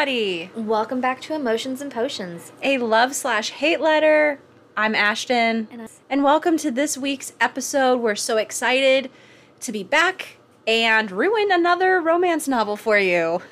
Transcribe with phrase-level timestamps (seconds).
[0.00, 0.48] Everybody.
[0.54, 2.52] Welcome back to Emotions and Potions.
[2.62, 4.38] A love slash hate letter.
[4.76, 5.66] I'm Ashton.
[5.72, 7.96] And I- And welcome to this week's episode.
[7.98, 9.10] We're so excited
[9.58, 10.36] to be back
[10.68, 13.42] and ruin another romance novel for you.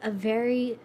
[0.00, 0.78] A very,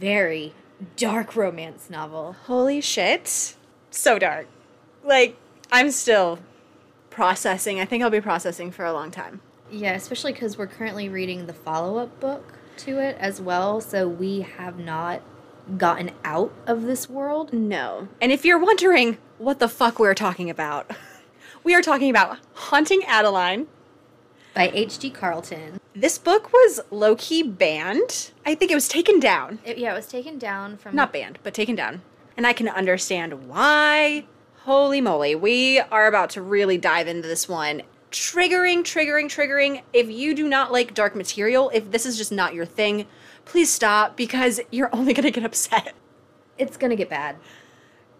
[0.00, 0.54] very
[0.96, 2.34] dark romance novel.
[2.46, 3.56] Holy shit.
[3.90, 4.46] So dark.
[5.04, 5.36] Like,
[5.70, 6.38] I'm still
[7.10, 7.80] processing.
[7.80, 9.42] I think I'll be processing for a long time.
[9.70, 14.08] Yeah, especially because we're currently reading the follow up book to it as well, so
[14.08, 15.22] we have not
[15.78, 17.52] gotten out of this world.
[17.52, 18.08] No.
[18.20, 20.90] And if you're wondering what the fuck we're talking about,
[21.64, 23.66] we are talking about Haunting Adeline.
[24.54, 25.10] By H.D.
[25.10, 25.80] Carlton.
[25.96, 28.30] This book was low key banned.
[28.46, 29.58] I think it was taken down.
[29.64, 30.94] It, yeah, it was taken down from.
[30.94, 32.02] Not banned, but taken down.
[32.36, 34.26] And I can understand why.
[34.60, 35.34] Holy moly.
[35.34, 37.82] We are about to really dive into this one.
[38.14, 39.82] Triggering, triggering, triggering.
[39.92, 43.06] If you do not like dark material, if this is just not your thing,
[43.44, 45.94] please stop because you're only going to get upset.
[46.56, 47.34] It's gonna get bad.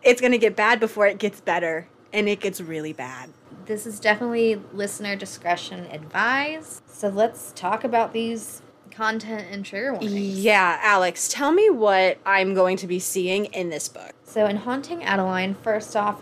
[0.02, 1.86] It's going to get bad before it gets better.
[2.12, 3.30] And it gets really bad.
[3.66, 6.82] This is definitely listener discretion advised.
[6.88, 10.40] So let's talk about these content and trigger warnings.
[10.40, 14.12] Yeah, Alex, tell me what I'm going to be seeing in this book.
[14.24, 16.20] So, in Haunting Adeline, first off,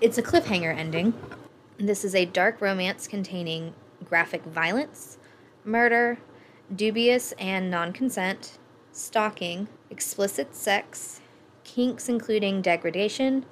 [0.00, 1.14] it's a cliffhanger ending.
[1.78, 5.18] This is a dark romance containing graphic violence,
[5.62, 6.18] murder,
[6.74, 8.58] dubious and non consent,
[8.92, 11.20] stalking, explicit sex,
[11.64, 13.44] kinks including degradation,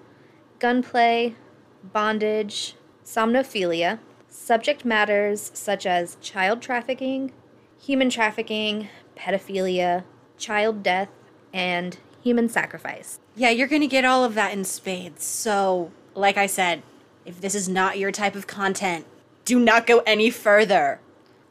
[0.58, 1.34] gunplay,
[1.83, 7.30] bondage, somnophilia, subject matters such as child trafficking,
[7.78, 10.05] human trafficking, pedophilia,
[10.39, 11.11] child death,
[11.52, 13.20] and human sacrifice.
[13.36, 15.25] Yeah, you're going to get all of that in spades.
[15.25, 16.83] So, like I said,
[17.25, 19.07] if this is not your type of content,
[19.45, 21.01] do not go any further.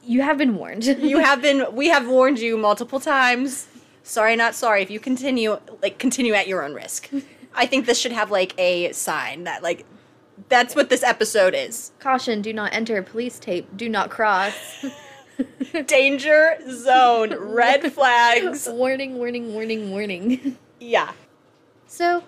[0.06, 0.84] You have been warned.
[1.02, 3.68] You have been we have warned you multiple times.
[4.04, 4.82] Sorry, not sorry.
[4.82, 7.10] If you continue like continue at your own risk.
[7.56, 9.86] I think this should have like a sign that like
[10.50, 11.92] that's what this episode is.
[12.00, 13.02] Caution, do not enter.
[13.02, 14.86] Police tape, do not cross.
[15.88, 18.68] Danger zone, red flags.
[18.70, 20.58] warning, warning, warning, warning.
[20.80, 21.14] Yeah.
[21.88, 22.24] So,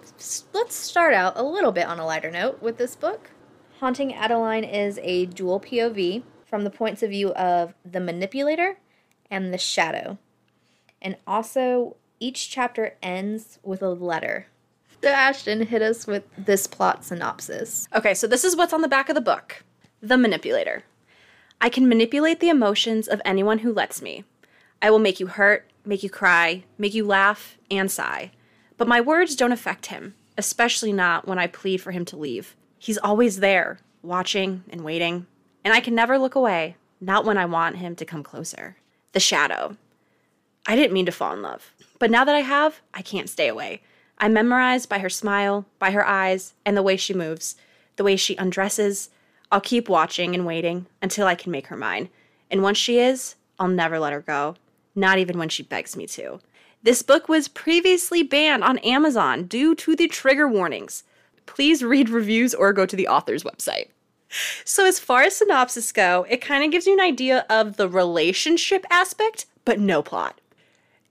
[0.54, 3.32] let's start out a little bit on a lighter note with this book.
[3.80, 8.78] Haunting Adeline is a dual POV from the points of view of the manipulator
[9.30, 10.18] and the shadow.
[11.02, 14.48] And also, each chapter ends with a letter.
[15.04, 17.90] So, Ashton hit us with this plot synopsis.
[17.94, 19.64] Okay, so this is what's on the back of the book
[20.02, 20.84] The Manipulator.
[21.60, 24.24] I can manipulate the emotions of anyone who lets me.
[24.82, 28.32] I will make you hurt, make you cry, make you laugh, and sigh.
[28.78, 32.56] But my words don't affect him, especially not when I plead for him to leave.
[32.78, 35.26] He's always there, watching and waiting,
[35.64, 38.78] and I can never look away, not when I want him to come closer.
[39.14, 39.78] The shadow.
[40.68, 43.48] I didn't mean to fall in love, but now that I have, I can't stay
[43.48, 43.82] away.
[44.18, 47.56] I'm memorized by her smile, by her eyes, and the way she moves,
[47.96, 49.10] the way she undresses.
[49.52, 52.10] I'll keep watching and waiting until I can make her mine.
[52.50, 54.56] And once she is, I'll never let her go,
[54.96, 56.40] not even when she begs me to.
[56.84, 61.04] This book was previously banned on Amazon due to the trigger warnings.
[61.46, 63.88] Please read reviews or go to the author's website.
[64.66, 67.88] So, as far as synopsis go, it kind of gives you an idea of the
[67.88, 70.42] relationship aspect, but no plot.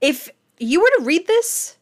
[0.00, 0.28] If
[0.58, 1.76] you were to read this,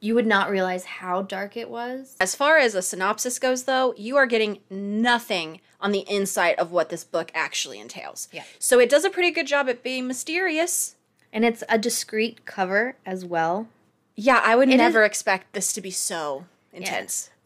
[0.00, 2.16] You would not realize how dark it was.
[2.20, 6.70] as far as a synopsis goes, though, you are getting nothing on the insight of
[6.72, 8.28] what this book actually entails.
[8.32, 8.44] Yeah.
[8.58, 10.96] So it does a pretty good job at being mysterious.
[11.32, 13.68] And it's a discreet cover as well.
[14.16, 16.80] Yeah, I would It never expect this to be so Yeah.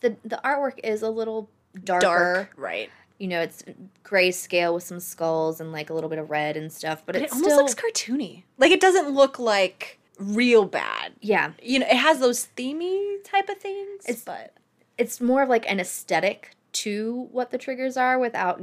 [0.00, 1.49] The the artwork is a little
[1.84, 2.06] darker.
[2.06, 2.91] Dark, right?
[3.19, 3.62] You know, it's
[4.05, 7.22] grayscale with some skulls and like a little bit of red and stuff, but, But
[7.22, 8.44] it almost still looks cartoony.
[8.56, 11.12] Like it doesn't look like real bad.
[11.21, 11.53] yeah.
[11.63, 14.04] You know, it has those themey type of things.
[14.09, 14.54] It's- but
[14.98, 18.63] It's more of like an aesthetic to what the triggers are without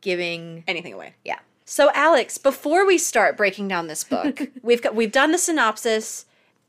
[0.00, 1.14] giving anything away.
[1.24, 1.38] yeah.
[1.64, 6.24] So Alex, before we start breaking down this book, we've got we've done the synopsis.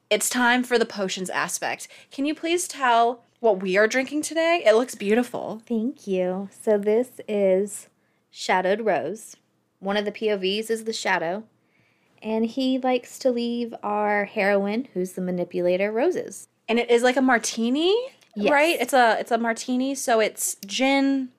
[0.10, 1.88] It's time for the potions aspect.
[2.12, 4.64] Can you please tell what we are drinking today?
[4.66, 5.62] It looks beautiful.
[5.68, 6.50] Thank you.
[6.62, 7.88] So this is
[8.30, 9.36] Shadowed Rose.
[9.80, 11.44] One of the POVs is the shadow.
[12.22, 16.50] And he likes to leave our heroine, who's the manipulator, roses.
[16.68, 17.96] And it is like a martini,
[18.36, 18.52] Yes.
[18.52, 18.78] right?
[18.80, 21.30] It's a it's a martini, so it's gin.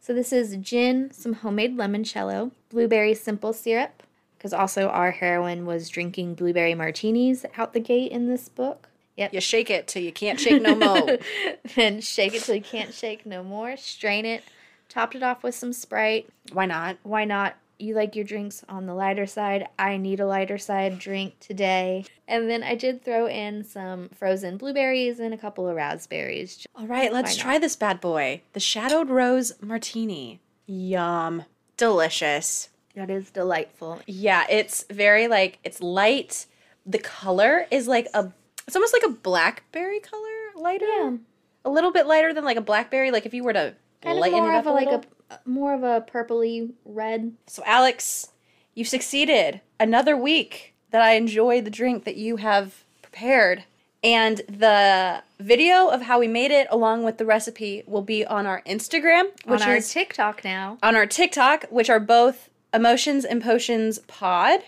[0.00, 4.02] So this is gin, some homemade limoncello, blueberry simple syrup,
[4.36, 8.88] because also our heroine was drinking blueberry martinis out the gate in this book.
[9.20, 9.34] Yep.
[9.34, 11.18] You shake it till you can't shake no more.
[11.76, 13.76] then shake it till you can't shake no more.
[13.76, 14.42] Strain it.
[14.88, 16.28] Topped it off with some Sprite.
[16.52, 16.96] Why not?
[17.02, 17.54] Why not?
[17.80, 19.66] you like your drinks on the lighter side.
[19.78, 22.04] I need a lighter side drink today.
[22.28, 26.66] And then I did throw in some frozen blueberries and a couple of raspberries.
[26.74, 28.42] All right, let's Why try this bad boy.
[28.52, 30.40] The Shadowed Rose Martini.
[30.66, 31.44] Yum.
[31.76, 32.68] Delicious.
[32.94, 34.00] That is delightful.
[34.06, 36.46] Yeah, it's very like it's light.
[36.84, 38.32] The color is like a
[38.70, 40.86] it's almost like a blackberry color, lighter.
[40.86, 41.16] Yeah.
[41.64, 44.20] A little bit lighter than like a blackberry like if you were to Kind of
[44.20, 47.32] lighten more it of up a, like a uh, more of a purpley red.
[47.48, 48.28] So Alex,
[48.74, 49.60] you've succeeded.
[49.80, 53.64] Another week that I enjoy the drink that you have prepared.
[54.04, 58.46] And the video of how we made it along with the recipe will be on
[58.46, 60.78] our Instagram, which on our is TikTok now.
[60.80, 64.60] on our TikTok, which are both Emotions and Potions Pod.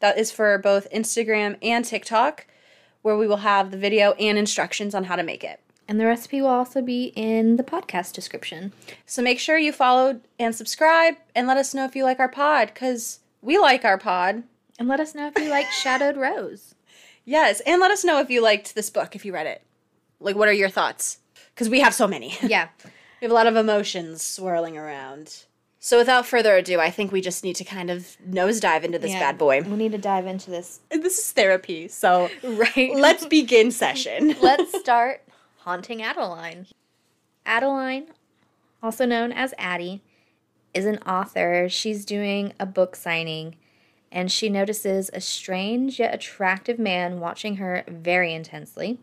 [0.00, 2.46] That is for both Instagram and TikTok,
[3.06, 5.60] where we will have the video and instructions on how to make it.
[5.86, 8.72] And the recipe will also be in the podcast description.
[9.06, 12.28] So make sure you follow and subscribe and let us know if you like our
[12.28, 14.42] pod because we like our pod.
[14.76, 16.74] And let us know if you like Shadowed Rose.
[17.24, 19.62] Yes, and let us know if you liked this book, if you read it.
[20.18, 21.20] Like, what are your thoughts?
[21.54, 22.34] Because we have so many.
[22.42, 22.68] Yeah.
[23.20, 25.44] We have a lot of emotions swirling around.
[25.86, 29.12] So without further ado, I think we just need to kind of nosedive into this
[29.12, 29.20] Yeah.
[29.20, 29.62] bad boy.
[29.62, 30.80] We need to dive into this.
[30.90, 32.90] This is therapy, so Right.
[32.96, 34.34] let's begin session.
[34.42, 35.22] Let's start
[35.58, 36.66] haunting Adeline.
[37.46, 38.08] Adeline,
[38.82, 40.02] also known as Addie,
[40.74, 41.68] is an author.
[41.68, 43.54] She's doing a book signing
[44.10, 48.98] and she notices a strange yet attractive man watching her very intensely.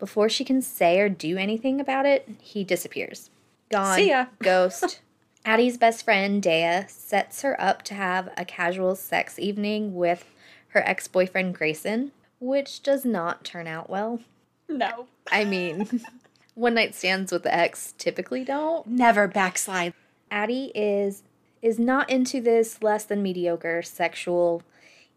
[0.00, 3.30] Before she can say or do anything about it, he disappears.
[3.70, 3.94] Gone.
[3.94, 4.26] See ya.
[4.42, 5.00] Ghost.
[5.48, 10.26] Addie's best friend, Dea, sets her up to have a casual sex evening with
[10.68, 14.20] her ex boyfriend, Grayson, which does not turn out well.
[14.68, 15.06] no.
[15.32, 16.02] I mean,
[16.54, 18.86] one night stands with the ex typically don't.
[18.88, 19.94] Never backslide.
[20.30, 21.22] Addie is
[21.62, 24.62] is not into this less than mediocre sexual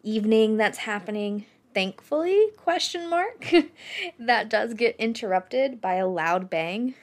[0.02, 1.46] evening that's happening.
[1.74, 3.54] Thankfully, question mark.
[4.18, 6.96] that does get interrupted by a loud bang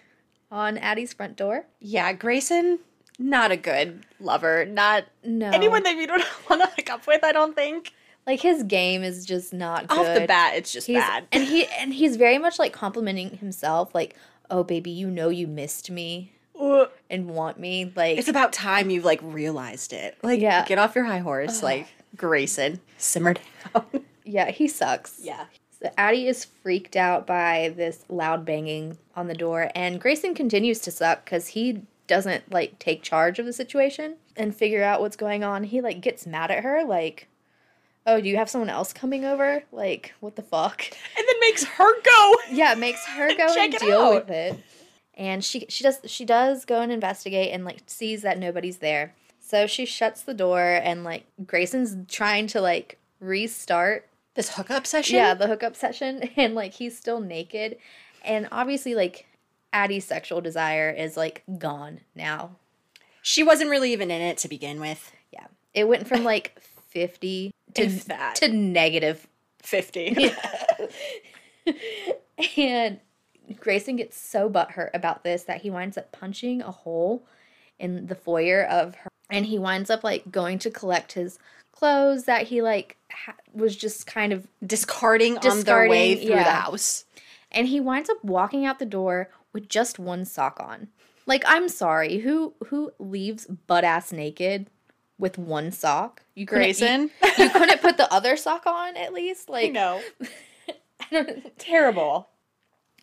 [0.51, 1.67] on Addie's front door.
[1.79, 2.79] Yeah, Grayson,
[3.19, 4.65] not a good lover.
[4.65, 5.51] Not No.
[5.51, 7.93] anyone that you don't want to hook up with, I don't think.
[8.27, 9.99] like his game is just not good.
[9.99, 11.27] Off the bat, it's just He's, bad.
[11.33, 14.15] And he and he's very much like complimenting himself like,
[14.51, 16.91] "Oh baby, you know you missed me Ugh.
[17.11, 20.17] and want me." Like It's about time you've like realized it.
[20.23, 20.65] Like, Yeah.
[20.67, 21.87] get off your high horse, like
[22.17, 22.81] Grayson.
[22.99, 23.35] Simmer
[23.75, 23.85] down.
[24.25, 25.21] Yeah, he sucks.
[25.23, 25.47] yeah.
[25.83, 30.81] So Addie is freaked out by this loud banging on the door, and Grayson continues
[30.81, 35.17] to suck because he doesn't like take charge of the situation and figure out what's
[35.17, 35.65] going on.
[35.65, 37.29] He like gets mad at her, like,
[38.07, 39.63] "Oh, do you have someone else coming over?
[39.71, 40.83] Like, what the fuck?"
[41.17, 42.35] And then makes her go.
[42.51, 44.15] Yeah, makes her go Check and deal out.
[44.15, 44.59] with it.
[45.15, 49.15] And she she does she does go and investigate and like sees that nobody's there.
[49.41, 55.17] So she shuts the door and like Grayson's trying to like restart This hookup session?
[55.17, 57.79] yeah, the hookup session, and like he's still naked,
[58.25, 59.27] and obviously like
[59.73, 62.57] Addie's sexual desire is like gone now.
[63.23, 65.13] She wasn't really even in it to begin with.
[65.33, 68.37] Yeah, it went from like fifty to If that.
[68.37, 69.27] to negative,
[69.63, 70.15] 50.
[71.67, 71.75] Yeah.
[72.57, 73.01] and
[73.61, 77.27] Grayson gets so butthurt about this that he winds up punching a hole
[77.79, 81.39] in the foyer of her, and he winds up like going to collect his
[81.73, 86.45] clothes that he like ha- was just kind of Discarding, on their way Discarding, through
[86.45, 87.05] the house.
[87.53, 89.29] and he winds up walking out the door
[89.59, 90.89] with just one sock on.
[91.27, 94.69] Like I'm sorry, who who leaves butt ass naked
[95.19, 96.23] with one sock?
[96.35, 97.11] You couldn't- Grayson?
[97.23, 99.49] you, you couldn't put the other sock on at least.
[99.49, 100.01] Like no.
[101.13, 102.29] I Terrible.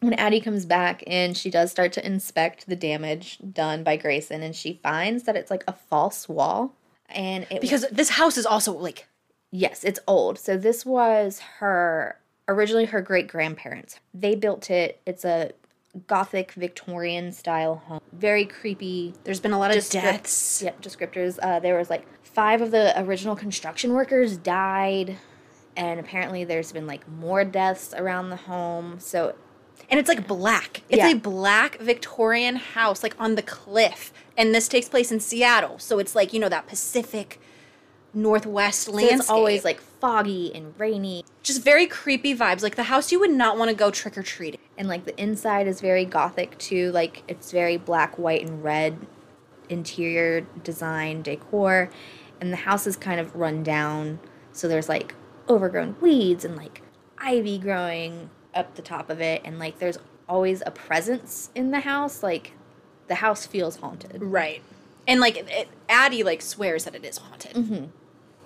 [0.02, 4.44] when Addie comes back and she does start to inspect the damage done by Grayson,
[4.44, 6.76] and she finds that it's like a false wall,
[7.10, 9.08] and it Because this house is also like
[9.52, 10.38] Yes, it's old.
[10.38, 14.00] So this was her originally her great grandparents.
[14.14, 15.00] They built it.
[15.06, 15.52] It's a
[16.08, 18.02] gothic Victorian style home.
[18.14, 19.14] Very creepy.
[19.24, 20.62] there's been a lot of Descript- deaths.
[20.62, 21.40] Yep, descriptors.
[21.42, 25.18] Uh, there was like five of the original construction workers died,
[25.78, 29.00] and apparently there's been like more deaths around the home.
[29.00, 29.36] So
[29.90, 30.82] And it's like black.
[30.90, 31.10] It's Yeah.
[31.10, 34.12] a black Victorian house, like on the cliff.
[34.38, 35.80] And this takes place in Seattle.
[35.80, 37.40] So it's like, you know, that Pacific
[38.14, 39.20] Northwest so landscape.
[39.20, 42.64] it's always like foggy and rainy, just very creepy vibes.
[42.64, 44.60] Like the house you would not want to go trick or treating.
[44.77, 46.91] And like the inside is very gothic too.
[46.91, 49.05] Like it's very black, white, and red
[49.70, 51.89] interior design decor,
[52.39, 54.20] and the house is kind of run down.
[54.51, 55.15] So there's like
[55.50, 56.82] overgrown weeds and like
[57.17, 61.82] ivy growing up the top of it, and like there's always a presence in the
[61.82, 62.24] house.
[62.24, 62.53] Like
[63.08, 64.22] the house feels haunted.
[64.22, 64.62] Right.
[65.08, 67.53] And like it, Addie like swears that it is haunted.
[67.53, 67.86] Mm-hmm.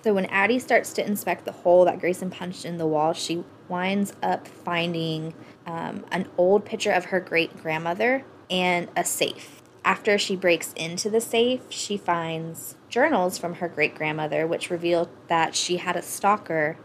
[0.02, 3.44] So when Addie starts to inspect the hole that Grayson punched in the wall, she
[3.68, 5.34] winds up finding
[5.66, 9.62] um, an old picture of her great grandmother and a safe.
[9.84, 15.10] After she breaks into the safe, she finds journals from her great grandmother, which reveal
[15.28, 16.76] that she had a stalker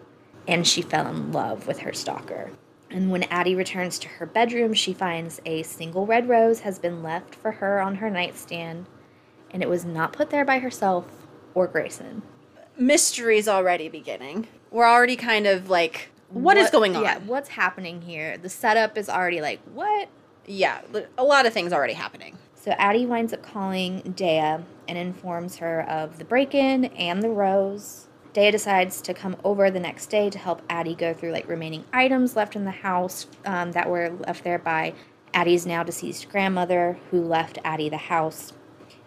[0.48, 2.52] and she fell in love with her stalker.
[2.90, 7.02] And when Addie returns to her bedroom, she finds a single red rose has been
[7.02, 8.86] left for her on her nightstand,
[9.52, 11.06] and it was not put there by herself
[11.54, 12.22] or Grayson.
[12.78, 14.48] Mystery's already beginning.
[14.72, 17.04] We're already kind of like, what is going on?
[17.04, 18.38] Yeah, what's happening here?
[18.38, 20.10] The setup is already like, what?
[20.46, 20.82] Yeah,
[21.18, 22.38] a lot of things already happening.
[22.56, 27.30] So Addie winds up calling Dea and informs her of the break in and the
[27.30, 28.08] rose.
[28.34, 31.86] Dea decides to come over the next day to help Addie go through like remaining
[31.94, 34.94] items left in the house um, that were left there by
[35.34, 38.52] Addie's now deceased grandmother, who left Addie the house.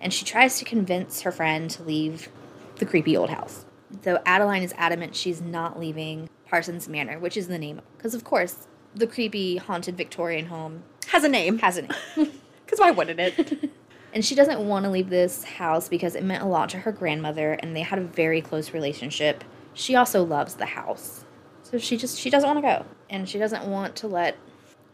[0.01, 2.29] And she tries to convince her friend to leave
[2.78, 3.64] the creepy old house.
[4.04, 7.80] So Adeline is adamant she's not leaving Parsons Manor, which is the name.
[7.97, 11.58] Because, of course, the creepy haunted Victorian home Has a name.
[11.58, 11.92] has a name.
[12.64, 13.70] Because why wouldn't it?
[14.14, 16.92] And she doesn't want to leave this house because it meant a lot to her
[16.92, 19.44] grandmother and they had a very close relationship.
[19.75, 21.25] She also loves the house.
[21.62, 22.87] So she just she doesn't want to go.
[23.11, 24.37] And she doesn't want to let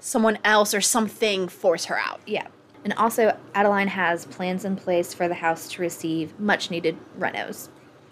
[0.01, 2.21] Someone else or something force her out.
[2.27, 2.47] yeah.
[2.83, 7.69] And also Adeline has plans in place for the house to receive much needed renos.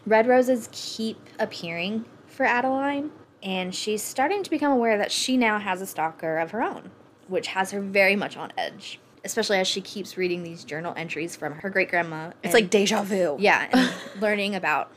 [0.06, 3.11] Red roses keep appearing for Adeline
[3.42, 6.90] and she's starting to become aware that she now has a stalker of her own,
[7.28, 9.00] which has her very much on edge.
[9.25, 12.32] Especially as she keeps reading these journal entries from her great grandma.
[12.42, 13.37] It's like deja vu.
[13.38, 14.90] Yeah, and learning about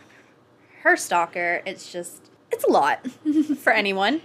[0.81, 3.05] her stalker, it's just it's a lot.
[3.59, 4.21] For anyone.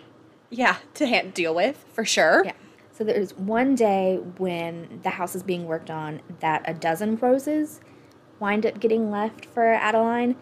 [0.48, 2.44] Yeah, to ha- deal with, for sure.
[2.44, 2.52] yeah.
[2.92, 7.80] So there's one day when the house is being worked on that a dozen roses
[8.40, 10.34] wind up getting left for Adeline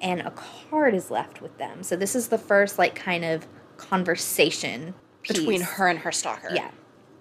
[0.00, 1.82] and a card is left with them.
[1.82, 4.94] So this is the first like kind of conversation
[5.26, 6.50] Between her and her stalker.
[6.54, 6.70] Yeah.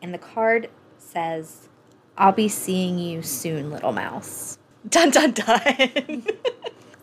[0.02, 1.70] And the card says,
[2.18, 4.58] "I'll be seeing you soon, little mouse."
[4.90, 6.24] Dun dun dun.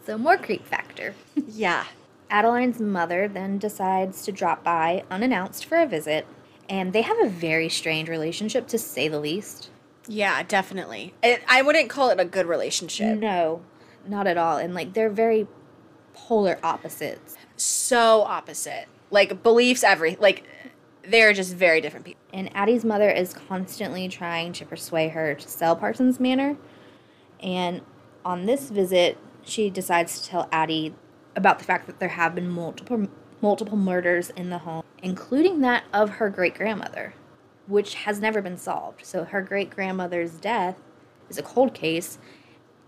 [0.06, 1.16] So more creep factor.
[1.48, 1.84] yeah.
[2.30, 6.26] Adeline's mother then decides to drop by unannounced for a visit,
[6.68, 9.70] and they have a very strange relationship to say the least.
[10.06, 11.12] Yeah, definitely.
[11.24, 13.18] It, I wouldn't call it a good relationship.
[13.18, 13.62] No,
[14.06, 14.58] not at all.
[14.58, 15.48] And like they're very
[16.16, 17.36] polar opposites.
[17.56, 18.88] So opposite.
[19.10, 20.44] Like beliefs, every like
[21.08, 22.20] they're just very different people.
[22.32, 26.56] And Addie's mother is constantly trying to persuade her to sell Parsons Manor.
[27.40, 27.82] And
[28.24, 30.94] on this visit, she decides to tell Addie
[31.36, 33.06] about the fact that there have been multiple
[33.40, 37.14] multiple murders in the home, including that of her great grandmother,
[37.68, 39.04] which has never been solved.
[39.04, 40.76] So her great grandmother's death
[41.28, 42.18] is a cold case,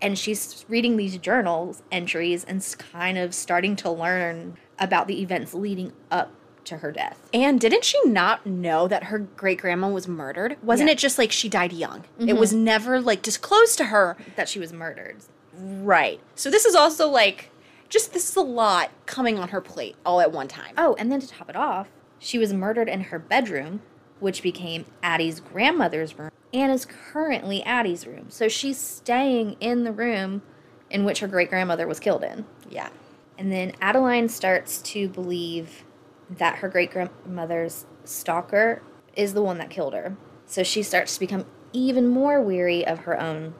[0.01, 5.53] and she's reading these journals entries and kind of starting to learn about the events
[5.53, 6.31] leading up
[6.65, 7.27] to her death.
[7.33, 10.57] And didn't she not know that her great grandma was murdered?
[10.63, 10.93] Wasn't Yeah.
[10.93, 12.03] it just like she died young?
[12.19, 12.37] It mm-hmm.
[12.37, 14.15] was never like disclosed to her.
[14.35, 15.17] That she was murdered.
[15.53, 16.19] Right.
[16.35, 17.51] So this is also like
[17.89, 20.73] just this is a lot coming on her plate all at one time.
[20.77, 21.87] Oh, and then to top it off,
[22.19, 23.81] she was murdered in her bedroom,
[24.19, 28.25] which became Addie's grandmother's room and is currently Addie's room.
[28.29, 30.41] So she's staying in the room
[30.89, 32.45] in which her great grandmother was killed in.
[32.69, 32.89] Yeah.
[33.37, 35.83] And then Adeline starts to believe
[36.29, 38.81] that her great grandmother's stalker
[39.15, 40.17] is the one that killed her.
[40.45, 43.53] So she starts to become even more weary of her own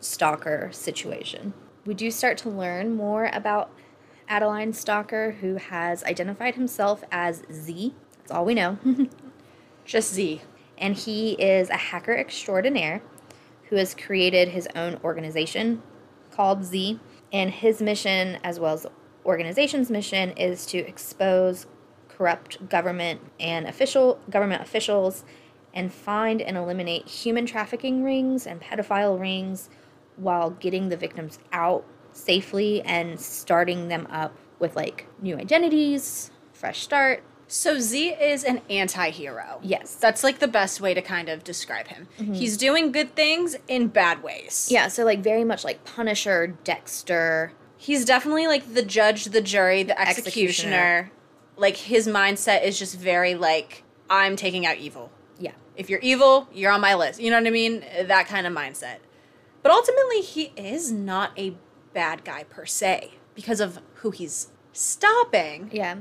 [0.00, 1.54] stalker situation.
[1.84, 3.70] We do start to learn more about
[4.28, 7.94] Adeline's stalker, who has identified himself as Z.
[8.18, 8.78] That's all we know.
[9.86, 10.42] Just Z.
[10.76, 13.00] and he is a hacker extraordinaire
[13.68, 15.82] who has created his own organization
[16.30, 17.00] called Z.
[17.32, 18.92] And his mission, as well as the
[19.24, 21.66] organization's mission, is to expose
[22.08, 25.24] corrupt government and official government officials
[25.74, 29.68] and find and eliminate human trafficking rings and pedophile rings
[30.16, 36.80] while getting the victims out safely and starting them up with like new identities, fresh
[36.80, 37.22] start.
[37.48, 39.60] So Z is an anti-hero.
[39.62, 39.94] Yes.
[39.94, 42.08] That's like the best way to kind of describe him.
[42.18, 42.34] Mm-hmm.
[42.34, 44.68] He's doing good things in bad ways.
[44.70, 47.52] Yeah, so like very much like Punisher, Dexter.
[47.76, 51.08] He's definitely like the judge, the jury, the executioner.
[51.08, 51.12] Executioner.
[51.56, 55.12] Like his mindset is just very like I'm taking out evil.
[55.38, 55.52] Yeah.
[55.76, 57.20] If you're evil, you're on my list.
[57.20, 57.84] You know what I mean?
[58.02, 58.96] That kind of mindset.
[59.62, 61.56] But ultimately, he is not a
[61.92, 65.70] bad guy per se because of who he's stopping.
[65.72, 65.96] Yeah.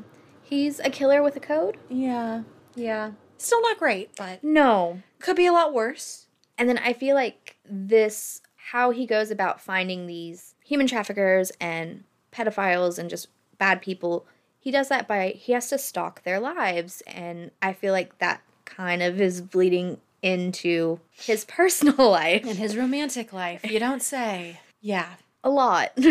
[0.56, 1.78] He's a killer with a code?
[1.90, 2.44] Yeah.
[2.76, 3.12] Yeah.
[3.38, 5.02] Still not great, but No.
[5.20, 6.28] could be a lot worse.
[6.58, 12.06] And then I feel like this how he goes about finding these human traffickers and
[12.32, 14.26] pedophiles and just bad people.
[14.60, 18.42] He does that by he has to stalk their lives and I feel like that
[18.64, 24.62] kind of is bleeding into his personal life and his romantic life, you don't say.
[24.80, 25.16] Yeah.
[25.44, 25.92] a lot.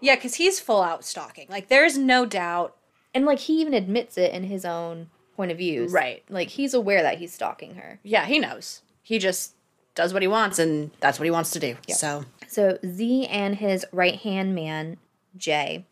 [0.00, 1.46] Yeah, because he's full out stalking.
[1.48, 2.76] Like, there's no doubt.
[3.14, 5.92] And like he even admits it in his own point of views.
[5.92, 6.22] Right.
[6.28, 8.00] Like he's aware that he's stalking her.
[8.02, 8.82] Yeah, he knows.
[9.02, 9.54] He just
[9.94, 11.76] does what he wants, and that's what he wants to do.
[11.88, 14.96] So, So Z and his right hand man,
[15.36, 15.84] Jay,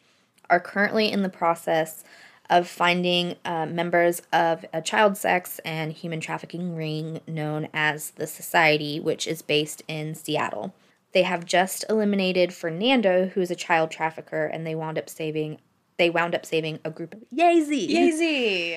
[0.50, 2.04] are currently in the process
[2.50, 8.26] of finding uh, members of a child sex and human trafficking ring known as the
[8.26, 10.74] Society, which is based in Seattle.
[11.12, 15.58] They have just eliminated Fernando, who's a child trafficker, and they wound up saving.
[16.02, 17.76] They wound up saving a group of Yay Z.
[17.76, 18.76] Easy.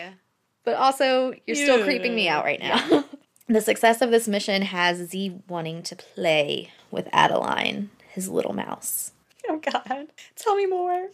[0.64, 3.04] But also, you're still creeping me out right now.
[3.48, 9.14] the success of this mission has Z wanting to play with Adeline, his little mouse.
[9.50, 10.10] Oh, God.
[10.36, 11.08] Tell me more.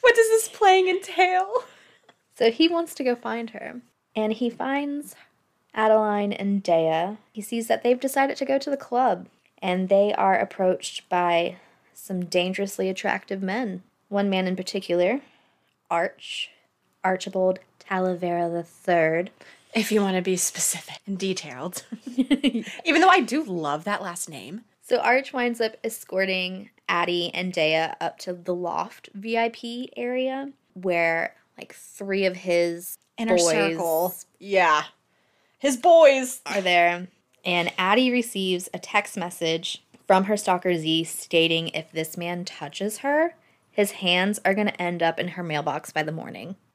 [0.00, 1.62] What does this playing entail?
[2.34, 3.82] So he wants to go find her.
[4.16, 5.14] And he finds
[5.74, 7.18] Adeline and Dea.
[7.32, 9.28] He sees that they've decided to go to the club.
[9.58, 11.58] And they are approached by
[11.94, 13.84] some dangerously attractive men.
[14.08, 15.20] One man in particular,
[15.92, 16.50] Arch,
[17.04, 19.30] Archibald Talavera III.
[19.74, 21.84] If you want to be specific and detailed.
[22.16, 24.62] Even though I do love that last name.
[24.80, 31.34] So Arch winds up escorting Addie and Dea up to the loft VIP area where
[31.58, 34.14] like three of his Inner boys circle.
[34.38, 34.84] Yeah.
[35.58, 36.40] His boys.
[36.46, 37.08] are there.
[37.44, 42.98] And Addie receives a text message from her stalker Z stating if this man touches
[42.98, 43.34] her,
[43.72, 46.56] his hands are going to end up in her mailbox by the morning.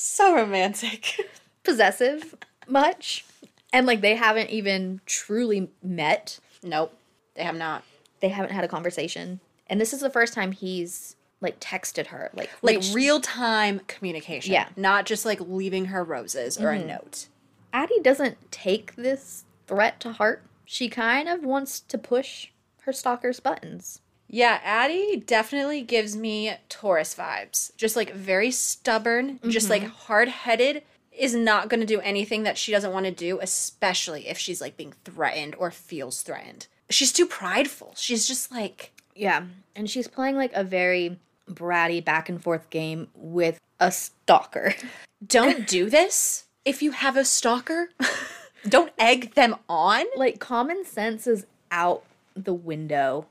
[0.00, 1.28] So romantic.
[1.64, 2.36] Possessive
[2.68, 3.24] much?
[3.72, 6.38] And like they haven't even truly met.
[6.62, 6.94] nope.
[7.34, 7.82] They have not.
[8.20, 9.40] They haven't had a conversation.
[9.66, 12.30] And this is the first time he's like texted her.
[12.32, 14.52] Like Like reached- real time communication.
[14.52, 14.68] Yeah.
[14.76, 16.88] Not just like leaving her roses or a mm-hmm.
[16.88, 17.26] note.
[17.72, 20.42] Addie doesn't take this threat to heart.
[20.64, 22.48] She kind of wants to push
[22.82, 24.00] her stalker's buttons.
[24.28, 27.74] Yeah, Addie definitely gives me Taurus vibes.
[27.76, 29.84] Just like very stubborn, just mm-hmm.
[29.84, 30.82] like hard headed,
[31.18, 34.60] is not going to do anything that she doesn't want to do, especially if she's
[34.60, 36.66] like being threatened or feels threatened.
[36.90, 37.94] She's too prideful.
[37.96, 41.18] She's just like, Yeah, and she's playing like a very
[41.50, 44.74] bratty back and forth game with a stalker.
[45.26, 47.90] don't do this if you have a stalker.
[48.68, 50.04] don't egg them on.
[50.16, 53.26] like common sense is out the window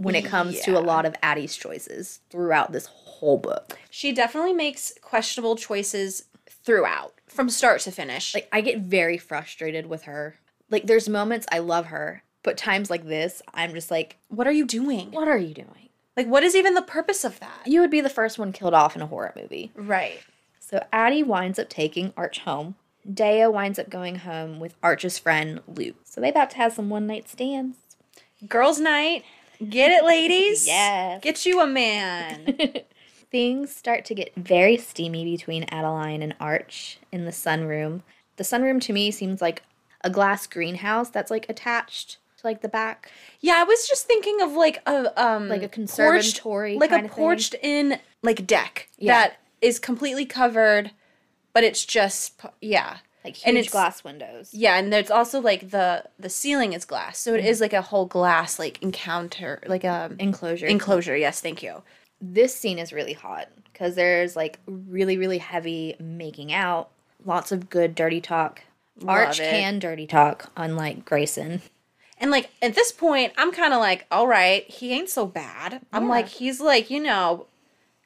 [0.00, 3.78] when it comes to a lot of Addie's choices throughout this whole book.
[3.90, 8.34] She definitely makes questionable choices throughout, from start to finish.
[8.34, 10.36] Like I get very frustrated with her.
[10.70, 14.52] Like there's moments I love her, but times like this, I'm just like, what are
[14.52, 15.10] you doing?
[15.10, 15.90] what are you doing?
[16.16, 17.62] Like, what is even the purpose of that?
[17.66, 19.70] You would be the first one killed off in a horror movie.
[19.74, 20.20] Right.
[20.58, 22.74] So Addie winds up taking Arch home.
[23.10, 25.96] Dea winds up going home with Arch's friend Luke.
[26.04, 27.76] So they about to have some one night stands.
[28.46, 29.24] Girls' night.
[29.68, 30.66] Get it, ladies?
[30.66, 31.20] Yes.
[31.22, 32.54] Get you a man.
[33.30, 38.02] Things start to get very steamy between Adeline and Arch in the sunroom.
[38.36, 39.62] The sunroom to me seems like
[40.02, 43.10] a glass greenhouse that's like attached to like the back.
[43.40, 47.02] yeah, I was just thinking of like a um Like a porched- conservatory like kind
[47.02, 47.22] a of thing.
[47.22, 49.12] porched in like deck Yeah.
[49.12, 50.90] that is completely covered,
[51.52, 52.96] but it's just yeah.
[53.24, 54.50] Like huge And it's- glass windows.
[54.52, 57.46] Yeah, and it's also like the the ceiling is glass, so it mm.
[57.46, 60.66] is like a whole glass like encounter, like a Enclosure.
[60.66, 61.16] enclosure.
[61.16, 61.82] Yes, thank you.
[62.22, 66.90] this scene is really hot because there's like really really heavy making out
[67.24, 68.62] lots of good dirty talk
[69.08, 71.62] arch can dirty talk unlike grayson
[72.18, 75.80] And like at this point, I'm kind of like, all right, he ain't so bad.
[75.94, 76.10] I'm Yeah.
[76.10, 77.46] like, he's like, you know,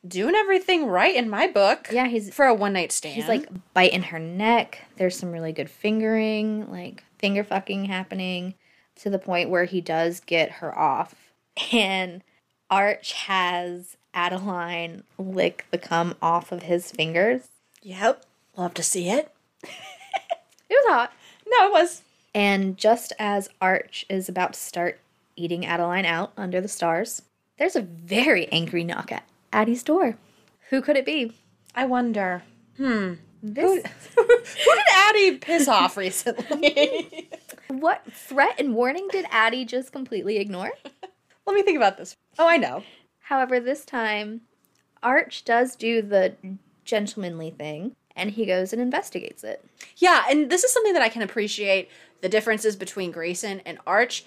[0.07, 1.89] doing everything right in my book.
[1.93, 3.15] Yeah, he's- for a one night stand.
[3.15, 8.55] he's like biting her neck there's some really good fingering like finger fucking happening
[8.97, 11.33] to the point where he does get her off
[11.73, 12.23] and
[12.71, 17.49] arch has adeline lick the cum off of his fingers
[17.83, 18.25] yep,
[18.57, 19.31] love to see it.
[19.63, 19.69] it
[20.71, 21.13] was hot
[21.47, 22.03] No, it was.
[22.35, 24.99] And just as Arch is about to start
[25.37, 27.23] eating Adeline out under the stars,
[27.59, 29.23] there's a very angry knock at
[29.55, 30.19] Addie's door.
[30.71, 31.33] Who could it be?
[31.75, 32.43] I wonder.
[32.77, 33.15] Hmm.
[33.41, 33.85] This
[34.17, 37.31] Who did Addie piss off recently?
[37.69, 40.73] what threat and warning did Addie just completely ignore?
[41.47, 42.17] Let me think about this.
[42.39, 42.83] Oh, I know.
[43.21, 44.41] However, this time
[45.03, 46.35] Arch does do the
[46.85, 49.65] gentlemanly thing and he goes and investigates it.
[49.97, 51.91] Yeah, and this is something that I can appreciate
[52.23, 54.25] the differences between Grayson and Arch.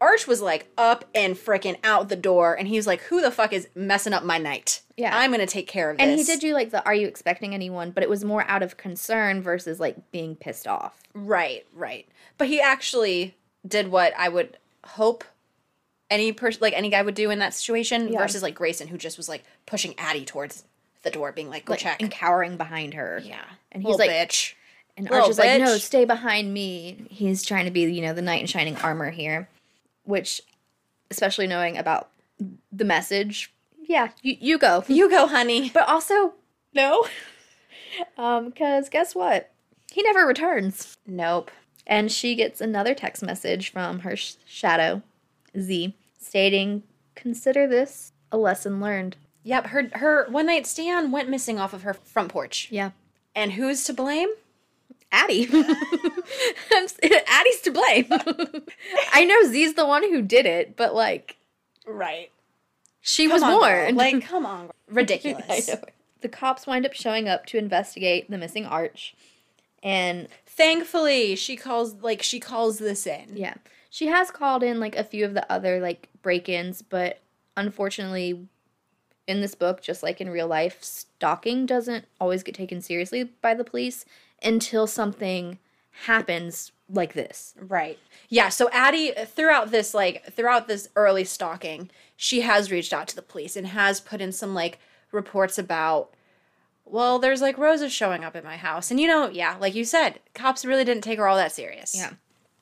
[0.00, 3.30] Arch was like up and freaking out the door, and he was like, "Who the
[3.30, 4.82] fuck is messing up my night?
[4.96, 5.16] Yeah.
[5.16, 7.54] I'm gonna take care of this." And he did do like the "Are you expecting
[7.54, 10.94] anyone?" But it was more out of concern versus like being pissed off.
[11.14, 12.06] right, right.
[12.38, 13.36] But he actually
[13.66, 15.24] did what I would hope
[16.10, 18.20] any person, like any guy, would do in that situation, Yeah.
[18.20, 20.64] versus like Grayson, who just was like pushing Addie towards
[21.02, 23.20] the door, being like, "Go Like, check." and cowering behind her.
[23.24, 24.54] yeah, And he's Little like, bitch.
[24.96, 27.06] And Arch is like, no, stay behind me.
[27.08, 29.48] He's trying to be, you know, the knight in shining armor here,
[30.10, 30.42] which,
[31.10, 32.10] especially knowing about
[32.70, 34.84] the message, yeah, you, you go.
[34.88, 35.70] You go, honey.
[35.72, 36.34] But also,
[36.74, 37.06] no,
[38.18, 39.50] um, because guess what?
[39.92, 41.50] He never returns, Nope.
[41.86, 45.02] and she gets another text message from her sh- shadow,
[45.58, 46.82] Z, stating,
[47.16, 51.82] "Consider this a lesson learned." Yep, her her one night stand went missing off of
[51.82, 52.68] her front porch.
[52.70, 52.90] Yeah,
[53.34, 54.28] And who's to blame?
[55.12, 55.44] Addie.
[57.26, 58.06] Addie's to blame.
[59.12, 61.36] I know Z's the one who did it, but like
[61.86, 62.30] Right.
[63.00, 63.96] she was warned.
[63.96, 64.70] Like, come on.
[64.88, 65.68] Ridiculous.
[65.70, 65.80] I know.
[66.20, 69.14] The cops wind up showing up to investigate the missing arch.
[69.82, 73.34] And Thankfully, she calls like she calls this in.
[73.36, 73.54] yeah,
[73.88, 77.20] she has called in like a few of the other like break-ins, but
[77.56, 78.46] unfortunately
[79.26, 83.54] in this book, just like in real life, stalking doesn't always get taken seriously by
[83.54, 84.04] the police
[84.42, 85.58] until something
[86.04, 87.54] happens like this.
[87.60, 87.98] Right.
[88.28, 93.16] Yeah, so Addie throughout this like throughout this early stalking, she has reached out to
[93.16, 94.78] the police and has put in some like
[95.12, 96.12] reports about
[96.84, 98.90] well, there's like roses showing up at my house.
[98.90, 101.94] And you know, yeah, like you said, cops really didn't take her all that serious.
[101.96, 102.14] Yeah.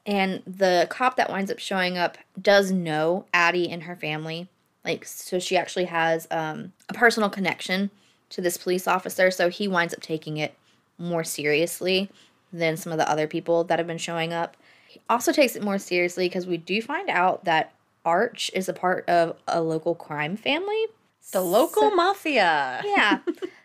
[0.05, 4.49] And the cop that winds up showing up does know Addie and her family.
[4.85, 7.91] Like, so she actually has um, a personal connection
[8.31, 9.31] to this police officer.
[9.31, 10.55] So he winds up taking it
[10.99, 12.11] more seriously
[12.53, 14.57] than some of the other people that have been showing up.
[14.89, 17.73] He also takes it more seriously because we do find out that
[18.05, 20.87] Arch is a part of a local crime family.
[21.33, 22.83] The local mafia.
[22.87, 23.19] Yeah.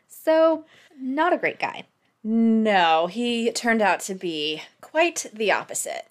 [0.08, 0.66] so,
[1.00, 1.86] not a great guy.
[2.24, 6.08] No, he turned out to be quite the opposite.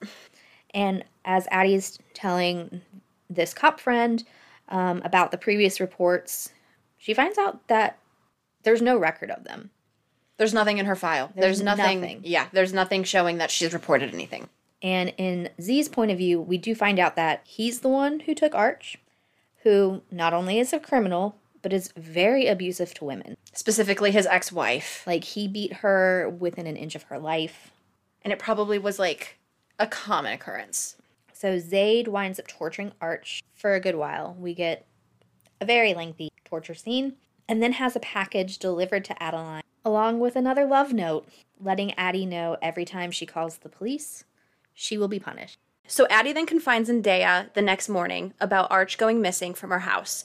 [0.74, 2.82] And as Addie's telling
[3.28, 4.24] this cop friend
[4.68, 6.52] um, about the previous reports,
[6.98, 7.98] she finds out that
[8.62, 9.70] there's no record of them.
[10.42, 11.30] There's nothing in her file.
[11.36, 12.20] There's, There's nothing, nothing.
[12.24, 14.48] Yeah, there's nothing showing that she's reported anything.
[14.82, 18.34] And in Z's point of view, we do find out that he's the one who
[18.34, 18.98] took Arch,
[19.62, 23.36] who not only is a criminal, but is very abusive to women.
[23.52, 27.70] Specifically, his ex-wife, Like, he beat her within an inch of her life.
[28.24, 29.38] and it probably was like
[29.78, 30.96] a common occurrence.
[31.32, 34.34] So Zade winds up torturing Arch for a good while.
[34.40, 34.84] We get
[35.60, 37.14] a very lengthy torture scene,
[37.48, 41.28] and then has a package delivered to Adeline, along with another love note,
[41.60, 44.24] letting Addie know every time she calls the police,
[44.74, 45.58] she will be punished.
[45.86, 49.80] So Addie then confides in Dea the next morning about Arch going missing from her
[49.80, 50.24] house.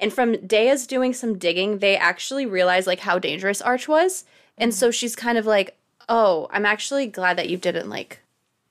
[0.00, 4.24] And from Dea's doing some digging, they actually realize like how dangerous Arch was.
[4.58, 4.92] And so mm-hmm.
[4.92, 5.76] she's kind of like,
[6.08, 8.20] "Oh, I'm actually glad that you didn't like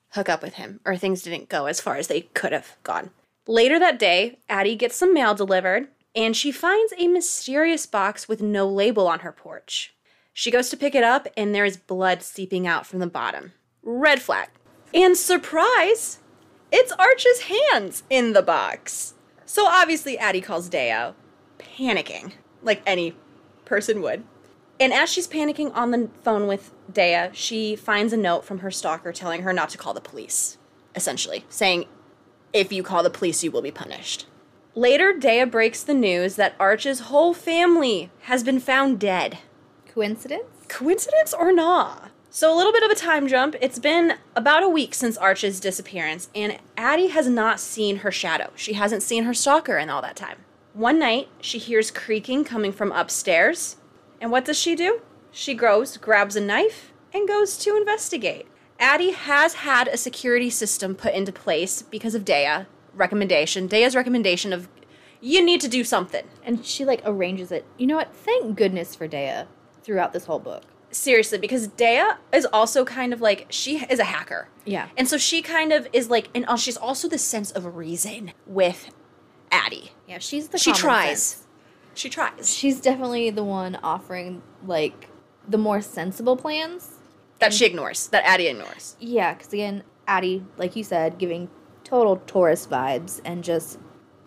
[0.10, 3.12] hook up with him or things didn't go as far as they could have gone."
[3.48, 8.42] Later that day, Addie gets some mail delivered and she finds a mysterious box with
[8.42, 9.93] no label on her porch.
[10.34, 13.54] She goes to pick it up and there is blood seeping out from the bottom.
[13.84, 14.50] Red flag.
[14.94, 16.20] And surprise,
[16.72, 19.14] it's Arch's hands in the box.
[19.46, 21.14] So obviously, Addie calls Dea,
[21.60, 23.16] panicking, like any
[23.66, 24.24] person would.
[24.80, 28.72] And as she's panicking on the phone with Dea, she finds a note from her
[28.72, 30.58] stalker telling her not to call the police,
[30.96, 31.86] essentially, saying,
[32.54, 34.26] if you call the police, you will be punished.
[34.76, 39.38] Later, Dea breaks the news that Arch's whole family has been found dead.
[39.94, 40.66] Coincidence?
[40.70, 42.10] Coincidence or not?
[42.32, 43.56] So, a little bit of a time jump.
[43.62, 48.50] It's been about a week since Arch's disappearance, and Addie has not seen her shadow.
[48.56, 50.38] She hasn't seen her stalker in all that time.
[50.74, 53.76] One night, she hears creaking coming from upstairs,
[54.20, 55.02] and what does she do?
[55.32, 58.48] She goes, grabs a knife, and goes to investigate.
[58.80, 63.68] Addie has had a security system put into place because of Dea recommendation.
[63.68, 64.68] Dea's recommendation of
[65.22, 66.26] you need to do something.
[66.44, 67.64] And she like arranges it.
[67.78, 68.16] You know what?
[68.16, 69.44] Thank goodness for Dea
[69.84, 70.64] throughout this whole book.
[70.92, 74.48] seriously because Dea is also kind of like she is a hacker.
[74.66, 74.88] Yeah.
[74.98, 78.32] And so she kind of is like and uh, she's also the sense of reason
[78.46, 78.90] with
[79.52, 79.92] Addie.
[80.08, 81.22] Yeah, she's the She tries.
[81.24, 81.48] sense.
[81.96, 82.56] She tries.
[82.56, 85.10] She's definitely the one offering like
[85.48, 86.90] the more sensible plans.
[87.40, 88.08] That she ignores.
[88.08, 88.96] That Addie ignores.
[89.00, 91.50] Yeah, because again, Addie, like you said, giving
[91.84, 93.80] total Taurus vibes and just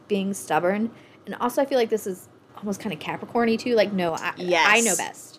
[0.09, 0.91] being stubborn.
[1.25, 3.75] And also, I feel like this is almost kind of Capricorny too.
[3.75, 4.67] Like, no, I, Yes.
[4.69, 5.36] I know best.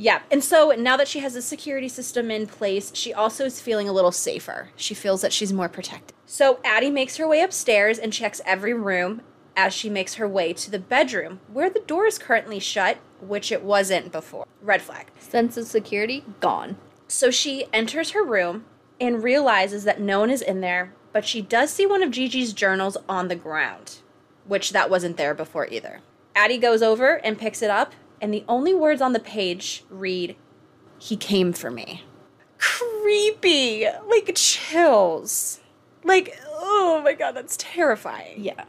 [0.00, 0.22] Yeah.
[0.30, 3.86] And so now that she has a security system in place, she also is feeling
[3.86, 4.70] a little safer.
[4.74, 6.16] She feels that she's more protected.
[6.24, 9.20] So Addie makes her way upstairs and checks every room
[9.54, 13.52] as she makes her way to the bedroom where the door is currently shut, which
[13.52, 14.46] it wasn't before.
[14.62, 15.08] Red flag.
[15.18, 16.78] Sense of security gone.
[17.06, 18.64] So she enters her room
[18.98, 22.54] and realizes that no one is in there, but she does see one of Gigi's
[22.54, 23.98] journals on the ground,
[24.46, 26.00] which that wasn't there before either.
[26.34, 30.36] Addie goes over and picks it up, and the only words on the page read,
[30.98, 32.04] He came for me.
[32.58, 33.86] Creepy!
[34.08, 35.60] Like chills.
[36.04, 38.42] Like, oh my god, that's terrifying.
[38.42, 38.64] Yeah.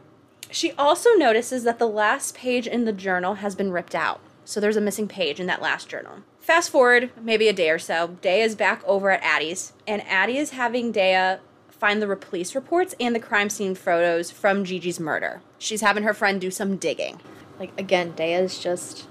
[0.50, 4.20] She also notices that the last page in the journal has been ripped out.
[4.44, 6.18] So there's a missing page in that last journal.
[6.40, 10.50] Fast forward maybe a day or so, is back over at Addie's, and Addie is
[10.50, 11.36] having Dea
[11.70, 15.42] find the police reports and the crime scene photos from Gigi's murder.
[15.58, 17.20] She's having her friend do some digging.
[17.58, 19.08] Like again, Dea's just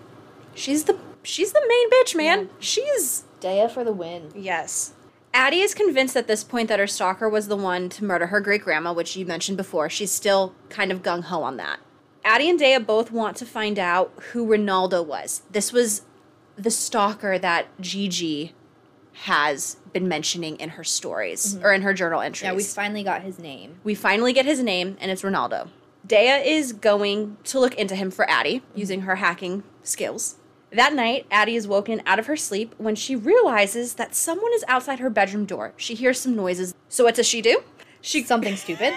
[0.55, 2.49] She's the she's the main bitch, man.
[2.59, 4.31] She's Dea for the win.
[4.35, 4.93] Yes.
[5.33, 8.41] Addie is convinced at this point that her stalker was the one to murder her
[8.41, 9.89] great grandma, which you mentioned before.
[9.89, 11.79] She's still kind of gung ho on that.
[12.23, 15.41] Addie and Dea both want to find out who Ronaldo was.
[15.49, 16.03] This was
[16.55, 18.53] the stalker that Gigi
[19.13, 21.65] has been mentioning in her stories mm-hmm.
[21.65, 22.47] or in her journal entries.
[22.47, 23.79] Yeah, we finally got his name.
[23.83, 25.69] We finally get his name, and it's Ronaldo.
[26.05, 28.79] Dea is going to look into him for Addie mm-hmm.
[28.79, 30.35] using her hacking skills.
[30.73, 34.63] That night, Addie is woken out of her sleep when she realizes that someone is
[34.67, 35.73] outside her bedroom door.
[35.75, 36.73] She hears some noises.
[36.87, 37.61] So what does she do?
[38.01, 38.93] She Something stupid.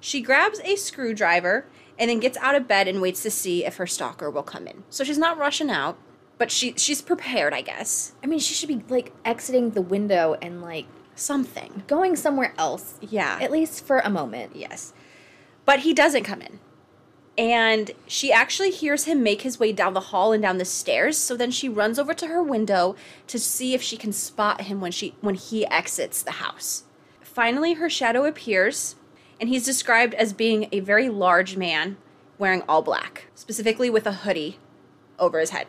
[0.00, 1.66] she grabs a screwdriver
[1.98, 4.66] and then gets out of bed and waits to see if her stalker will come
[4.66, 4.82] in.
[4.90, 5.96] So she's not rushing out,
[6.36, 8.12] but she she's prepared, I guess.
[8.22, 11.82] I mean, she should be like exiting the window and like Something.
[11.88, 12.94] going somewhere else.
[13.00, 13.38] Yeah.
[13.40, 14.54] At least for a moment.
[14.54, 14.92] Yes.
[15.64, 16.60] But he doesn't come in.
[17.38, 21.16] And she actually hears him make his way down the hall and down the stairs.
[21.16, 22.96] So then she runs over to her window
[23.28, 26.82] to see if she can spot him when she when he exits the house.
[27.20, 28.96] Finally her shadow appears,
[29.40, 31.96] and he's described as being a very large man
[32.38, 34.58] wearing all black, specifically with a hoodie
[35.20, 35.68] over his head.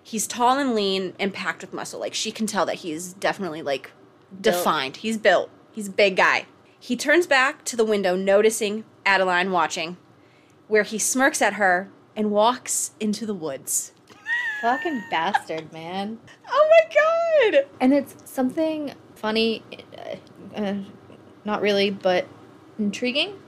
[0.00, 1.98] He's tall and lean and packed with muscle.
[1.98, 3.90] Like she can tell that he's definitely like
[4.30, 4.42] Built.
[4.56, 4.96] defined.
[4.98, 5.50] He's built.
[5.72, 6.46] He's a big guy.
[6.78, 9.96] He turns back to the window, noticing Adeline watching,
[10.70, 13.92] where he smirks at her and walks into the woods.
[14.62, 16.18] Fucking bastard, man.
[16.48, 17.66] Oh my god!
[17.80, 19.62] And it's something funny,
[19.98, 20.74] uh, uh,
[21.44, 22.28] not really, but
[22.78, 23.38] intriguing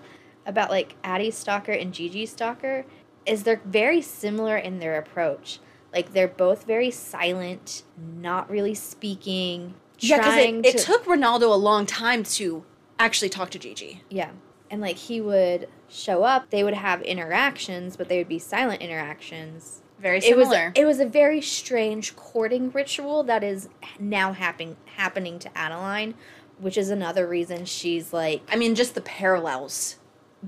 [0.46, 2.84] about like Addie Stalker and Gigi Stalker
[3.24, 5.60] is they're very similar in their approach.
[5.92, 9.74] Like they're both very silent, not really speaking.
[9.98, 12.64] Yeah, because it, it to- took Ronaldo a long time to
[12.98, 14.02] actually talk to Gigi.
[14.08, 14.30] Yeah.
[14.70, 18.80] And like he would show up, they would have interactions, but they would be silent
[18.82, 19.82] interactions.
[20.00, 20.72] Very It was similar.
[20.74, 23.68] it was a very strange courting ritual that is
[24.00, 26.14] now happening happening to Adeline,
[26.58, 29.96] which is another reason she's like I mean, just the parallels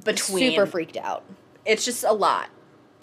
[0.04, 0.50] between.
[0.50, 1.22] super freaked out.
[1.64, 2.48] It's just a lot.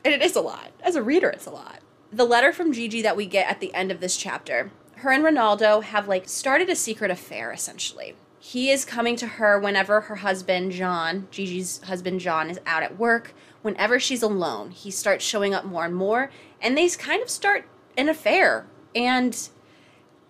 [0.03, 0.71] And it is a lot.
[0.83, 1.79] As a reader, it's a lot.
[2.11, 5.23] The letter from Gigi that we get at the end of this chapter, her and
[5.23, 8.15] Ronaldo have like started a secret affair essentially.
[8.43, 12.97] He is coming to her whenever her husband, John, Gigi's husband, John, is out at
[12.97, 13.35] work.
[13.61, 17.67] Whenever she's alone, he starts showing up more and more, and they kind of start
[17.95, 18.65] an affair.
[18.95, 19.37] And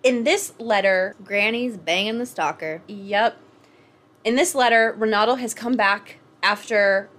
[0.04, 2.82] in this letter, Granny's banging the stalker.
[2.86, 3.38] Yep.
[4.26, 7.10] In this letter, Ronaldo has come back after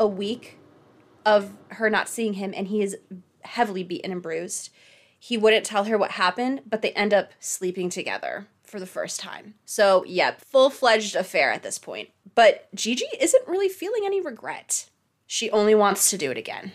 [0.00, 0.58] a week
[1.24, 2.96] of her not seeing him, and he is
[3.42, 4.70] heavily beaten and bruised.
[5.16, 9.20] He wouldn't tell her what happened, but they end up sleeping together for the first
[9.20, 9.54] time.
[9.64, 12.08] So, yeah, full fledged affair at this point.
[12.34, 14.90] But Gigi isn't really feeling any regret.
[15.28, 16.72] She only wants to do it again.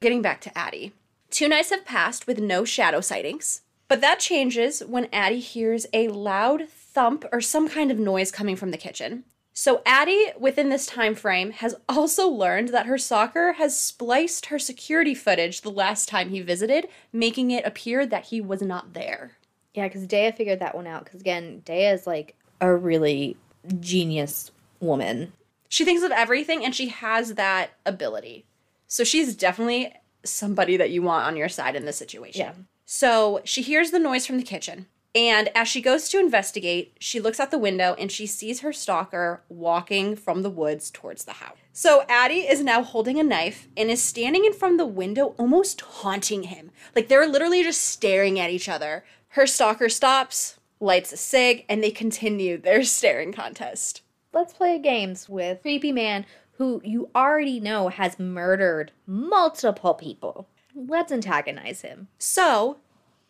[0.00, 0.92] Getting back to Addie.
[1.30, 6.08] Two nights have passed with no shadow sightings, but that changes when Addie hears a
[6.08, 9.22] loud thump or some kind of noise coming from the kitchen.
[9.52, 14.58] So Addie, within this time frame, has also learned that her soccer has spliced her
[14.58, 19.36] security footage the last time he visited, making it appear that he was not there.
[19.74, 21.04] Yeah, because Dea figured that one out.
[21.04, 23.36] Because again, Dea is like a really
[23.78, 25.32] genius woman.
[25.68, 28.44] She thinks of everything and she has that ability.
[28.86, 32.40] So she's definitely somebody that you want on your side in this situation.
[32.40, 32.52] Yeah.
[32.84, 34.86] So she hears the noise from the kitchen.
[35.14, 38.72] And as she goes to investigate, she looks out the window and she sees her
[38.72, 41.56] stalker walking from the woods towards the house.
[41.72, 45.34] So Addie is now holding a knife and is standing in front of the window,
[45.38, 46.70] almost taunting him.
[46.94, 49.04] Like they're literally just staring at each other.
[49.34, 54.02] Her stalker stops, lights a cig, and they continue their staring contest.
[54.32, 60.46] Let's play games with creepy man who you already know has murdered multiple people.
[60.74, 62.08] Let's antagonize him.
[62.18, 62.78] So,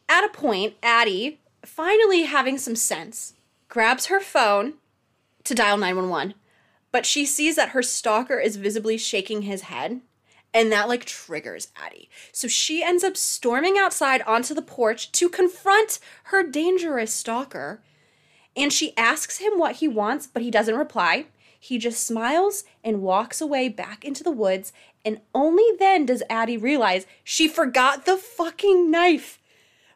[0.09, 3.35] At a point, Addie, finally having some sense,
[3.69, 4.75] grabs her phone
[5.45, 6.35] to dial 911,
[6.91, 10.01] but she sees that her stalker is visibly shaking his head.
[10.53, 12.09] And that like triggers Addie.
[12.33, 17.81] So she ends up storming outside onto the porch to confront her dangerous stalker.
[18.57, 21.27] And she asks him what he wants, but he doesn't reply.
[21.59, 24.73] He just smiles and walks away back into the woods.
[25.05, 29.39] And only then does Addie realize she forgot the fucking knife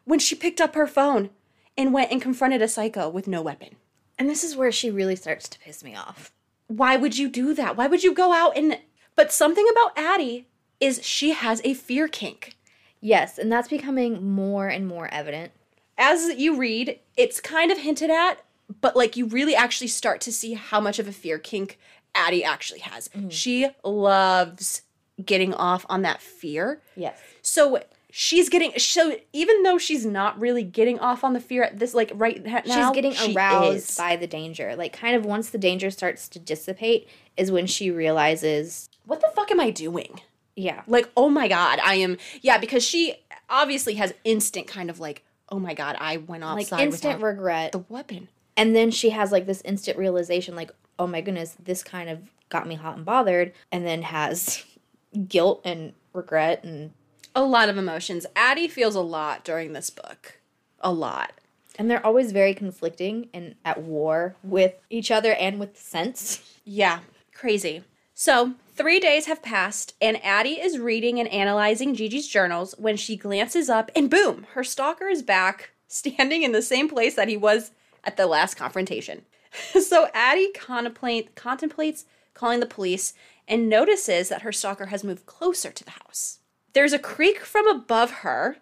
[0.05, 1.31] when she picked up her phone
[1.77, 3.75] and went and confronted a psycho with no weapon.
[4.17, 6.31] And this is where she really starts to piss me off.
[6.67, 7.75] Why would you do that?
[7.75, 8.79] Why would you go out and.
[9.15, 10.47] But something about Addie
[10.79, 12.55] is she has a fear kink.
[13.01, 15.51] Yes, and that's becoming more and more evident.
[15.97, 18.43] As you read, it's kind of hinted at,
[18.81, 21.77] but like you really actually start to see how much of a fear kink
[22.13, 23.09] Addie actually has.
[23.09, 23.29] Mm-hmm.
[23.29, 24.81] She loves
[25.23, 26.81] getting off on that fear.
[26.95, 27.19] Yes.
[27.41, 27.79] So
[28.11, 31.93] she's getting so even though she's not really getting off on the fear at this
[31.93, 33.97] like right now She's getting she aroused is.
[33.97, 34.75] by the danger.
[34.75, 39.29] Like kind of once the danger starts to dissipate is when she realizes, what the
[39.35, 40.21] fuck am I doing?
[40.55, 40.83] yeah.
[40.87, 43.15] Like, oh my god, I am yeah, because she
[43.49, 47.71] obviously has instant kind of like, oh my god, I went Like outside instant regret.
[47.73, 48.29] the weapon.
[48.57, 52.19] And then she has like this instant realization, like, oh my goodness, this kind of
[52.49, 53.51] got me hot and bothered.
[53.71, 54.63] And then has
[55.27, 56.91] guilt and regret and
[57.35, 58.25] A lot of emotions.
[58.35, 60.39] Addie feels a lot during this book.
[60.79, 61.33] A lot.
[61.77, 66.41] and they're always very conflicting and at war with each other and with sense.
[66.63, 66.99] Yeah,
[67.33, 67.83] crazy.
[68.13, 73.15] So, three days have passed, and Addie is reading and analyzing Gigi's journals when she
[73.15, 77.37] glances up, and boom, her stalker is back, standing in the same place that he
[77.37, 77.71] was
[78.03, 79.25] at the last confrontation.
[79.81, 83.13] so, Addie contemplate, contemplates calling the police
[83.47, 86.39] and notices that her stalker has moved closer to the house.
[86.73, 88.57] There's a creak from above her.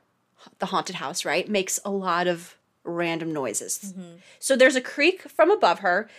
[0.60, 1.48] The haunted house, right?
[1.48, 3.94] Makes a lot of random noises.
[3.98, 4.16] Mm-hmm.
[4.40, 6.10] So, there's a creak from above her,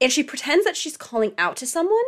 [0.00, 2.04] and she pretends that she's calling out to someone.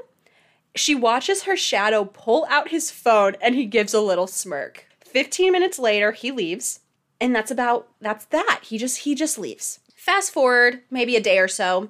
[0.75, 4.87] She watches her shadow pull out his phone and he gives a little smirk.
[5.05, 6.81] 15 minutes later, he leaves,
[7.21, 8.61] and that's about that's that.
[8.65, 9.81] He just he just leaves.
[9.97, 11.89] Fast forward maybe a day or so.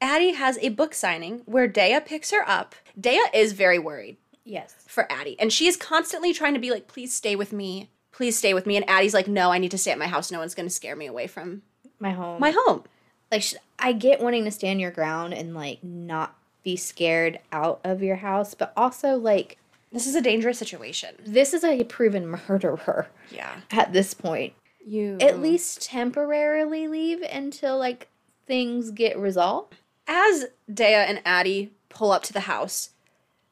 [0.00, 2.74] Addie has a book signing where Dea picks her up.
[3.00, 4.74] Dea is very worried Yes.
[4.86, 7.90] for Addie, and she is constantly trying to be like, "Please stay with me.
[8.12, 10.30] Please stay with me." And Addie's like, "No, I need to stay at my house.
[10.30, 11.62] No one's going to scare me away from
[11.98, 12.40] My home.
[12.40, 12.84] my home."
[13.32, 13.42] like
[13.78, 18.16] I get wanting to stand your ground and like not be scared out of your
[18.16, 19.56] house, but also like
[19.92, 21.14] This is a dangerous situation.
[21.24, 23.60] this is a proven murderer Yeah.
[23.70, 24.52] at this point.
[24.84, 28.08] You At least temporarily leave until like
[28.48, 29.76] things get resolved.
[30.08, 32.90] As Dea and Addie pull up to the house,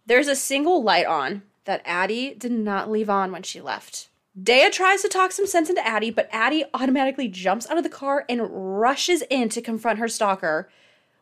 [0.06, 4.08] there's a single light on that Addie did not leave on when she left.
[4.40, 7.88] Dea tries to talk some sense into Addie, but Addie automatically jumps out of the
[7.88, 8.42] car and
[8.80, 10.68] rushes in to confront her stalker,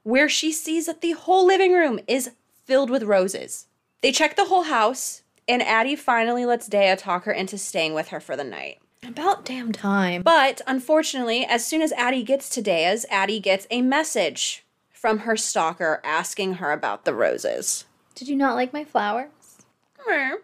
[0.03, 2.31] where she sees that the whole living room is
[2.65, 3.67] filled with roses.
[4.01, 8.09] They check the whole house, and Addie finally lets Dea talk her into staying with
[8.09, 8.79] her for the night.
[9.07, 10.23] About damn time.
[10.23, 15.37] But unfortunately, as soon as Addie gets to Dea's, Addie gets a message from her
[15.37, 17.85] stalker asking her about the roses.
[18.15, 19.65] Did you not like my flowers?
[20.07, 20.37] Meh.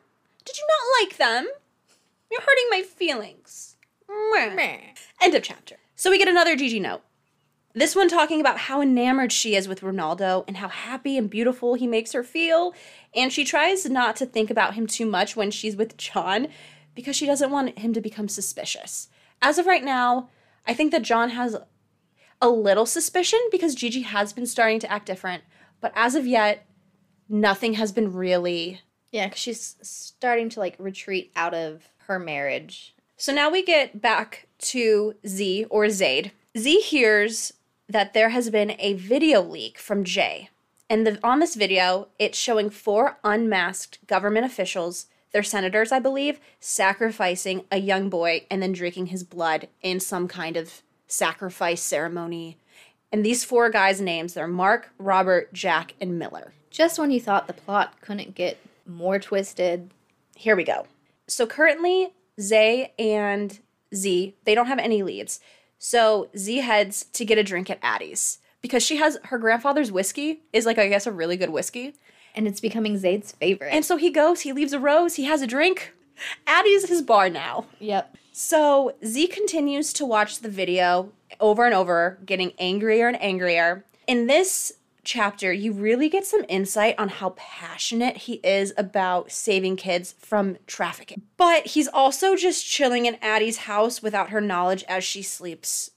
[0.44, 1.47] Did you not like them?
[2.31, 3.77] You're hurting my feelings.
[4.09, 4.81] Meh.
[5.21, 5.77] End of chapter.
[5.94, 7.03] So we get another Gigi note.
[7.78, 11.74] This one talking about how enamored she is with Ronaldo and how happy and beautiful
[11.74, 12.74] he makes her feel.
[13.14, 16.48] And she tries not to think about him too much when she's with John
[16.96, 19.10] because she doesn't want him to become suspicious.
[19.40, 20.28] As of right now,
[20.66, 21.56] I think that John has
[22.42, 25.44] a little suspicion because Gigi has been starting to act different.
[25.80, 26.66] But as of yet,
[27.28, 28.80] nothing has been really
[29.12, 32.96] Yeah, because she's starting to like retreat out of her marriage.
[33.16, 36.32] So now we get back to Z or Zade.
[36.56, 37.52] Z hears
[37.88, 40.51] that there has been a video leak from Jay.
[40.90, 46.40] And the, on this video, it's showing four unmasked government officials, they're senators, I believe,
[46.60, 52.56] sacrificing a young boy and then drinking his blood in some kind of sacrifice ceremony.
[53.12, 56.52] And these four guys' names, they're Mark, Robert, Jack, and Miller.
[56.71, 59.90] Just when you thought the plot couldn't get more twisted.
[60.35, 60.87] here we go.
[61.27, 63.58] So currently, Zay and
[63.94, 65.40] Z, they don't have any leads.
[65.79, 70.42] So Z heads to get a drink at Addie's because she has her grandfather's whiskey
[70.52, 71.94] is like I guess a really good whiskey.
[72.35, 73.70] And it's becoming Zade's favorite.
[73.72, 75.94] And so he goes, he leaves a rose, he has a drink.
[76.46, 77.66] Addie's his bar now.
[77.79, 78.16] yep.
[78.33, 81.10] So Z continues to watch the video
[81.40, 83.85] over and over, getting angrier and angrier.
[84.06, 84.74] In this
[85.09, 90.59] chapter, you really get some insight on how passionate he is about saving kids from
[90.67, 91.23] trafficking.
[91.38, 95.90] But he's also just chilling in Addie's house without her knowledge as she sleeps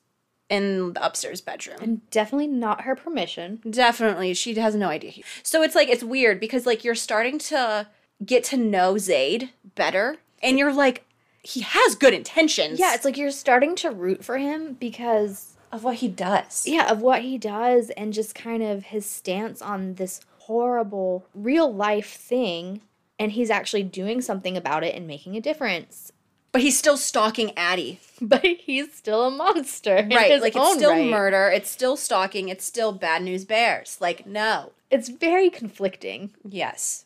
[0.50, 1.78] in the upstairs bedroom.
[1.82, 3.60] And definitely not her permission.
[3.70, 5.12] Definitely, she has no idea.
[5.44, 7.88] So it's like it's weird because like you're starting to
[8.26, 11.06] get to know Zade better, and you're like,
[11.44, 12.80] he has good intentions.
[12.80, 16.66] Yeah, it's like you're starting to root for him because of what he does.
[16.68, 21.74] yeah, of what he does and just kind of his stance on this horrible real
[21.74, 22.82] life thing
[23.18, 26.12] and he's actually doing something about it and making a difference.
[26.52, 28.00] But he's still stalking Addie.
[28.24, 29.96] But he's still a monster.
[29.96, 30.32] Right.
[30.32, 31.10] his Like it's still right.
[31.10, 33.98] murder, it's still stalking, it's still bad news bears.
[34.00, 34.74] Like, no.
[34.92, 36.32] It's very conflicting.
[36.48, 37.06] Yes.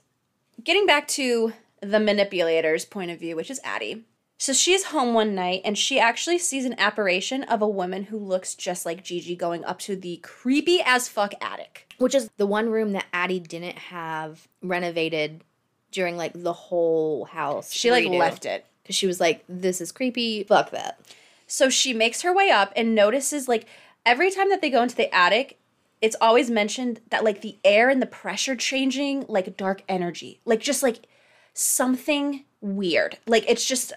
[0.62, 4.04] Getting back to the manipulator's point of view, which is Addie.
[4.38, 8.18] So she's home one night and she actually sees an apparition of a woman who
[8.18, 11.94] looks just like Gigi going up to the creepy as fuck attic.
[11.98, 15.44] Which is the one room that Addie didn't have renovated
[15.92, 17.72] during like the whole house.
[17.72, 18.20] She like redo.
[18.20, 18.66] left it.
[18.84, 20.44] Because she was like, this is creepy.
[20.44, 21.00] Fuck that.
[21.48, 23.66] So she makes her way up and notices like
[24.06, 25.58] every time that they go into the attic,
[26.02, 30.60] it's always mentioned that like the air and the pressure changing, like dark energy, like
[30.60, 31.08] just like
[31.54, 33.18] something weird.
[33.26, 33.94] Like it's just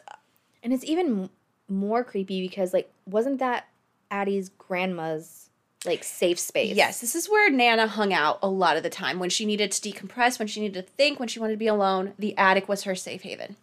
[0.63, 1.31] And it's even
[1.69, 3.69] more creepy because, like, wasn't that
[4.11, 5.51] Addie's grandma's,
[5.85, 6.77] like, safe space?
[6.77, 9.71] yes, this is where Nana hung out a lot of the time when she needed
[9.73, 12.15] to decompress, when she needed to think, when she wanted to be alone.
[12.19, 13.57] The attic was her safe haven.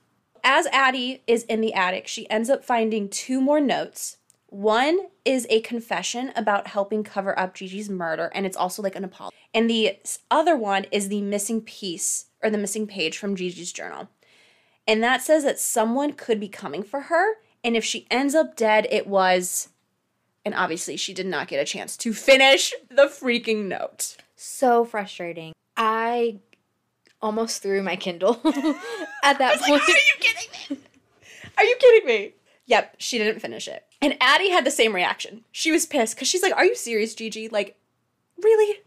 [0.43, 4.18] As Addie is in the attic, she ends up finding two more notes.
[4.48, 9.04] One is a confession about helping cover up Gigi's murder, and it's also like an
[9.04, 9.36] apology.
[9.56, 9.98] And the
[10.30, 14.08] other one is the missing piece or the missing page from Gigi's journal.
[14.88, 18.56] And that says that someone could be coming for her, and if she ends up
[18.56, 19.70] dead, it was.
[20.44, 24.16] And obviously, she did not get a chance to finish the freaking note.
[24.36, 25.54] So frustrating.
[25.76, 26.38] I
[27.22, 28.40] almost threw my Kindle
[29.24, 29.82] at that point.
[29.82, 30.84] Are you kidding me?
[31.58, 32.34] Are you kidding me?
[32.68, 33.86] Yep, she didn't finish it.
[34.02, 35.44] And Addie had the same reaction.
[35.52, 37.48] She was pissed because she's like, Are you serious, Gigi?
[37.50, 37.78] Like,
[38.42, 38.80] really?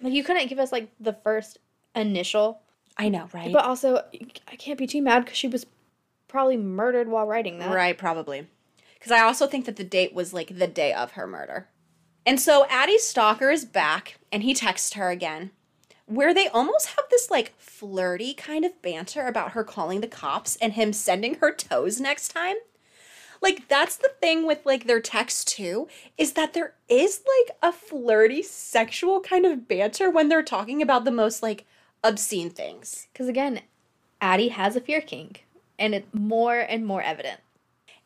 [0.00, 1.58] like, you couldn't give us, like, the first
[1.94, 2.60] initial.
[3.02, 3.52] I know, right?
[3.52, 4.04] But also,
[4.48, 5.66] I can't be too mad because she was
[6.28, 7.74] probably murdered while writing that.
[7.74, 8.46] Right, probably.
[8.94, 11.66] Because I also think that the date was like the day of her murder.
[12.24, 15.50] And so Addie's stalker is back and he texts her again,
[16.06, 20.54] where they almost have this like flirty kind of banter about her calling the cops
[20.62, 22.56] and him sending her toes next time.
[23.40, 27.76] Like, that's the thing with like their text too, is that there is like a
[27.76, 31.66] flirty sexual kind of banter when they're talking about the most like
[32.02, 33.08] obscene things.
[33.12, 33.60] Because, again,
[34.20, 35.46] Addie has a fear kink.
[35.78, 37.40] And it's more and more evident.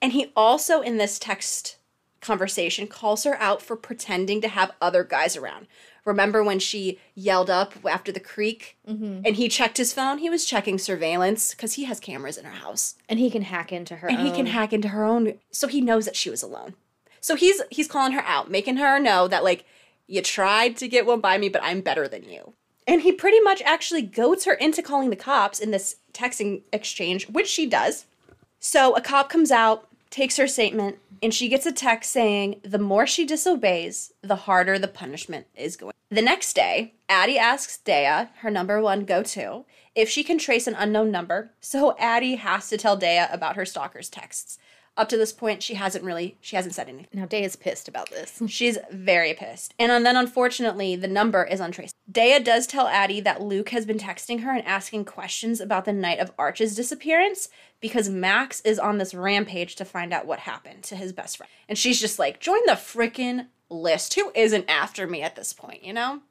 [0.01, 1.77] And he also, in this text
[2.21, 5.67] conversation, calls her out for pretending to have other guys around.
[6.05, 9.23] Remember when she yelled up after the creak mm-hmm.
[9.25, 10.19] and he checked his phone?
[10.19, 12.95] He was checking surveillance because he has cameras in her house.
[13.09, 15.35] And he can hack into her And he can hack into her own.
[15.51, 16.75] So he knows that she was alone.
[17.21, 19.65] So he's he's calling her out, making her know that like
[20.07, 22.53] you tried to get one by me, but I'm better than you.
[22.87, 27.29] And he pretty much actually goads her into calling the cops in this texting exchange,
[27.29, 28.07] which she does.
[28.61, 32.79] So a cop comes out, takes her statement, and she gets a text saying the
[32.79, 35.95] more she disobeys, the harder the punishment is going.
[36.11, 39.65] The next day, Addie asks Dea, her number one go to,
[39.97, 41.51] if she can trace an unknown number.
[41.61, 44.59] So Addie has to tell Dea about her stalker's texts.
[44.97, 47.09] Up to this point, she hasn't really, she hasn't said anything.
[47.13, 48.41] Now, Dea is pissed about this.
[48.49, 49.75] She's very pissed.
[49.79, 51.99] And then unfortunately, the number is untraceable.
[52.11, 55.93] Dea does tell Addie that Luke has been texting her and asking questions about the
[55.93, 57.49] night of Arch's disappearance
[57.81, 61.51] because Max is on this rampage to find out what happened to his best friend.
[61.69, 64.15] And she's just like, join the frickin' list.
[64.15, 66.23] Who isn't after me at this point, you know?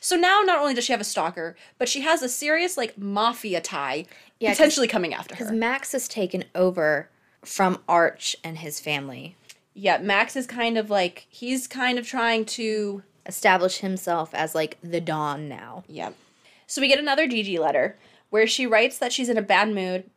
[0.00, 2.98] So now not only does she have a stalker, but she has a serious like
[2.98, 4.06] mafia tie
[4.40, 5.44] Yeah, potentially coming after her.
[5.44, 5.56] Because.
[5.56, 7.10] Max has taken over
[7.44, 9.36] from Arch and his family,
[9.74, 14.78] yeah, Max is kind of like he's kind of trying to establish himself as like
[14.82, 15.84] the Don now.
[15.86, 16.14] Yep.
[16.66, 17.96] So we get another Gigi letter
[18.30, 20.10] where she writes that she's in a bad mood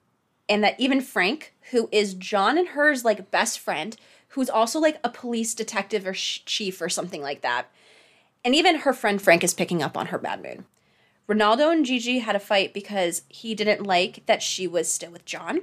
[0.50, 3.96] and that even Frank, who is John and her's like best friend,
[4.30, 7.68] who's also like a police detective or sh- chief or something like that,
[8.44, 10.64] and even her friend Frank is picking up on her bad mood.
[11.30, 15.24] Ronaldo and Gigi had a fight because he didn't like that she was still with
[15.24, 15.62] John.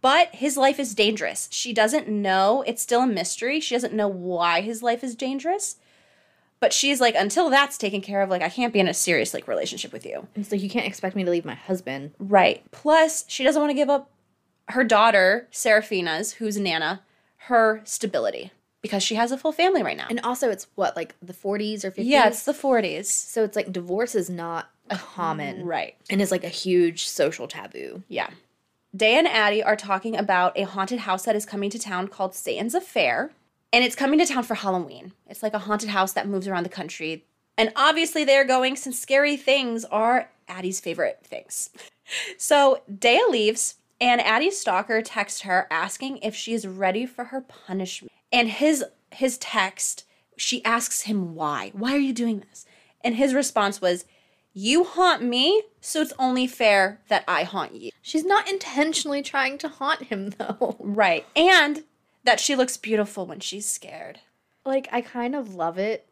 [0.00, 1.48] But his life is dangerous.
[1.50, 2.62] She doesn't know.
[2.66, 3.58] It's still a mystery.
[3.60, 5.76] She doesn't know why his life is dangerous.
[6.60, 9.32] But she's like, until that's taken care of, like, I can't be in a serious,
[9.32, 10.26] like, relationship with you.
[10.34, 12.12] It's like you can't expect me to leave my husband.
[12.18, 12.62] Right.
[12.72, 14.10] Plus, she doesn't want to give up
[14.70, 17.02] her daughter, Seraphina's, who's Nana,
[17.46, 18.50] her stability.
[18.82, 20.06] because she has a full family right now.
[20.10, 21.94] And also, it's what like the 40s or 50s.
[22.04, 23.06] yeah, it's the 40s.
[23.06, 25.94] so it's like divorce is not uh, common, Right.
[26.10, 28.02] And it's like a huge social taboo.
[28.08, 28.30] Yeah.
[28.96, 32.34] Dea and Addie are talking about a haunted house that is coming to town called
[32.34, 33.32] Satan's Affair.
[33.72, 35.12] And it's coming to town for Halloween.
[35.26, 37.26] It's like a haunted house that moves around the country.
[37.58, 41.70] And obviously they're going since scary things are Addie's favorite things.
[42.38, 47.42] So Dea leaves, and Addie's stalker texts her asking if she is ready for her
[47.42, 48.12] punishment.
[48.32, 50.04] And his his text,
[50.36, 51.70] she asks him why.
[51.74, 52.64] Why are you doing this?
[53.02, 54.06] And his response was,
[54.52, 57.90] You haunt me, so it's only fair that I haunt you.
[58.02, 60.76] She's not intentionally trying to haunt him though.
[60.80, 61.26] Right.
[61.36, 61.84] And
[62.24, 64.20] that she looks beautiful when she's scared.
[64.64, 66.06] like I kind of love it,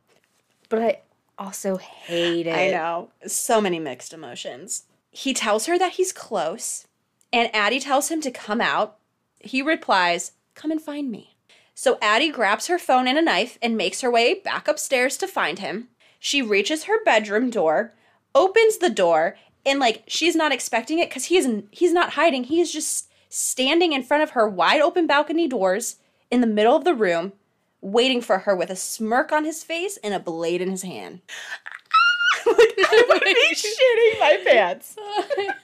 [0.69, 1.01] but I
[1.39, 2.55] also hate it.
[2.57, 3.11] I know.
[3.27, 4.85] So many mixed emotions.
[5.11, 6.87] He tells her that he's close,
[7.33, 8.99] and Addie tells him to come out.
[9.41, 11.37] He replies, Come and find me.
[11.75, 15.27] So Addie grabs her phone and a knife and makes her way back upstairs to
[15.27, 15.89] find him.
[16.19, 17.93] She reaches her bedroom door,
[18.37, 22.45] opens the door, and like she's not expecting it because he's he's not hiding.
[22.45, 25.97] He is just standing in front of her wide open balcony doors
[26.31, 27.33] in the middle of the room,
[27.81, 31.21] waiting for her with a smirk on his face and a blade in his hand.
[32.47, 34.97] like I would be shitting my pants.
[35.37, 35.57] like,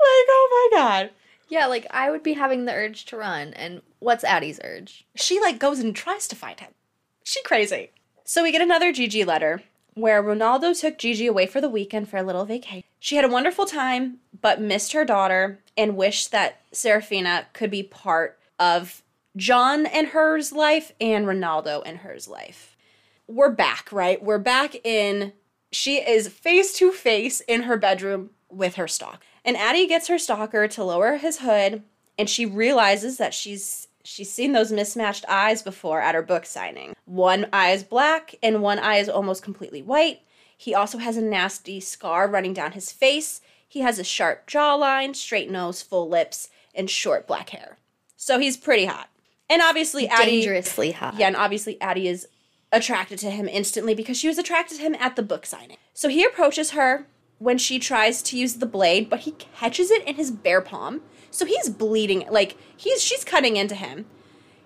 [0.00, 1.10] oh my god.
[1.48, 3.54] Yeah, like I would be having the urge to run.
[3.54, 5.06] And what's Addie's urge?
[5.14, 6.72] She like goes and tries to find him.
[7.22, 7.90] She crazy.
[8.24, 9.62] So we get another Gigi letter
[9.98, 12.84] where Ronaldo took Gigi away for the weekend for a little vacation.
[13.00, 17.82] She had a wonderful time, but missed her daughter and wished that Seraphina could be
[17.82, 19.02] part of
[19.36, 22.76] John and her's life and Ronaldo and her's life.
[23.26, 24.22] We're back, right?
[24.22, 25.32] We're back in
[25.70, 29.18] she is face to face in her bedroom with her stalker.
[29.44, 31.82] And Addie gets her stalker to lower his hood
[32.18, 36.94] and she realizes that she's she's seen those mismatched eyes before at her book signing.
[37.04, 40.22] One eye is black and one eye is almost completely white.
[40.56, 43.40] He also has a nasty scar running down his face.
[43.68, 47.76] He has a sharp jawline, straight nose, full lips, and short black hair.
[48.16, 49.08] So he's pretty hot.
[49.50, 51.14] And obviously Addie Dangerously hot.
[51.16, 52.28] yeah, and obviously Addie is
[52.72, 55.76] attracted to him instantly because she was attracted to him at the book signing.
[55.94, 57.06] So he approaches her
[57.38, 61.02] when she tries to use the blade, but he catches it in his bare palm.
[61.30, 64.06] So he's bleeding, like he's she's cutting into him.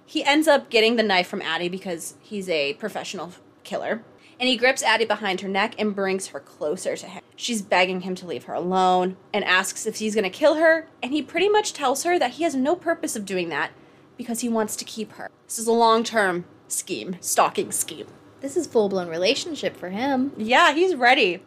[0.05, 3.33] He ends up getting the knife from Addie because he's a professional
[3.65, 4.03] killer.
[4.39, 7.23] And he grips Addie behind her neck and brings her closer to him.
[7.37, 10.89] She's begging him to leave her alone and asks if he's going to kill her,
[11.01, 13.71] and he pretty much tells her that he has no purpose of doing that
[14.17, 15.31] because he wants to keep her.
[15.47, 18.07] This is a long-term scheme, stalking scheme.
[18.41, 20.33] This is full blown relationship for him.
[20.37, 21.43] Yeah, he's ready.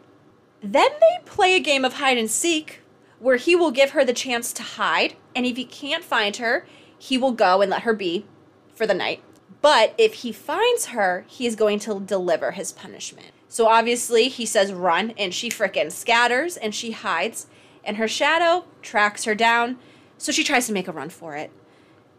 [0.63, 2.82] Then they play a game of hide and seek
[3.20, 6.66] where he will give her the chance to hide, and if he can't find her,
[6.97, 8.26] he will go and let her be
[8.74, 9.22] for the night.
[9.61, 13.32] But if he finds her, he is going to deliver his punishment.
[13.47, 17.47] So obviously, he says run, and she frickin' scatters and she hides,
[17.84, 19.78] and her shadow tracks her down,
[20.18, 21.51] so she tries to make a run for it.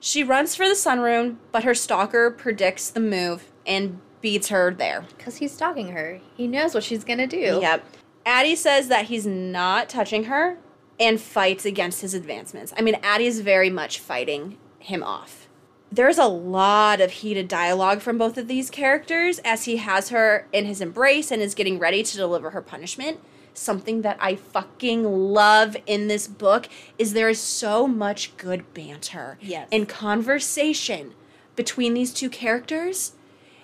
[0.01, 5.05] She runs for the sunroom, but her stalker predicts the move and beats her there.
[5.17, 6.21] Because he's stalking her.
[6.37, 7.59] He knows what she's gonna do.
[7.61, 7.85] Yep.
[8.25, 10.59] Addie says that he's not touching her
[10.99, 12.73] and fights against his advancements.
[12.77, 15.49] I mean, Addie's very much fighting him off.
[15.93, 20.49] There's a lot of heated dialogue from both of these characters as he has her
[20.53, 23.21] in his embrace and is getting ready to deliver her punishment.
[23.55, 26.69] Something that I fucking love in this book
[26.99, 29.69] is there is so much good banter Yes.
[29.73, 31.15] and conversation
[31.55, 33.13] between these two characters.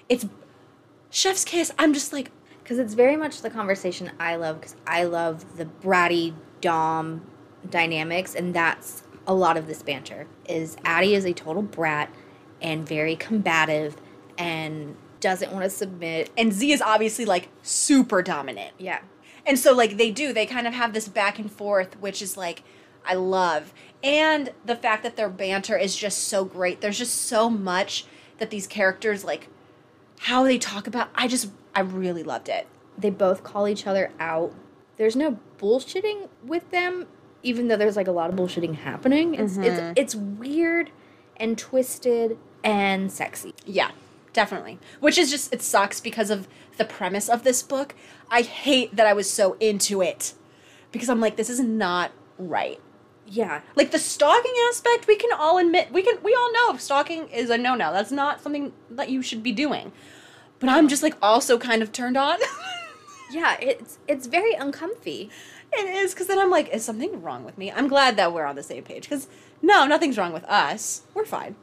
[0.08, 0.26] It's
[1.10, 1.72] chef's kiss.
[1.78, 2.30] I'm just like,
[2.62, 6.32] Because it's very much the conversation I love, because I love the bratty
[6.62, 7.26] Dom
[7.68, 10.26] dynamics, and that's a lot of this banter.
[10.48, 12.10] Is Addie is a total brat
[12.62, 13.96] and very combative
[14.38, 16.30] and doesn't want to submit.
[16.36, 18.72] and Z is obviously like super dominant.
[18.78, 19.00] Yeah.
[19.46, 22.36] And so like they do, they kind of have this back and forth, which is
[22.36, 22.62] like
[23.04, 23.72] I love.
[24.02, 26.80] And the fact that their banter is just so great.
[26.80, 28.04] There's just so much
[28.38, 29.48] that these characters like
[30.20, 31.08] how they talk about.
[31.14, 32.66] I just I really loved it.
[32.98, 34.52] They both call each other out.
[34.96, 37.06] There's no bullshitting with them,
[37.42, 39.34] even though there's like a lot of bullshitting happening.
[39.34, 39.92] It's it's mm-hmm.
[39.96, 40.90] it's weird
[41.36, 43.54] and twisted and sexy.
[43.64, 43.90] Yeah,
[44.32, 44.78] definitely.
[45.00, 47.94] Which is just it sucks because of the premise of this book.
[48.30, 50.34] I hate that I was so into it
[50.90, 52.80] because I'm like this is not right.
[53.24, 53.62] Yeah.
[53.76, 57.48] like the stalking aspect we can all admit we can we all know stalking is
[57.48, 59.90] a no-no that's not something that you should be doing
[60.58, 62.38] but i'm just like also kind of turned on
[63.32, 65.30] Yeah, it's it's very uncomfy.
[65.72, 68.44] it is because then i'm like is something wrong with me i'm glad that we're
[68.44, 69.26] on the same page because
[69.62, 71.56] no nothing's wrong with us we're fine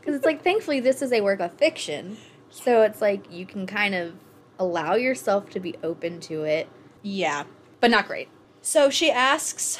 [0.00, 2.16] Because it's like, thankfully, this is a work of fiction.
[2.50, 4.14] So it's like you can kind of
[4.58, 6.66] allow yourself to be open to it.
[7.02, 7.44] Yeah,
[7.80, 8.28] but not great.
[8.62, 9.78] So she asks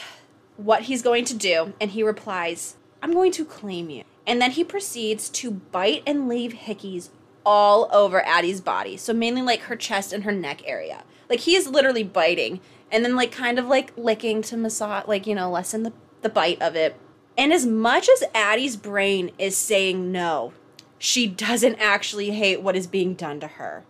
[0.56, 4.04] what he's going to do, and he replies, I'm going to claim you.
[4.26, 7.08] And then he proceeds to bite and leave hickeys
[7.44, 8.96] all over Addie's body.
[8.96, 11.02] So mainly like her chest and her neck area.
[11.32, 12.60] Like he is literally biting
[12.90, 16.28] and then like kind of like licking to massage, like, you know, lessen the, the
[16.28, 16.94] bite of it.
[17.38, 20.52] And as much as Addie's brain is saying no,
[20.98, 23.82] she doesn't actually hate what is being done to her.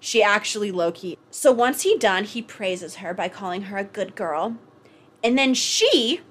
[0.00, 1.18] She actually low key.
[1.30, 4.56] So once he done, he praises her by calling her a good girl.
[5.22, 6.22] And then she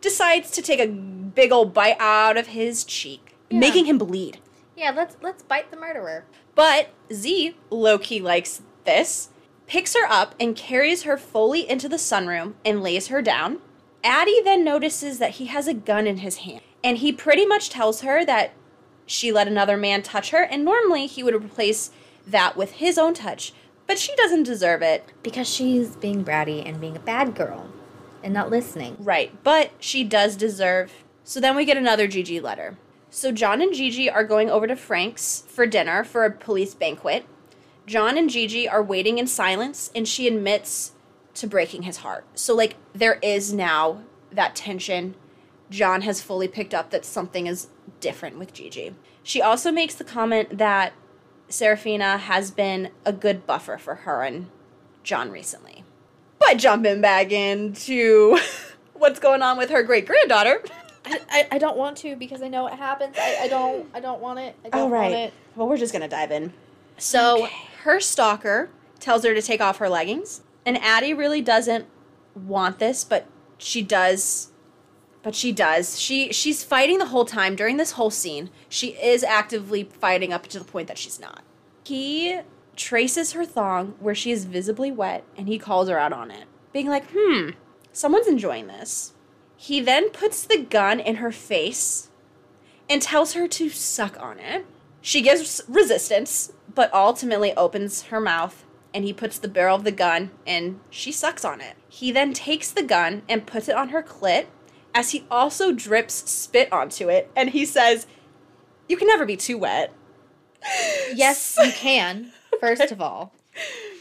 [0.00, 3.58] decides to take a big old bite out of his cheek, Yeah.
[3.58, 4.38] making him bleed.
[4.74, 6.24] Yeah, let's let's bite the murderer.
[6.54, 9.28] But Z low key likes this,
[9.74, 13.58] picks her up and carries her fully into the sunroom and lays her down.
[14.04, 17.70] Addie then notices that he has a gun in his hand, and he pretty much
[17.70, 18.52] tells her that
[19.04, 21.90] she let another man touch her, and normally he would replace
[22.24, 23.52] that with his own touch,
[23.88, 25.12] but she doesn't deserve it.
[25.24, 27.68] Because she's being bratty and being a bad girl
[28.22, 28.96] and not listening.
[29.00, 30.92] Right, but she does deserve.
[31.24, 32.78] So then we get another Gigi letter.
[33.10, 37.26] So John and Gigi are going over to Frank's for dinner for a police banquet.
[37.86, 40.92] John and Gigi are waiting in silence, and she admits
[41.34, 42.24] to breaking his heart.
[42.34, 45.14] So, like, there is now that tension.
[45.70, 47.68] John has fully picked up that something is
[48.00, 48.94] different with Gigi.
[49.22, 50.92] She also makes the comment that
[51.48, 54.50] Seraphina has been a good buffer for her and
[55.02, 55.84] John recently.
[56.38, 58.38] But jumping back into
[58.94, 60.62] what's going on with her great granddaughter.
[61.06, 63.16] I, I, I don't want to because I know what happens.
[63.18, 64.56] I, I don't I don't want it.
[64.64, 65.12] I don't want right.
[65.12, 65.34] it.
[65.54, 66.52] Well, we're just gonna dive in.
[66.96, 67.54] So Okay.
[67.84, 71.86] Her stalker tells her to take off her leggings, and Addie really doesn't
[72.34, 73.26] want this, but
[73.58, 74.50] she does.
[75.22, 76.00] But she does.
[76.00, 78.48] She she's fighting the whole time during this whole scene.
[78.70, 81.42] She is actively fighting up to the point that she's not.
[81.84, 82.40] He
[82.74, 86.46] traces her thong where she is visibly wet, and he calls her out on it,
[86.72, 87.50] being like, "Hmm,
[87.92, 89.12] someone's enjoying this."
[89.56, 92.08] He then puts the gun in her face
[92.88, 94.64] and tells her to suck on it.
[95.06, 99.92] She gives resistance, but ultimately opens her mouth and he puts the barrel of the
[99.92, 101.76] gun and she sucks on it.
[101.90, 104.46] He then takes the gun and puts it on her clit
[104.94, 108.06] as he also drips spit onto it and he says,
[108.88, 109.92] You can never be too wet.
[111.14, 113.34] Yes, you can, first of all.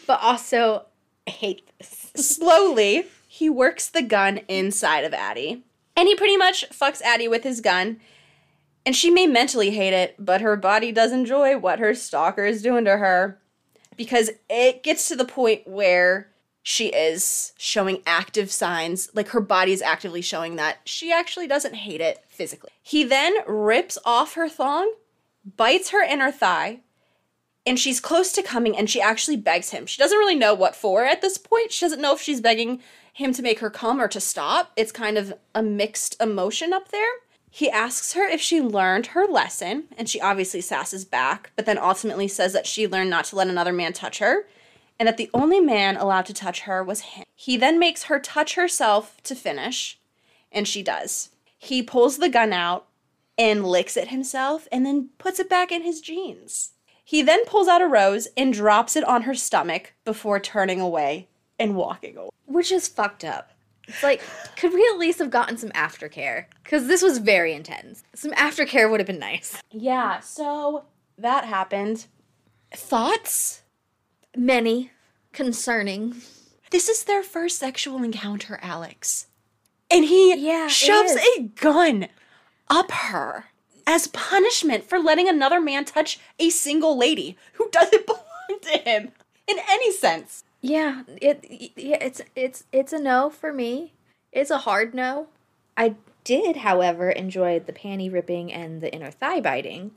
[0.08, 0.86] But also
[1.28, 2.12] I hate this.
[2.16, 5.66] Slowly, he works the gun inside of Addie.
[5.98, 8.00] And he pretty much fucks Addie with his gun.
[8.86, 12.62] And she may mentally hate it, but her body does enjoy what her stalker is
[12.62, 13.40] doing to her.
[13.96, 16.30] Because it gets to the point where
[16.64, 21.76] she is showing active signs, like her body is actively showing that she actually doesn't
[21.76, 22.72] hate it physically.
[22.82, 24.94] He then rips off her thong,
[25.58, 26.80] bites her inner thigh,
[27.66, 29.86] and she's close to coming and she actually begs him.
[29.86, 31.72] She doesn't really know what for at this point.
[31.72, 32.82] She doesn't know if she's begging
[33.14, 34.72] him to make her come or to stop.
[34.76, 37.12] It's kind of a mixed emotion up there.
[37.56, 41.78] He asks her if she learned her lesson, and she obviously sasses back, but then
[41.78, 44.48] ultimately says that she learned not to let another man touch her,
[44.98, 47.26] and that the only man allowed to touch her was him.
[47.36, 50.00] He then makes her touch herself to finish,
[50.52, 51.30] and she does.
[51.56, 52.88] He pulls the gun out
[53.38, 56.72] and licks it himself, and then puts it back in his jeans.
[57.06, 61.28] He then pulls out a rose and drops it on her stomach before turning away
[61.60, 62.32] and walking away.
[62.48, 63.53] Which is fucked up.
[63.88, 64.22] It's like,
[64.56, 66.46] could we at least have gotten some aftercare?
[66.64, 68.04] Because this was very intense.
[68.16, 69.62] Some aftercare would have been nice.
[69.72, 70.86] Yeah, so
[71.18, 72.08] that happened.
[72.72, 73.62] Thoughts?
[74.36, 74.92] Many
[75.34, 76.16] concerning.
[76.72, 79.28] This is their first sexual encounter, Alex.
[79.92, 82.08] And he Yeah, shoves a gun
[82.70, 83.46] up her
[83.86, 89.12] as punishment for letting another man touch a single lady who doesn't belong to him
[89.46, 90.44] in any sense.
[90.64, 91.46] Yeah, it
[91.76, 93.92] yeah, it's it's it's a no for me.
[94.32, 95.28] It's a hard no.
[95.76, 99.92] I did, however, enjoy the panty ripping and the inner thigh biting.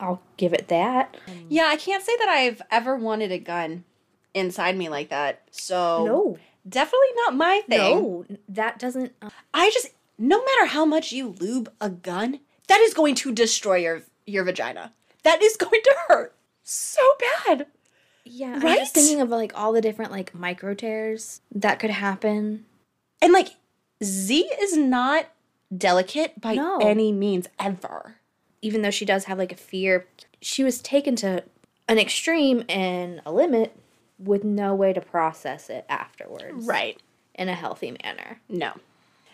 [0.00, 1.18] I'll give it that.
[1.50, 3.84] Yeah, I can't say that I've ever wanted a gun
[4.32, 5.42] inside me like that.
[5.50, 6.38] So No.
[6.66, 7.78] definitely not my thing.
[7.78, 9.12] No, that doesn't.
[9.20, 13.32] Uh, I just no matter how much you lube a gun, that is going to
[13.32, 14.94] destroy your your vagina.
[15.24, 17.02] That is going to hurt so
[17.44, 17.66] bad.
[18.30, 18.78] Yeah, Right?
[18.78, 22.64] just thinking of like all the different like micro tears that could happen.
[23.22, 23.50] And like
[24.02, 25.26] Z is not
[25.76, 26.78] delicate by No.
[26.78, 28.16] any means ever.
[28.62, 30.06] Even though she does have like a fear,
[30.40, 31.44] she was taken to
[31.88, 33.74] an extreme and a limit
[34.18, 36.66] with no way to process it afterwards.
[36.66, 37.00] Right.
[37.34, 38.40] In a healthy manner.
[38.48, 38.72] No.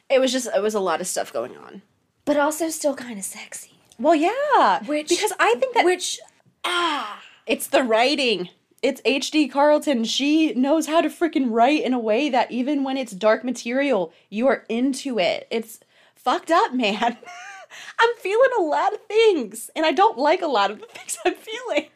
[0.09, 1.83] It was just it was a lot of stuff going on.
[2.25, 3.73] But also still kind of sexy.
[3.99, 4.85] Well, yeah.
[4.85, 6.19] Which- because I think that Which
[6.65, 7.23] ah.
[7.47, 8.51] it's the writing.
[8.83, 9.49] It's H.D.
[9.49, 10.05] Carlton.
[10.05, 14.13] She knows how to freaking write in a way that even when it's dark material,
[14.29, 15.47] you are into it.
[15.51, 15.81] It's
[16.15, 17.17] fucked up, man.
[18.01, 21.19] I'm feeling a lot of things, and I don't like a lot of the things
[21.25, 21.87] I'm feeling.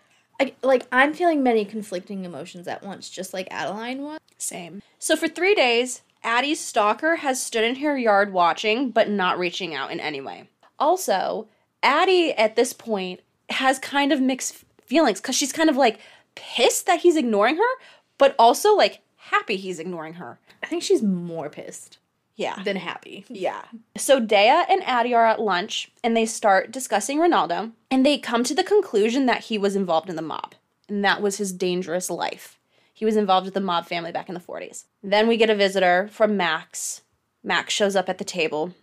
[0.40, 4.18] I, like I'm feeling many conflicting emotions at once, just like Adeline was.
[4.38, 4.82] Same.
[4.98, 9.74] So for three days, Addie's stalker has stood in her yard watching, but not reaching
[9.74, 10.48] out in any way.
[10.78, 11.46] Also,
[11.82, 13.20] Addie at this point
[13.50, 16.00] has kind of mixed feelings because she's kind of like
[16.34, 17.72] pissed that he's ignoring her,
[18.18, 20.38] but also like happy he's ignoring her.
[20.62, 21.98] I think she's more pissed
[22.36, 22.62] Yeah.
[22.64, 23.24] than happy.
[23.28, 23.62] Yeah.
[23.96, 28.44] So Dea and Addie are at lunch and they start discussing Ronaldo and they come
[28.44, 30.54] to the conclusion that he was involved in the mob
[30.88, 32.58] and that was his dangerous life.
[32.92, 34.84] He was involved with the mob family back in the 40s.
[35.02, 37.02] Then we get a visitor from Max.
[37.42, 38.74] Max shows up at the table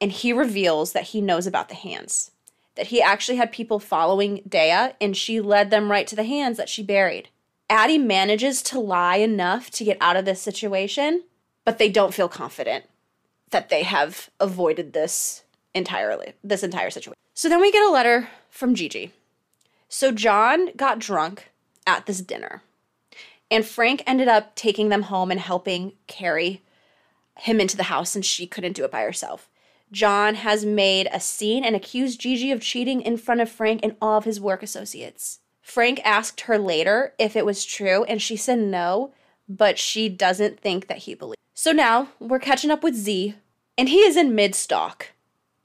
[0.00, 2.32] and he reveals that he knows about the hands.
[2.78, 6.56] That he actually had people following Dea and she led them right to the hands
[6.56, 7.28] that she buried.
[7.68, 11.24] Addie manages to lie enough to get out of this situation,
[11.64, 12.84] but they don't feel confident
[13.50, 15.42] that they have avoided this
[15.74, 17.18] entirely, this entire situation.
[17.34, 19.12] So then we get a letter from Gigi.
[19.88, 21.50] So John got drunk
[21.84, 22.62] at this dinner,
[23.50, 26.62] and Frank ended up taking them home and helping carry
[27.38, 29.50] him into the house since she couldn't do it by herself.
[29.90, 33.96] John has made a scene and accused Gigi of cheating in front of Frank and
[34.00, 35.40] all of his work associates.
[35.62, 39.12] Frank asked her later if it was true, and she said no,
[39.48, 41.36] but she doesn't think that he believes.
[41.54, 43.34] So now we're catching up with Z,
[43.76, 44.56] and he is in mid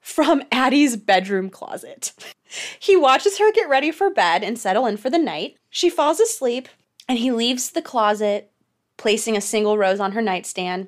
[0.02, 2.14] from Addie's bedroom closet.
[2.80, 5.58] he watches her get ready for bed and settle in for the night.
[5.70, 6.68] She falls asleep,
[7.08, 8.52] and he leaves the closet,
[8.98, 10.88] placing a single rose on her nightstand.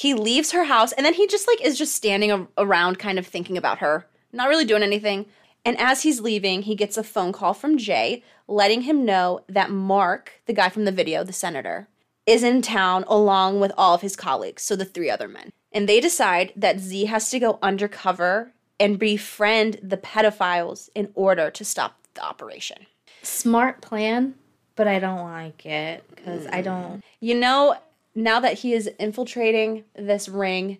[0.00, 3.18] He leaves her house, and then he just like is just standing a- around, kind
[3.18, 5.26] of thinking about her, not really doing anything.
[5.62, 9.70] And as he's leaving, he gets a phone call from Jay letting him know that
[9.70, 11.86] Mark, the guy from the video, the senator,
[12.24, 15.52] is in town along with all of his colleagues, so the three other men.
[15.70, 21.50] And they decide that Z has to go undercover and befriend the pedophiles in order
[21.50, 22.86] to stop the operation.
[23.22, 24.34] Smart plan,
[24.76, 27.04] but I don't like it because I don't.
[27.20, 27.76] You know,
[28.14, 30.78] now that he is infiltrating this ring,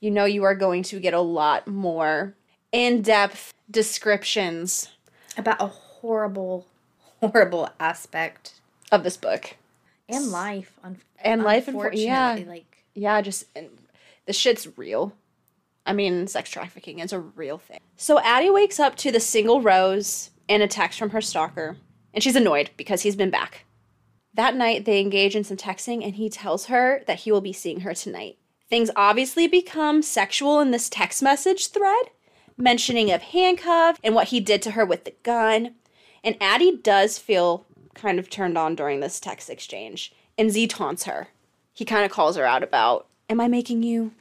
[0.00, 2.34] you know you are going to get a lot more
[2.72, 4.88] in depth descriptions
[5.36, 6.66] About a horrible,
[7.20, 8.60] horrible aspect
[8.90, 9.56] of this book.
[10.08, 10.72] and life.
[10.82, 12.38] Un- And life, unfortunately, yeah.
[12.46, 13.68] like Yeah, just and
[14.26, 15.12] the shit's real.
[15.86, 17.80] I mean, sex trafficking is a real thing.
[17.96, 21.76] So Addie wakes up to the single rose and a text from her stalker,
[22.14, 23.64] and she's annoyed because he's been back.
[24.34, 27.52] That night, they engage in some texting, and he tells her that he will be
[27.52, 28.38] seeing her tonight.
[28.68, 32.06] Things obviously become sexual in this text message thread,
[32.56, 35.74] mentioning of handcuff and what he did to her with the gun.
[36.24, 41.04] And Addie does feel kind of turned on during this text exchange, and Z taunts
[41.04, 41.28] her.
[41.74, 44.12] He kind of calls her out about, Am I making you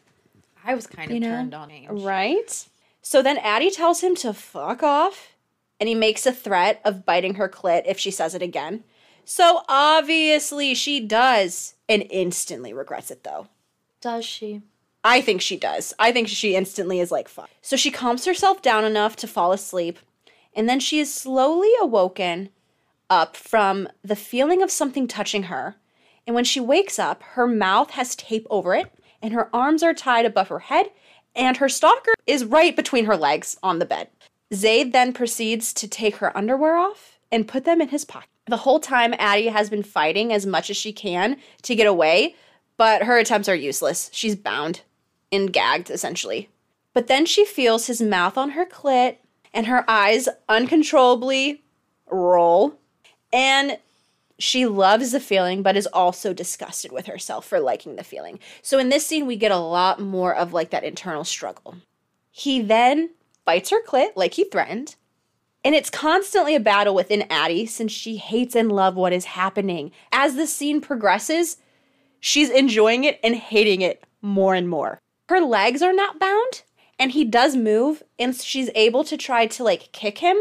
[0.63, 1.71] I was kind of You know, turned on.
[1.71, 1.89] Ange.
[1.89, 2.67] Right?
[3.01, 5.33] So then Addie tells him to fuck off,
[5.79, 8.83] and he makes a threat of biting her clit if she says it again.
[9.33, 13.47] So obviously she does, and instantly regrets it though.
[14.01, 14.61] Does she?
[15.05, 15.93] I think she does.
[15.97, 17.49] I think she instantly is like, fuck.
[17.61, 19.99] So she calms herself down enough to fall asleep,
[20.53, 22.49] and then she is slowly awoken
[23.09, 25.77] up from the feeling of something touching her.
[26.27, 29.93] And when she wakes up, her mouth has tape over it, and her arms are
[29.93, 30.91] tied above her head,
[31.37, 34.09] and her stalker is right between her legs on the bed.
[34.53, 38.27] Zade then proceeds to take her underwear off and put them in his pocket.
[38.47, 42.35] The whole time, Addie has been fighting as much as she can to get away,
[42.77, 44.09] but her attempts are useless.
[44.13, 44.81] She's bound
[45.31, 46.49] and gagged, essentially.
[46.93, 49.17] But then she feels his mouth on her clit,
[49.53, 51.61] and her eyes uncontrollably
[52.09, 52.79] roll.
[53.31, 53.77] And
[54.39, 58.39] she loves the feeling, but is also disgusted with herself for liking the feeling.
[58.61, 61.75] So in this scene, we get a lot more of like that internal struggle.
[62.31, 63.11] He then
[63.45, 64.95] bites her clit like he threatened.
[65.63, 69.91] And it's constantly a battle within Addie since she hates and love what is happening.
[70.11, 71.57] As the scene progresses,
[72.19, 74.99] she's enjoying it and hating it more and more.
[75.29, 76.63] Her legs are not bound,
[76.97, 80.37] and he does move, and she's able to try to like kick him,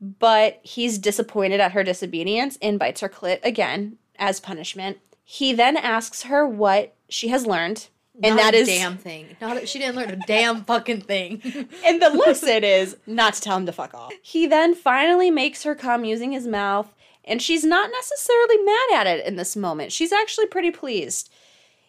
[0.00, 4.98] but he's disappointed at her disobedience and bites her clit again as punishment.
[5.24, 7.88] He then asks her what she has learned,
[8.22, 9.36] and Not that a is damn thing.
[9.40, 11.42] Not a, she didn't learn a damn fucking thing.
[11.84, 14.12] and the lesson is not to tell him to fuck off.
[14.22, 16.94] He then finally makes her come using his mouth,
[17.24, 19.92] and she's not necessarily mad at it in this moment.
[19.92, 21.30] She's actually pretty pleased.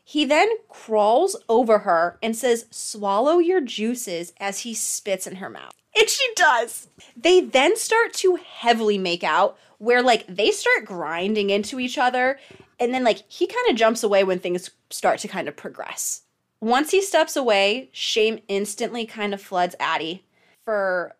[0.04, 5.50] He then crawls over her and says, Swallow your juices as he spits in her
[5.50, 5.74] mouth.
[5.98, 6.90] And she does.
[7.16, 12.40] They then start to heavily make out, where like they start grinding into each other.
[12.80, 16.22] And then like he kind of jumps away when things start to kind of progress.
[16.62, 20.24] Once he steps away, shame instantly kind of floods Addie
[20.64, 21.16] for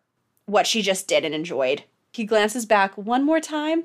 [0.46, 1.84] what she just did and enjoyed.
[2.12, 3.84] He glances back one more time,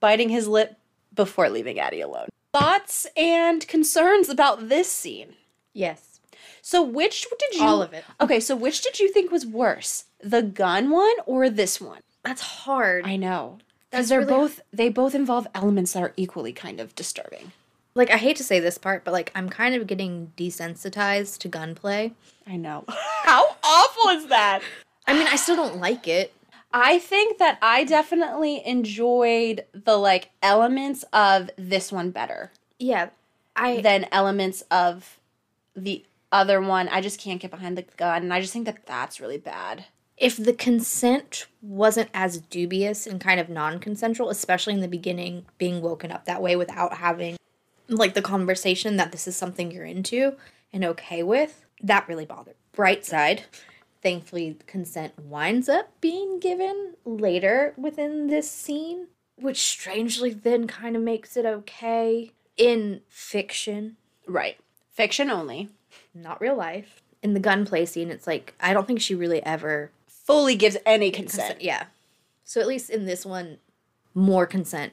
[0.00, 0.76] biting his lip
[1.14, 2.28] before leaving Addie alone.
[2.52, 5.34] Thoughts and concerns about this scene?
[5.72, 6.20] Yes.
[6.62, 8.04] So which did you All of it.
[8.20, 10.04] Okay, so which did you think was worse?
[10.20, 12.00] The gun one or this one?
[12.22, 13.04] That's hard.
[13.06, 13.58] I know.
[13.94, 17.52] That's Because they're really- both they both involve elements that are equally kind of disturbing.
[17.96, 21.48] like I hate to say this part, but like I'm kind of getting desensitized to
[21.48, 22.12] gunplay.
[22.46, 22.84] I know.
[23.22, 24.62] How awful is that?
[25.06, 26.34] I mean, I still don't like it.
[26.72, 33.10] I think that I definitely enjoyed the like elements of this one better Yeah.
[33.54, 35.20] I than elements of
[35.76, 36.88] the other one.
[36.88, 39.84] I just can't get behind the gun, and I just think that that's really bad.
[40.16, 45.80] If the consent wasn't as dubious and kind of non-consensual, especially in the beginning, being
[45.80, 47.36] woken up that way without having
[47.88, 50.36] like the conversation that this is something you're into
[50.72, 52.54] and okay with, that really bothered.
[52.72, 53.44] Bright side,
[54.02, 61.02] thankfully consent winds up being given later within this scene, which strangely then kind of
[61.02, 63.96] makes it okay in fiction,
[64.26, 64.56] Right.
[64.92, 65.68] Fiction only.
[66.14, 67.02] not real life.
[67.22, 69.90] In the gunplay scene, it's like I don't think she really ever
[70.24, 71.42] Fully gives any consent.
[71.42, 71.62] consent.
[71.62, 71.84] Yeah.
[72.44, 73.58] So at least in this one,
[74.14, 74.92] more consent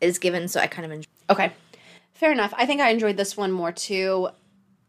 [0.00, 0.48] is given.
[0.48, 1.08] So I kind of enjoy.
[1.30, 1.52] Okay.
[2.14, 2.54] Fair enough.
[2.56, 4.28] I think I enjoyed this one more too.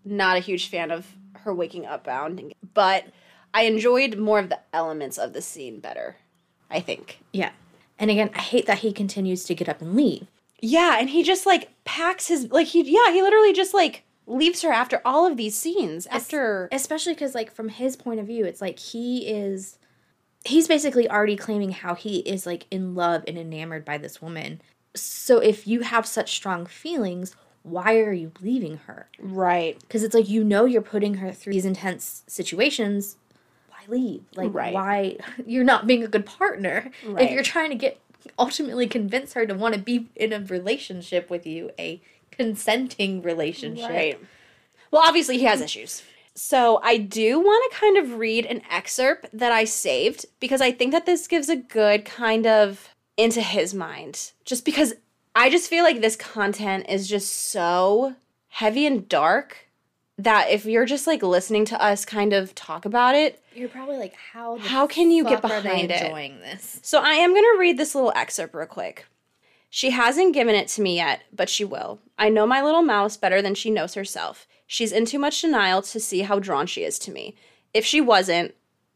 [0.06, 3.06] Not a huge fan of her waking up bound, but
[3.54, 6.18] I enjoyed more of the elements of the scene better.
[6.70, 7.20] I think.
[7.32, 7.52] Yeah.
[8.00, 10.28] And again, I hate that he continues to get up and leave.
[10.60, 14.62] Yeah, and he just like packs his like he yeah, he literally just like leaves
[14.62, 16.06] her after all of these scenes.
[16.08, 19.80] After Especially because, like, from his point of view, it's like he is.
[20.46, 24.62] He's basically already claiming how he is, like, in love and enamored by this woman.
[24.96, 29.10] So if you have such strong feelings, why are you leaving her?
[29.20, 29.78] right.
[29.82, 33.18] Because it's like you know you're putting her through these intense situations.
[33.70, 34.24] Why leave?
[34.36, 34.74] Like, Right.
[34.74, 35.18] why?
[35.46, 36.90] You're not being a good partner.
[37.06, 37.26] Right.
[37.26, 38.00] If you're trying to get
[38.40, 42.02] ultimately convince her to want to be in a relationship with you, a
[42.32, 43.90] consenting relationship.
[43.90, 44.20] Right.
[44.92, 46.04] Well, obviously he has issues.
[46.36, 50.72] So I do want to kind of read an excerpt that I saved because I
[50.72, 54.32] think that this gives a good kind of into his mind.
[54.46, 54.94] Just because
[55.36, 58.16] I just feel like this content is just so
[58.50, 59.68] heavy and dark
[60.20, 63.98] that if you're just like listening to us kind of talk about it, You're probably
[63.98, 64.58] like, how?
[64.58, 66.02] How can you get fuck are they behind it?
[66.04, 66.80] enjoying this?
[66.84, 69.06] So I am going to read this little excerpt real quick.
[69.70, 72.00] She hasn't given it to me yet, but she will.
[72.18, 74.48] I know my little mouse better than she knows herself.
[74.66, 77.36] She's in too much denial to see how drawn she is to me.
[77.74, 78.56] If she wasn't,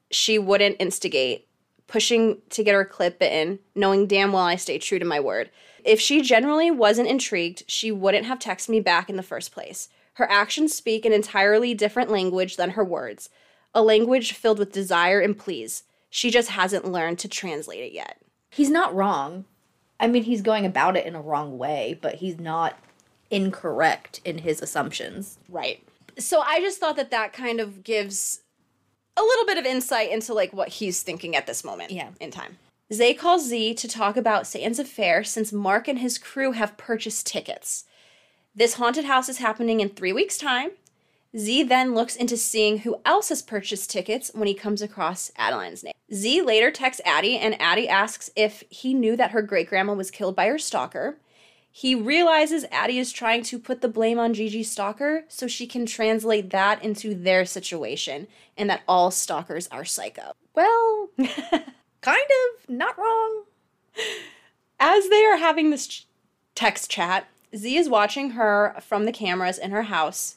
[0.10, 1.48] she wouldn't instigate,
[1.88, 5.50] pushing to get her clip bitten, knowing damn well I stay true to my word.
[5.84, 9.90] If she generally wasn't intrigued, she wouldn't have texted me back in the first place.
[10.14, 13.30] Her actions speak an entirely different language than her words,
[13.74, 15.84] a language filled with desire and pleas.
[16.10, 18.22] She just hasn't learned to translate it yet.
[18.50, 19.46] He's not wrong.
[20.02, 22.78] I mean, he's going about it in a wrong way, but he's not
[23.30, 25.38] incorrect in his assumptions.
[25.48, 25.82] Right.
[26.18, 28.42] So I just thought that that kind of gives
[29.16, 32.10] a little bit of insight into like what he's thinking at this moment Yeah.
[32.20, 32.58] in time.
[32.92, 37.26] Zay calls Z to talk about Satan's affair since Mark and his crew have purchased
[37.26, 37.86] tickets.
[38.54, 40.72] This haunted house is happening in three weeks' time.
[41.38, 45.84] Z then looks into seeing who else has purchased tickets when he comes across Adeline's
[45.84, 45.94] name.
[46.14, 50.12] Z later texts Addie, and Addie asks if he knew that her great grandma was
[50.12, 51.18] killed by her stalker.
[51.72, 55.86] He realizes Addie is trying to put the blame on Gigi's stalker so she can
[55.86, 58.28] translate that into their situation
[58.58, 60.34] and that all stalkers are psycho.
[60.54, 63.44] Well, kind of not wrong.
[64.82, 66.08] As they are having this ch-
[66.56, 70.36] text chat, Z is watching her from the cameras in her house.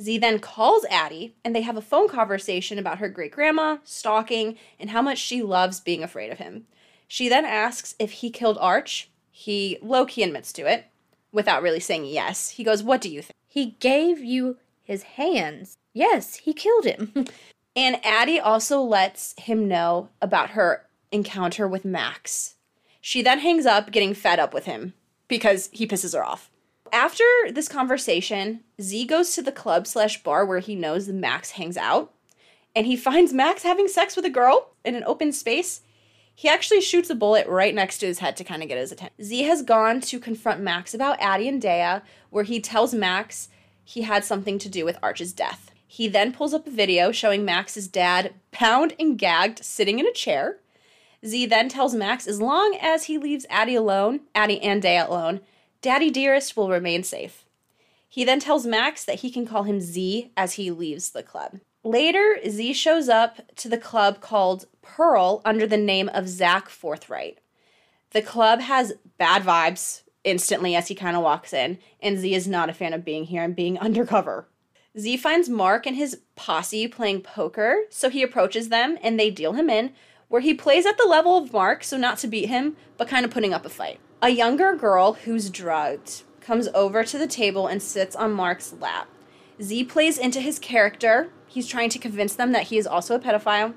[0.00, 4.56] Z then calls Addie and they have a phone conversation about her great grandma, stalking,
[4.78, 6.66] and how much she loves being afraid of him.
[7.06, 9.10] She then asks if he killed Arch.
[9.30, 10.86] He low key admits to it
[11.32, 12.50] without really saying yes.
[12.50, 13.36] He goes, What do you think?
[13.46, 15.76] He gave you his hands.
[15.92, 17.26] Yes, he killed him.
[17.76, 22.56] And Addie also lets him know about her encounter with Max.
[23.00, 24.94] She then hangs up, getting fed up with him
[25.28, 26.49] because he pisses her off.
[26.92, 31.76] After this conversation, Z goes to the club slash bar where he knows Max hangs
[31.76, 32.12] out,
[32.74, 35.82] and he finds Max having sex with a girl in an open space.
[36.34, 38.92] He actually shoots a bullet right next to his head to kind of get his
[38.92, 39.22] attention.
[39.22, 43.48] Z has gone to confront Max about Addie and Dea, where he tells Max
[43.84, 45.70] he had something to do with Arch's death.
[45.86, 50.12] He then pulls up a video showing Max's dad bound and gagged sitting in a
[50.12, 50.58] chair.
[51.26, 55.40] Z then tells Max as long as he leaves Addie alone, Addie and Dea alone,
[55.82, 57.44] Daddy Dearest will remain safe.
[58.08, 61.60] He then tells Max that he can call him Z as he leaves the club.
[61.82, 67.38] Later, Z shows up to the club called Pearl under the name of Zach Forthright.
[68.10, 72.46] The club has bad vibes instantly as he kind of walks in, and Z is
[72.46, 74.48] not a fan of being here and being undercover.
[74.98, 79.54] Z finds Mark and his posse playing poker, so he approaches them and they deal
[79.54, 79.92] him in,
[80.28, 83.24] where he plays at the level of Mark, so not to beat him, but kind
[83.24, 84.00] of putting up a fight.
[84.22, 89.08] A younger girl who's drugged comes over to the table and sits on Mark's lap.
[89.62, 91.30] Z plays into his character.
[91.46, 93.72] He's trying to convince them that he is also a pedophile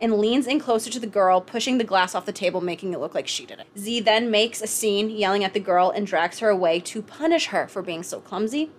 [0.00, 2.98] and leans in closer to the girl, pushing the glass off the table, making it
[2.98, 3.68] look like she did it.
[3.78, 7.46] Z then makes a scene, yelling at the girl, and drags her away to punish
[7.46, 8.72] her for being so clumsy.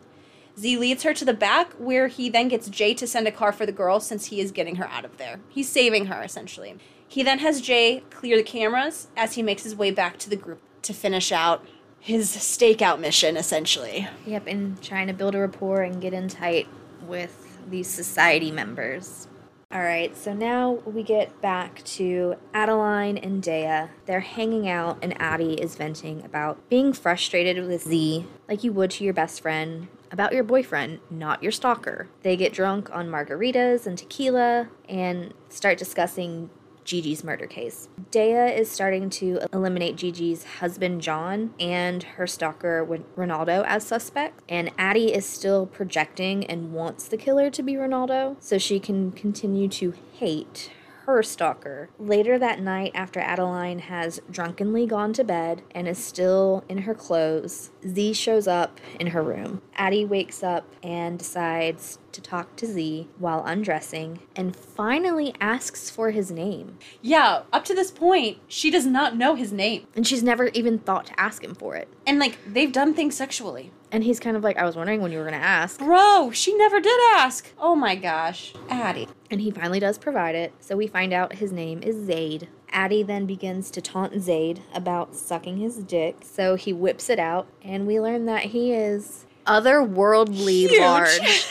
[0.60, 3.54] Z leads her to the back, where he then gets Jay to send a car
[3.54, 5.40] for the girl since he is getting her out of there.
[5.48, 6.76] He's saving her, essentially.
[7.08, 10.36] He then has Jay clear the cameras as he makes his way back to the
[10.36, 11.66] group to finish out
[12.00, 14.08] his stakeout mission, essentially.
[14.26, 16.68] Yep, and trying to build a rapport and get in tight
[17.08, 19.28] with these society members.
[19.72, 23.90] All right, so now we get back to Adeline and Dea.
[24.06, 28.92] They're hanging out, and Addie is venting about being frustrated with Z, like you would
[28.92, 32.08] to your best friend, about your boyfriend, not your stalker.
[32.22, 36.52] They get drunk on margaritas and tequila and start discussing
[36.86, 37.90] Gigi's murder case.
[38.12, 42.86] Dea is starting to eliminate Gigi's husband, John, and her stalker,
[43.18, 44.44] Ronaldo, as suspects.
[44.48, 49.12] And Addie is still projecting and wants the killer to be Ronaldo so she can
[49.12, 50.72] continue to hate
[51.06, 51.90] her stalker.
[52.00, 56.96] Later that night, after Adeline has drunkenly gone to bed and is still in her
[56.96, 59.62] clothes, Z shows up in her room.
[59.76, 66.12] Addie wakes up and decides to talk to Z while undressing and finally asks for
[66.12, 66.78] his name.
[67.02, 69.88] Yeah, up to this point, she does not know his name.
[69.96, 71.88] And she's never even thought to ask him for it.
[72.08, 73.72] And like, they've done things sexually.
[73.92, 75.80] And he's kind of like, I was wondering when you were going to ask.
[75.80, 77.54] Bro, she never did ask.
[77.58, 78.54] Oh my gosh.
[78.70, 79.08] Addie.
[79.30, 80.54] And he finally does provide it.
[80.60, 82.48] So we find out his name is Zade.
[82.72, 86.18] Addie then begins to taunt Zade about sucking his dick.
[86.24, 90.80] So he whips it out, and we learn that he is otherworldly Huge.
[90.80, 91.50] large.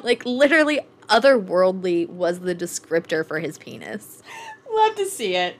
[0.04, 4.22] like, literally, otherworldly was the descriptor for his penis.
[4.72, 5.56] Love to see it.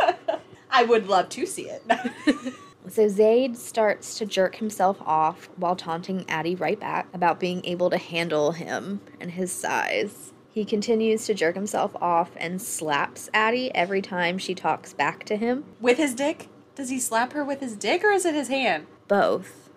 [0.70, 1.82] I would love to see it.
[2.88, 7.88] So Zade starts to jerk himself off while taunting Addie right back about being able
[7.90, 10.32] to handle him and his size.
[10.50, 15.36] He continues to jerk himself off and slaps Addie every time she talks back to
[15.36, 15.64] him.
[15.78, 16.48] with his dick?
[16.74, 18.86] Does he slap her with his dick or is it his hand?
[19.06, 19.69] Both.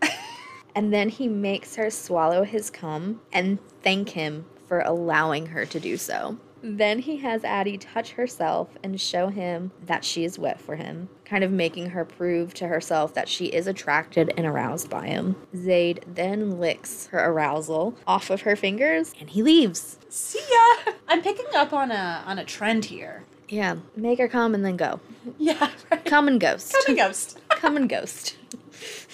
[0.75, 5.79] And then he makes her swallow his cum and thank him for allowing her to
[5.79, 6.37] do so.
[6.65, 11.09] Then he has Addie touch herself and show him that she is wet for him,
[11.25, 15.35] kind of making her prove to herself that she is attracted and aroused by him.
[15.53, 19.97] Zade then licks her arousal off of her fingers and he leaves.
[20.07, 20.93] See ya.
[21.09, 23.25] I'm picking up on a on a trend here.
[23.49, 24.99] Yeah, make her come and then go.
[25.37, 25.69] Yeah.
[25.91, 26.03] Right.
[26.05, 26.73] Come and ghost.
[26.73, 27.39] Come and ghost.
[27.49, 28.37] Come and ghost.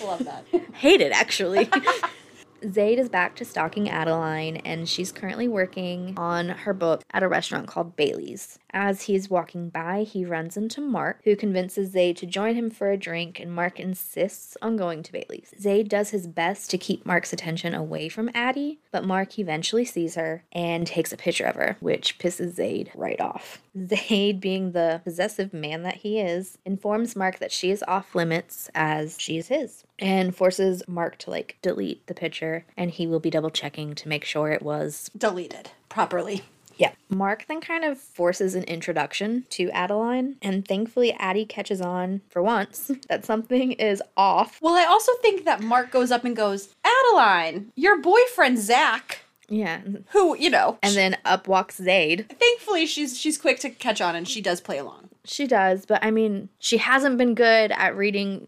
[0.03, 0.45] Love that.
[0.73, 1.65] Hate it, actually.
[2.61, 7.27] Zade is back to stalking Adeline, and she's currently working on her book at a
[7.27, 8.58] restaurant called Bailey's.
[8.71, 12.91] As he's walking by, he runs into Mark, who convinces Zade to join him for
[12.91, 15.53] a drink, and Mark insists on going to Bailey's.
[15.59, 20.15] Zade does his best to keep Mark's attention away from Addie, but Mark eventually sees
[20.15, 23.61] her and takes a picture of her, which pisses Zade right off.
[23.77, 28.69] Zade, being the possessive man that he is, informs Mark that she is off limits
[28.75, 33.19] as she is his and forces Mark to like delete the picture and he will
[33.19, 36.43] be double checking to make sure it was Deleted properly.
[36.79, 36.93] Yeah.
[37.09, 42.41] Mark then kind of forces an introduction to Adeline and thankfully Addie catches on for
[42.41, 44.57] once that something is off.
[44.61, 49.19] Well, I also think that Mark goes up and goes, Adeline, your boyfriend Zach,
[49.49, 49.81] Yeah.
[50.11, 52.27] who you know, And then up walks Zade.
[52.29, 55.09] thankfully she's she's quick to catch on and she does play along.
[55.25, 58.47] She does, but I mean, she hasn't been good at reading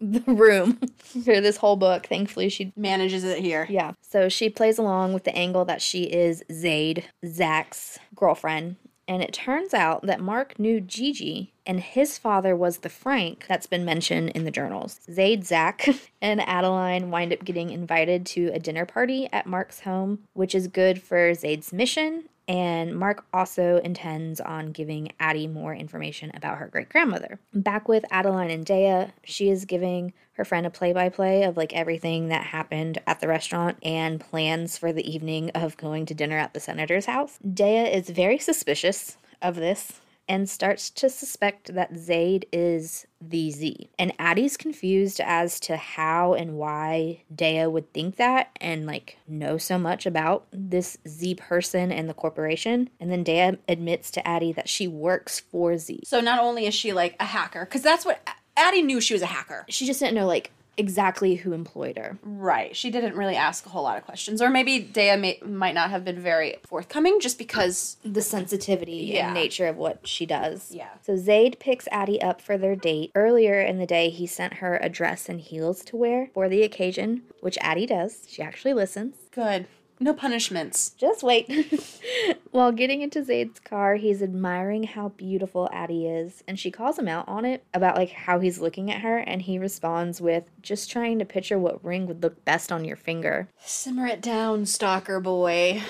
[0.00, 2.06] the room for this whole book.
[2.06, 3.66] Thankfully, she Manages it here.
[3.70, 3.92] Yeah.
[4.00, 8.76] So she plays along with the angle that she is Zade, Zach's girlfriend.
[9.08, 13.68] And it turns out that Mark knew Gigi, and his father was the Frank that's
[13.68, 14.98] been mentioned in the journals.
[15.08, 15.88] Zade, Zach,
[16.20, 20.66] and Adeline wind up getting invited to a dinner party at Mark's home, which is
[20.66, 26.68] good for Zade's mission And Mark also intends on giving Addie more information about her
[26.68, 27.40] great grandmother.
[27.52, 31.56] Back with Adeline and Dea, she is giving her friend a play by play of
[31.56, 36.14] like everything that happened at the restaurant and plans for the evening of going to
[36.14, 37.38] dinner at the senator's house.
[37.38, 43.90] Dea is very suspicious of this and starts to suspect that Zade is the Z.
[43.98, 49.58] And Addie's confused as to how and why Dea would think that and like know
[49.58, 52.90] so much about this Z person and the corporation.
[53.00, 56.00] And then Dea admits to Addie that she works for Z.
[56.04, 59.22] So not only is she like a hacker, because that's what Addie knew she was
[59.22, 59.64] a hacker.
[59.68, 62.18] She just didn't know like exactly who employed her.
[62.22, 62.74] Right.
[62.76, 64.42] She didn't really ask a whole lot of questions.
[64.42, 67.96] Or maybe Dea may, might not have been very forthcoming just because.
[68.04, 69.26] The sensitivity Yeah.
[69.26, 70.72] and nature of what she does.
[70.72, 70.88] Yeah.
[71.02, 73.10] So Zade picks Addie up for their date.
[73.14, 76.62] Earlier in the day, he sent her a dress and heels to wear for the
[76.62, 78.24] occasion, which Addie does.
[78.28, 79.16] She actually listens.
[79.30, 79.66] Good.
[79.98, 80.90] No punishments.
[80.90, 81.50] Just wait.
[82.50, 87.08] While getting into Zade's car, he's admiring how beautiful Addie is, and she calls him
[87.08, 90.90] out on it about like how he's looking at her, and he responds with just
[90.90, 93.48] trying to picture what ring would look best on your finger.
[93.58, 95.82] Simmer it down, stalker boy.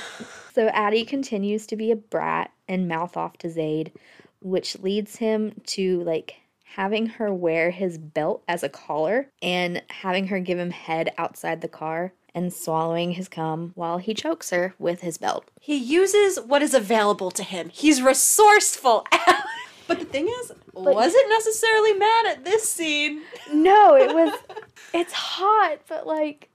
[0.54, 3.92] So Addie continues to be a brat and mouth off to Zade,
[4.40, 6.36] which leads him to like
[6.76, 11.60] having her wear his belt as a collar and having her give him head outside
[11.60, 15.50] the car and swallowing his cum while he chokes her with his belt.
[15.58, 17.70] He uses what is available to him.
[17.70, 19.06] He's resourceful.
[19.88, 23.22] but the thing is, wasn't necessarily mad at this scene.
[23.52, 24.38] No, it was
[24.92, 26.50] it's hot, but like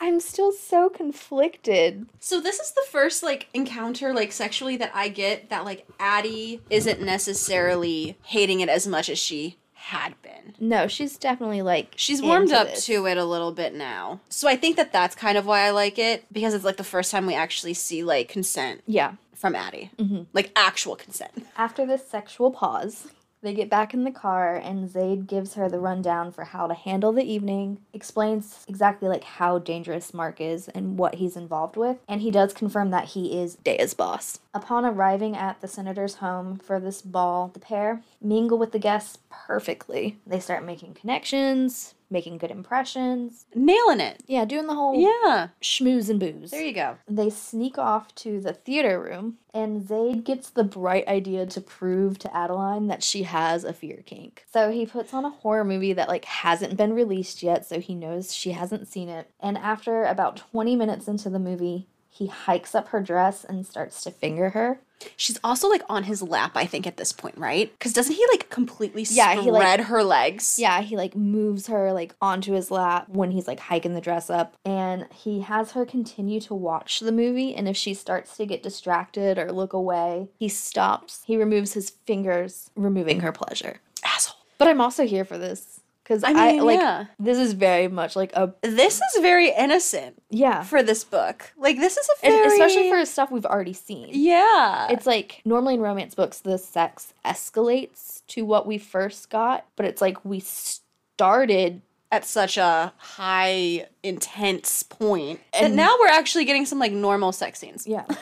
[0.00, 2.06] I'm still so conflicted.
[2.18, 6.60] So this is the first like encounter like sexually that I get that like Addie
[6.70, 10.54] isn't necessarily hating it as much as she had been.
[10.60, 12.86] No, she's definitely like She's warmed up this.
[12.86, 14.20] to it a little bit now.
[14.28, 16.84] So I think that that's kind of why I like it because it's like the
[16.84, 19.14] first time we actually see like consent Yeah.
[19.34, 19.90] from Addie.
[19.98, 20.22] Mm-hmm.
[20.32, 21.46] Like actual consent.
[21.56, 23.08] After this sexual pause,
[23.42, 26.74] they get back in the car and Zade gives her the rundown for how to
[26.74, 31.98] handle the evening, explains exactly like how dangerous Mark is and what he's involved with,
[32.08, 34.40] and he does confirm that he is Dea's boss.
[34.52, 39.18] Upon arriving at the senator's home for this ball, the pair mingle with the guests
[39.30, 40.18] perfectly.
[40.26, 43.46] They start making connections, making good impressions.
[43.54, 44.22] Nailing it.
[44.26, 45.48] Yeah, doing the whole Yeah.
[45.62, 46.50] schmooze and booze.
[46.50, 46.96] There you go.
[47.08, 52.18] They sneak off to the theater room, and Zade gets the bright idea to prove
[52.20, 54.44] to Adeline that she has a fear kink.
[54.52, 57.94] So he puts on a horror movie that like hasn't been released yet, so he
[57.94, 59.30] knows she hasn't seen it.
[59.40, 64.02] And after about 20 minutes into the movie, he hikes up her dress and starts
[64.02, 64.80] to finger her.
[65.16, 67.70] She's also like on his lap, I think, at this point, right?
[67.72, 70.56] Because doesn't he like completely Yeah, spread he, like- her legs?
[70.58, 74.30] Yeah, he like moves her like onto his lap when he's like hiking the dress
[74.30, 78.46] up and he has her continue to watch the movie and if she starts to
[78.46, 81.22] get distracted or look away, he stops.
[81.26, 83.80] He removes his fingers, removing her pleasure.
[84.04, 84.36] Asshole.
[84.58, 85.69] But I'm also here for this
[86.10, 87.04] cuz I, I mean, like yeah.
[87.18, 91.52] this is very much like a This is very innocent yeah, for this book.
[91.56, 94.08] Like this is a very especially for stuff we've already seen.
[94.10, 94.88] yeah.
[94.90, 99.86] It's like normally in romance books the sex escalates to what we first got, but
[99.86, 101.82] it's like we started
[102.12, 107.60] at such a high intense point, And- now we're actually getting some like normal sex
[107.60, 108.04] scenes, yeah.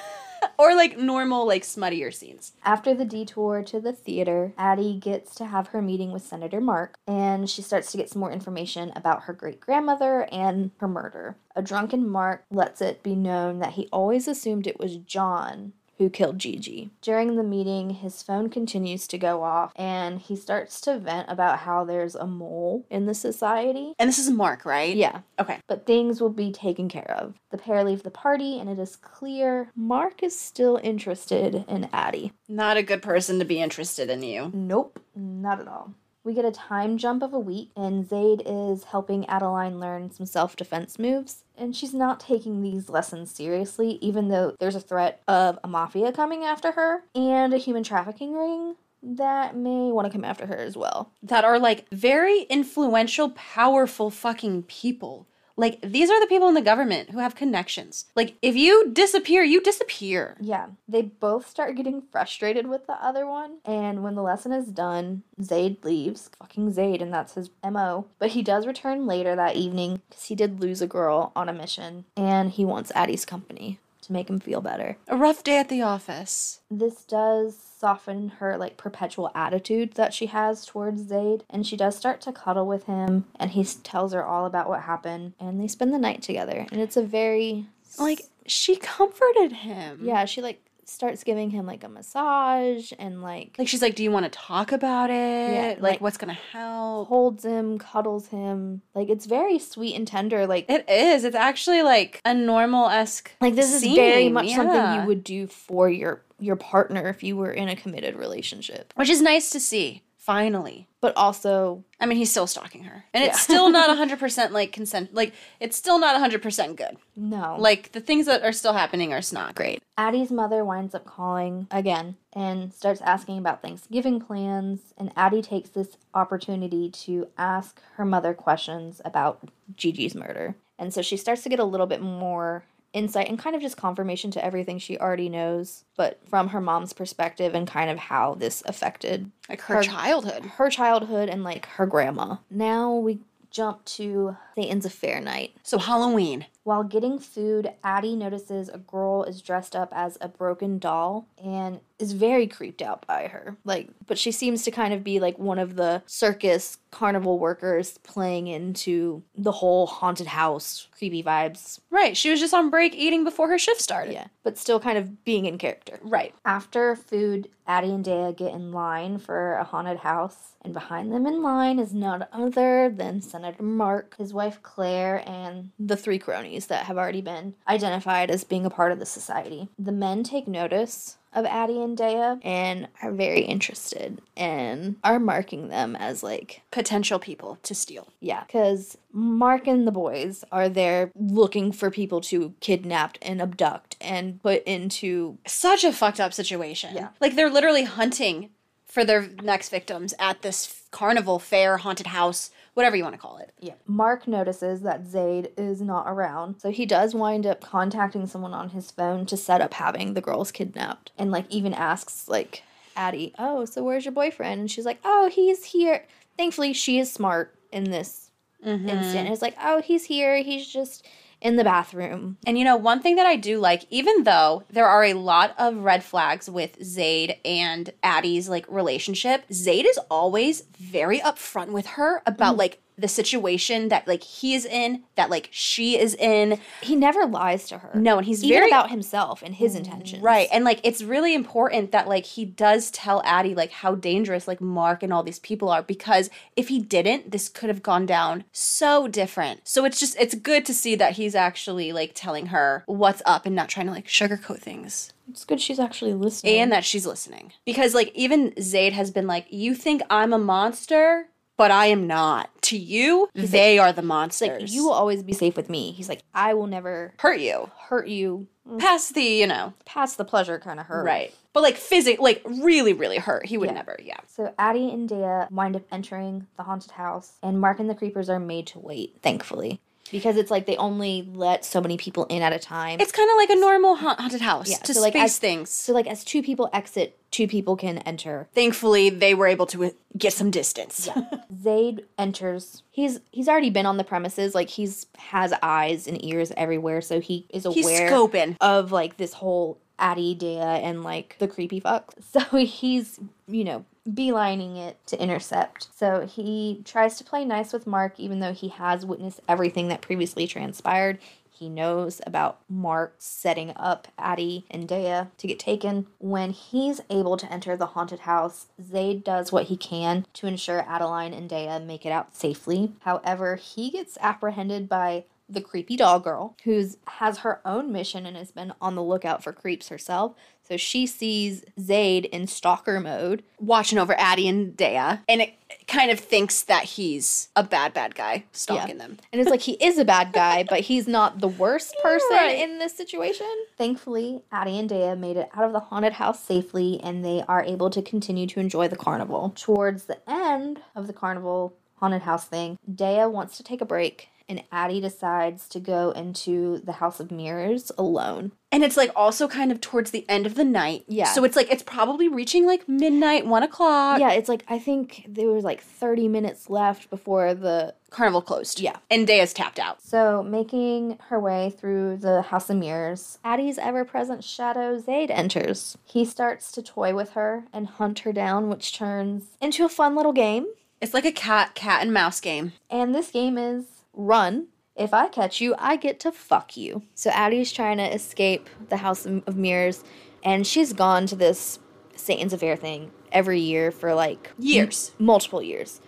[0.59, 2.53] or like normal like smuttier scenes.
[2.65, 6.99] After the detour to the theater, Addie gets to have her meeting with Senator Mark,
[7.07, 11.37] and she starts to get some more information about her great grandmother and her murder.
[11.55, 16.09] A drunken Mark lets it be known that he always assumed it was John who
[16.09, 16.91] killed Gigi.
[17.03, 21.61] During the meeting, his phone continues to go off, and he starts to vent about
[21.61, 23.93] how there's a mole in the society.
[23.99, 24.97] And this is Mark, right?
[24.97, 25.59] Yeah, Okay.
[25.67, 27.35] but things will be taken care of.
[27.51, 32.33] The pair leave the party, and it is clear Mark is still interested in Addie.
[32.49, 34.51] Not a good person to be interested in you.
[34.55, 35.93] Nope, not at all.
[36.29, 40.27] We get a time jump of a week, and Zade is helping Adeline learn some
[40.27, 41.45] self defense moves.
[41.57, 46.13] And she's not taking these lessons seriously, even though there's a threat of a mafia
[46.13, 50.59] coming after her and a human trafficking ring that may want to come after her
[50.59, 51.13] as well.
[51.23, 55.27] That are like very influential, powerful fucking people.
[55.59, 58.07] Like these are the people in the government who have connections.
[58.15, 60.37] Like if you disappear, you disappear.
[60.41, 64.69] Yeah, they both start getting frustrated with the other one, and when the lesson is
[64.69, 66.31] done, Zade leaves.
[66.39, 68.07] Fucking Zade, and that's his MO.
[68.21, 71.53] But he does return later that evening because he did lose a girl on a
[71.53, 74.97] mission, and he wants Addie's company to make him feel better.
[75.07, 76.61] A rough day at the office.
[76.71, 81.97] This does soften her like perpetual attitude that she has towards Zade, and she does
[81.97, 85.69] start to cuddle with him, and he tells her all about what happened, and they
[85.69, 87.67] spend the night together, and it's a very
[87.99, 90.01] Like she comforted him.
[90.03, 94.03] yeah, she like starts giving him like a massage and like, Like she's like, "Do
[94.03, 95.53] you want to talk about it?
[95.53, 98.83] Yeah, like, like- what's gonna help?" holds him, cuddles him.
[98.95, 100.47] Like it's very sweet and tender.
[100.47, 101.25] Like It is.
[101.25, 103.31] It's actually like a normal esque.
[103.41, 107.23] like this is very scene, much something you would do for your your partner if
[107.23, 108.93] you were in a committed relationship.
[108.97, 110.03] which is nice to see.
[110.29, 113.31] Finally, But also I mean, he's still stalking her, and Yeah.
[113.31, 115.15] it's still not hundred percent like consent.
[115.15, 116.99] Like it's still not hundred percent good.
[117.17, 117.57] no.
[117.59, 119.83] Like the things that are still happening are not great.
[119.97, 124.93] Addie's mother winds up calling again and starts asking about Thanksgiving plans.
[124.99, 130.57] And Addie takes this opportunity to ask her mother questions about Gigi's murder.
[130.79, 133.77] And so she starts to get a little bit more insight and kind of just
[133.77, 138.35] confirmation to everything she already knows, but from her mom's perspective and kind of how
[138.35, 140.45] this affected Like her, Her- childhood.
[140.57, 142.37] her childhood and like her grandma.
[142.51, 143.21] Now we
[143.51, 145.55] jump to Satan's Affair night.
[145.63, 146.47] So Halloween.
[146.65, 151.81] While getting food, Addie notices a girl is dressed up as a broken doll and
[151.99, 153.57] is very creeped out by her.
[153.65, 157.99] Like, but she seems to kind of be like one of the circus carnival workers
[157.99, 161.81] playing into the whole haunted house creepy vibes.
[161.91, 162.17] Right.
[162.17, 164.15] She was just on break eating before her shift started.
[164.15, 165.99] Yeah, but still kind of being in character.
[166.03, 166.35] Right.
[166.45, 171.27] After food, Addie and Dea get in line for a haunted house, and behind them
[171.27, 176.67] in line is none other than Senator Mark, his wife Claire, and the three cronies
[176.67, 179.69] that have already been identified as being a part of the society.
[179.79, 185.69] The men take notice of Addie and Dea and are very interested and are marking
[185.69, 188.09] them as like Potential people to steal.
[188.21, 193.97] yeah, because Mark and the boys are there looking for people to kidnap and abduct
[194.01, 196.95] and put into Such a fucked up situation.
[196.95, 197.09] Yeah.
[197.21, 198.51] Like they're literally hunting
[198.87, 203.39] for their next victims at this carnival, fair, haunted house, whatever you want to call
[203.39, 203.53] it.
[203.59, 203.75] Yeah.
[203.89, 208.69] Mark notices that Zaid is not around, so he does wind up contacting someone on
[208.69, 211.11] his phone to set up having the girls kidnapped.
[211.19, 212.63] And like even asks like
[212.95, 216.07] Addie, "Oh, so where's your boyfriend?" And she's like, "Oh, he's here."
[216.37, 218.31] Thankfully, she is smart in this
[218.65, 218.89] mm-hmm.
[218.89, 219.29] instant.
[219.29, 220.37] It's like, "Oh, he's here.
[220.37, 221.05] He's just
[221.41, 224.87] in the bathroom." And you know, one thing that I do like, even though there
[224.87, 230.63] are a lot of red flags with Zade and Addie's like relationship, Zade is always
[230.79, 232.59] very upfront with her about mm.
[232.59, 236.59] like the situation that like he is in, that like she is in.
[236.83, 237.91] He never lies to her.
[237.95, 240.23] No, and he's Even very about himself and his intentions.
[240.23, 240.49] Right.
[240.53, 244.61] And like it's really important that like he does tell Addie like how dangerous like
[244.61, 248.45] Mark and all these people are because if he didn't, this could have gone down
[248.53, 249.61] so different.
[249.65, 253.47] So it's just it's good to see that he's actually like telling her what's up
[253.47, 255.13] and not trying to like sugarcoat things.
[255.31, 256.59] It's good she's actually listening.
[256.59, 257.53] And that she's listening.
[257.65, 261.27] Because like even Zade has been like, You think I'm a monster?
[261.59, 262.49] But I am not.
[262.63, 264.63] To you, they are the monsters.
[264.63, 265.93] like, you will always be safe with me.
[265.93, 267.71] He's like, I will never hurt you.
[267.89, 268.47] hurt you.
[268.79, 271.05] Past the, you know, Past the pleasure kind of hurt.
[271.05, 271.35] right.
[271.55, 273.47] But like physic like really, really hurt.
[273.47, 273.75] He would Yeah.
[273.77, 274.19] never, yeah.
[274.27, 278.29] So Addie and Dea wind up entering the haunted house, and Mark and the creepers
[278.29, 279.81] are made to wait, thankfully.
[280.11, 283.01] Because it's like they only let so many people in at a time.
[283.01, 285.71] It's kind of like a normal haunted house Yeah, to so, like, space as- things.
[285.71, 288.49] so like as two people exit, two people can enter.
[288.55, 291.09] Thankfully, they were able to uh, get some distance.
[291.63, 292.83] Zade enters.
[292.91, 297.21] He's he's already been on the premises, like he's has eyes and ears everywhere, so
[297.21, 298.57] he is aware He's scoping.
[298.61, 302.15] of like this whole Addie Dea and like the creepy fuck.
[302.33, 305.89] So he's, you know, beelining it to intercept.
[305.95, 310.01] So he tries to play nice with Mark, even though he has witnessed everything that
[310.01, 311.19] previously transpired.
[311.51, 316.07] He knows about Mark setting up Addie and Dea to get taken.
[316.19, 320.89] When he's able to enter the haunted house, Zade does what he can to ensure
[320.89, 322.93] Adeline and Dea make it out safely.
[323.01, 328.37] However, he gets apprehended by the creepy doll girl who's has her own mission and
[328.37, 330.35] has been on the lookout for creeps herself.
[330.63, 333.43] So she sees Zade in stalker mode.
[333.59, 335.21] Watching over Addie and Dea.
[335.27, 335.55] And it
[335.87, 339.17] kind of thinks that he's a bad, bad guy stalking them.
[339.33, 342.59] And it's like he is a bad guy, but he's not the worst person Right.
[342.59, 343.47] in this situation.
[343.79, 347.63] Thankfully, Addie and Dea made it out of the haunted house safely and they are
[347.65, 349.55] able to continue to enjoy the carnival.
[349.57, 354.29] Towards the end of the carnival haunted house thing, Dea wants to take a break
[354.49, 358.53] and Addie decides to go into the House of Mirrors alone.
[358.71, 361.05] And it's like also kind of towards the end of the night.
[361.07, 361.33] Yeah.
[361.33, 364.21] So it's like it's probably reaching like midnight, one o'clock.
[364.21, 368.81] Yeah, it's like I think there was like 30 minutes left before the Carnival closed.
[368.81, 368.97] Yeah.
[369.11, 370.03] And Dea's tapped out.
[370.03, 375.97] So, making her way through the House of Mirrors, Addie's ever present shadow Zade enters.
[376.05, 380.15] He starts to toy with her and hunt her down, which turns into a fun
[380.15, 380.67] little game.
[381.01, 382.73] It's like a cat, cat and mouse game.
[382.91, 384.69] And this game is run.
[384.97, 387.03] If I catch you, I get to fuck you.
[387.15, 390.03] So, Addie's trying to escape the House of Mirrors
[390.43, 391.79] And she's gone to this
[392.17, 395.13] Satan's Affair thing every year for like Years.
[395.21, 396.01] m- multiple years.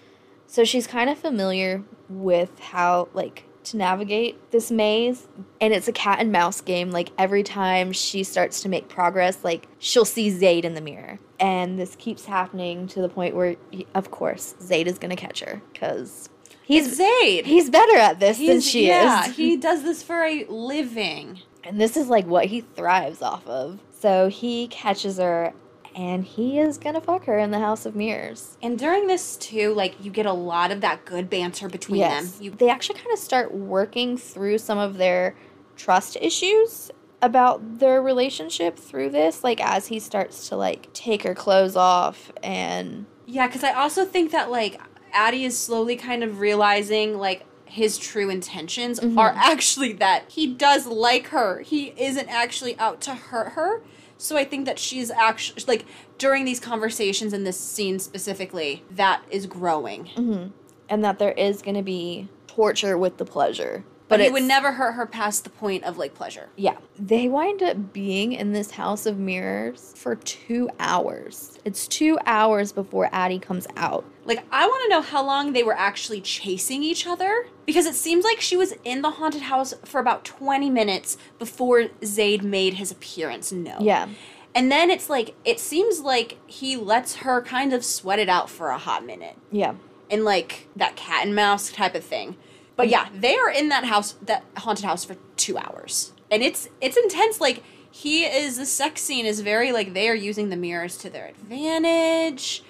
[0.47, 5.28] So she's kind of familiar with how like to navigate this maze
[5.60, 9.44] and it's a cat and mouse game like every time she starts to make progress
[9.44, 13.56] like she'll see Zade in the mirror and this keeps happening to the point where
[13.94, 16.31] of course Zade is going to catch her cuz
[16.70, 17.44] He's Zade.
[17.47, 21.40] he's better at this than He's- she yeah, is he does this for a living.
[21.64, 25.52] and this is like what he thrives off of so he catches her
[25.97, 29.36] and he is going to fuck her in the house of mirrors And during this
[29.36, 32.28] too, like you get a lot of that good banter between them.
[32.40, 35.34] You they actually kind of start working through some of their
[35.76, 41.34] trust issues about their relationship through this like as he starts to like take her
[41.34, 44.80] clothes off and Yeah, because I also think that like
[45.12, 49.16] Addie is slowly kind of realizing like his true intentions Mhm.
[49.19, 51.61] are actually that he does like her.
[51.61, 53.82] He isn't actually out to hurt her.
[54.19, 55.85] So I think that she's actually like
[56.19, 60.11] during these conversations in this scene specifically, that is growing.
[60.16, 60.51] mhm,
[60.89, 64.47] and that there is going to be torture with the pleasure But, he it's- would
[64.49, 66.49] never hurt her past the point of like pleasure.
[66.57, 72.19] yeah they wind up being in this house of mirrors for two hours it's two
[72.27, 76.20] hours before addie comes out Like, I want to know how long they were actually
[76.20, 80.24] chasing each other because it seems like she was in the haunted house for about
[80.24, 83.76] 20 minutes before Zade made his appearance No.
[83.80, 84.09] yeah
[84.55, 88.51] And then it's like, it seems like he lets her kind of sweat it out
[88.51, 89.74] for a hot minute yeah
[90.10, 92.36] in like that cat and mouse type of thing.
[92.76, 96.12] But yeah, they are in that house, that haunted house for two hours.
[96.30, 97.40] And it's, it's intense.
[97.40, 101.10] Like, he is, the sex scene is very like they are using the mirrors to
[101.10, 102.62] their advantage.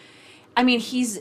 [0.56, 1.20] I mean, he's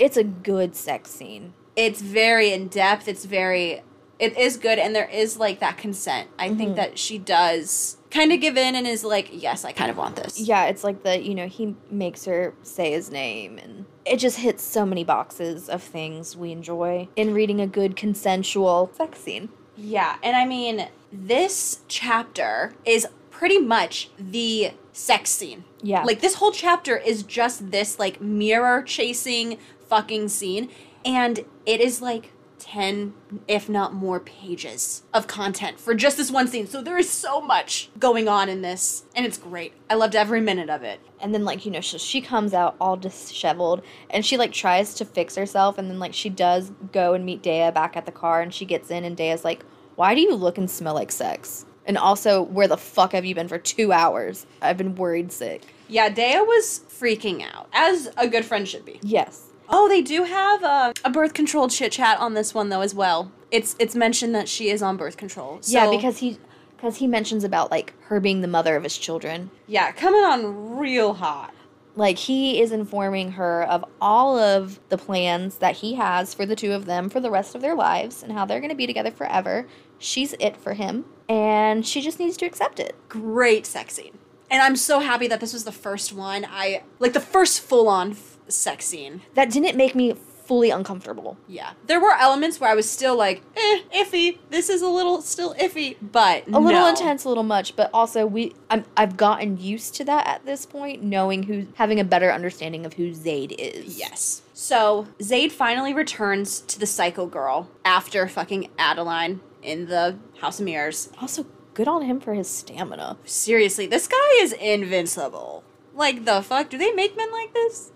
[0.00, 3.06] it's a good sex scene it's very in depth.
[3.08, 3.82] It's very
[4.18, 6.28] it is good and there is like that consent.
[6.38, 6.76] I think Mhm.
[6.76, 10.16] that she does kind of give in and is like, "Yes, I kind of want
[10.16, 14.18] this." Yeah, it's like the, you know, he makes her say his name and it
[14.18, 19.20] just hits so many boxes of things we enjoy in reading a good consensual sex
[19.20, 19.48] scene.
[19.76, 25.64] Yeah, and I mean, this chapter is pretty much the sex scene.
[25.82, 26.02] Yeah.
[26.04, 29.56] Like this whole chapter is just this like mirror chasing
[29.90, 30.70] fucking scene
[31.04, 33.14] and it is like 10
[33.48, 36.66] if not more pages of content for just this one scene.
[36.66, 39.72] So there is so much going on in this and it's great.
[39.88, 41.00] I loved every minute of it.
[41.20, 44.94] And then like, you know, so she comes out all disheveled and she like tries
[44.94, 48.12] to fix herself and then like she does go and meet Dea back at the
[48.12, 49.64] car and she gets in and Dea's like,
[49.96, 53.34] "Why do you look and smell like sex?" And also, where the fuck have you
[53.34, 54.46] been for 2 hours?
[54.62, 55.62] I've been worried sick.
[55.88, 59.00] Yeah, Dea was freaking out as a good friend should be.
[59.02, 59.49] Yes.
[59.70, 62.94] Oh, they do have a, a birth control chit chat on this one though as
[62.94, 63.32] well.
[63.50, 65.58] It's it's mentioned that she is on birth control.
[65.62, 66.38] So, yeah, because he
[66.76, 69.50] because he mentions about like her being the mother of his children.
[69.66, 71.54] yeah, coming on real hot.
[71.96, 76.56] Like he is informing her of all of the plans that he has for the
[76.56, 78.86] two of them for the rest of their lives and how they're going to be
[78.86, 79.66] together forever.
[79.98, 82.94] She's it for him and she just needs to accept it.
[83.08, 84.18] Great sex scene,
[84.50, 86.46] and I'm so happy that this was the first one.
[86.48, 88.14] I like the first full on
[88.50, 89.22] sex scene.
[89.34, 90.14] That didn't make me
[90.44, 91.38] fully uncomfortable.
[91.46, 94.38] Yeah, there were elements where I was still like, eh, iffy.
[94.50, 96.88] This is a little still iffy, but A little no.
[96.88, 100.66] intense, a little much, but also we I'm, I've gotten used to that at this
[100.66, 103.96] point, knowing who having a better understanding of who Zade is.
[103.96, 104.42] Yes.
[104.52, 110.64] So Zade finally returns to the Psycho Girl after fucking Adeline in the House of
[110.64, 111.10] Mirrors.
[111.20, 113.16] Also, good on him for his stamina.
[113.24, 115.62] Seriously, this guy is invincible.
[115.94, 116.70] Like the fuck?
[116.70, 117.92] Do they make men like this?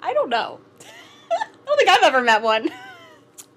[0.00, 0.60] I don't know.
[1.32, 2.70] I don't think I've ever met one.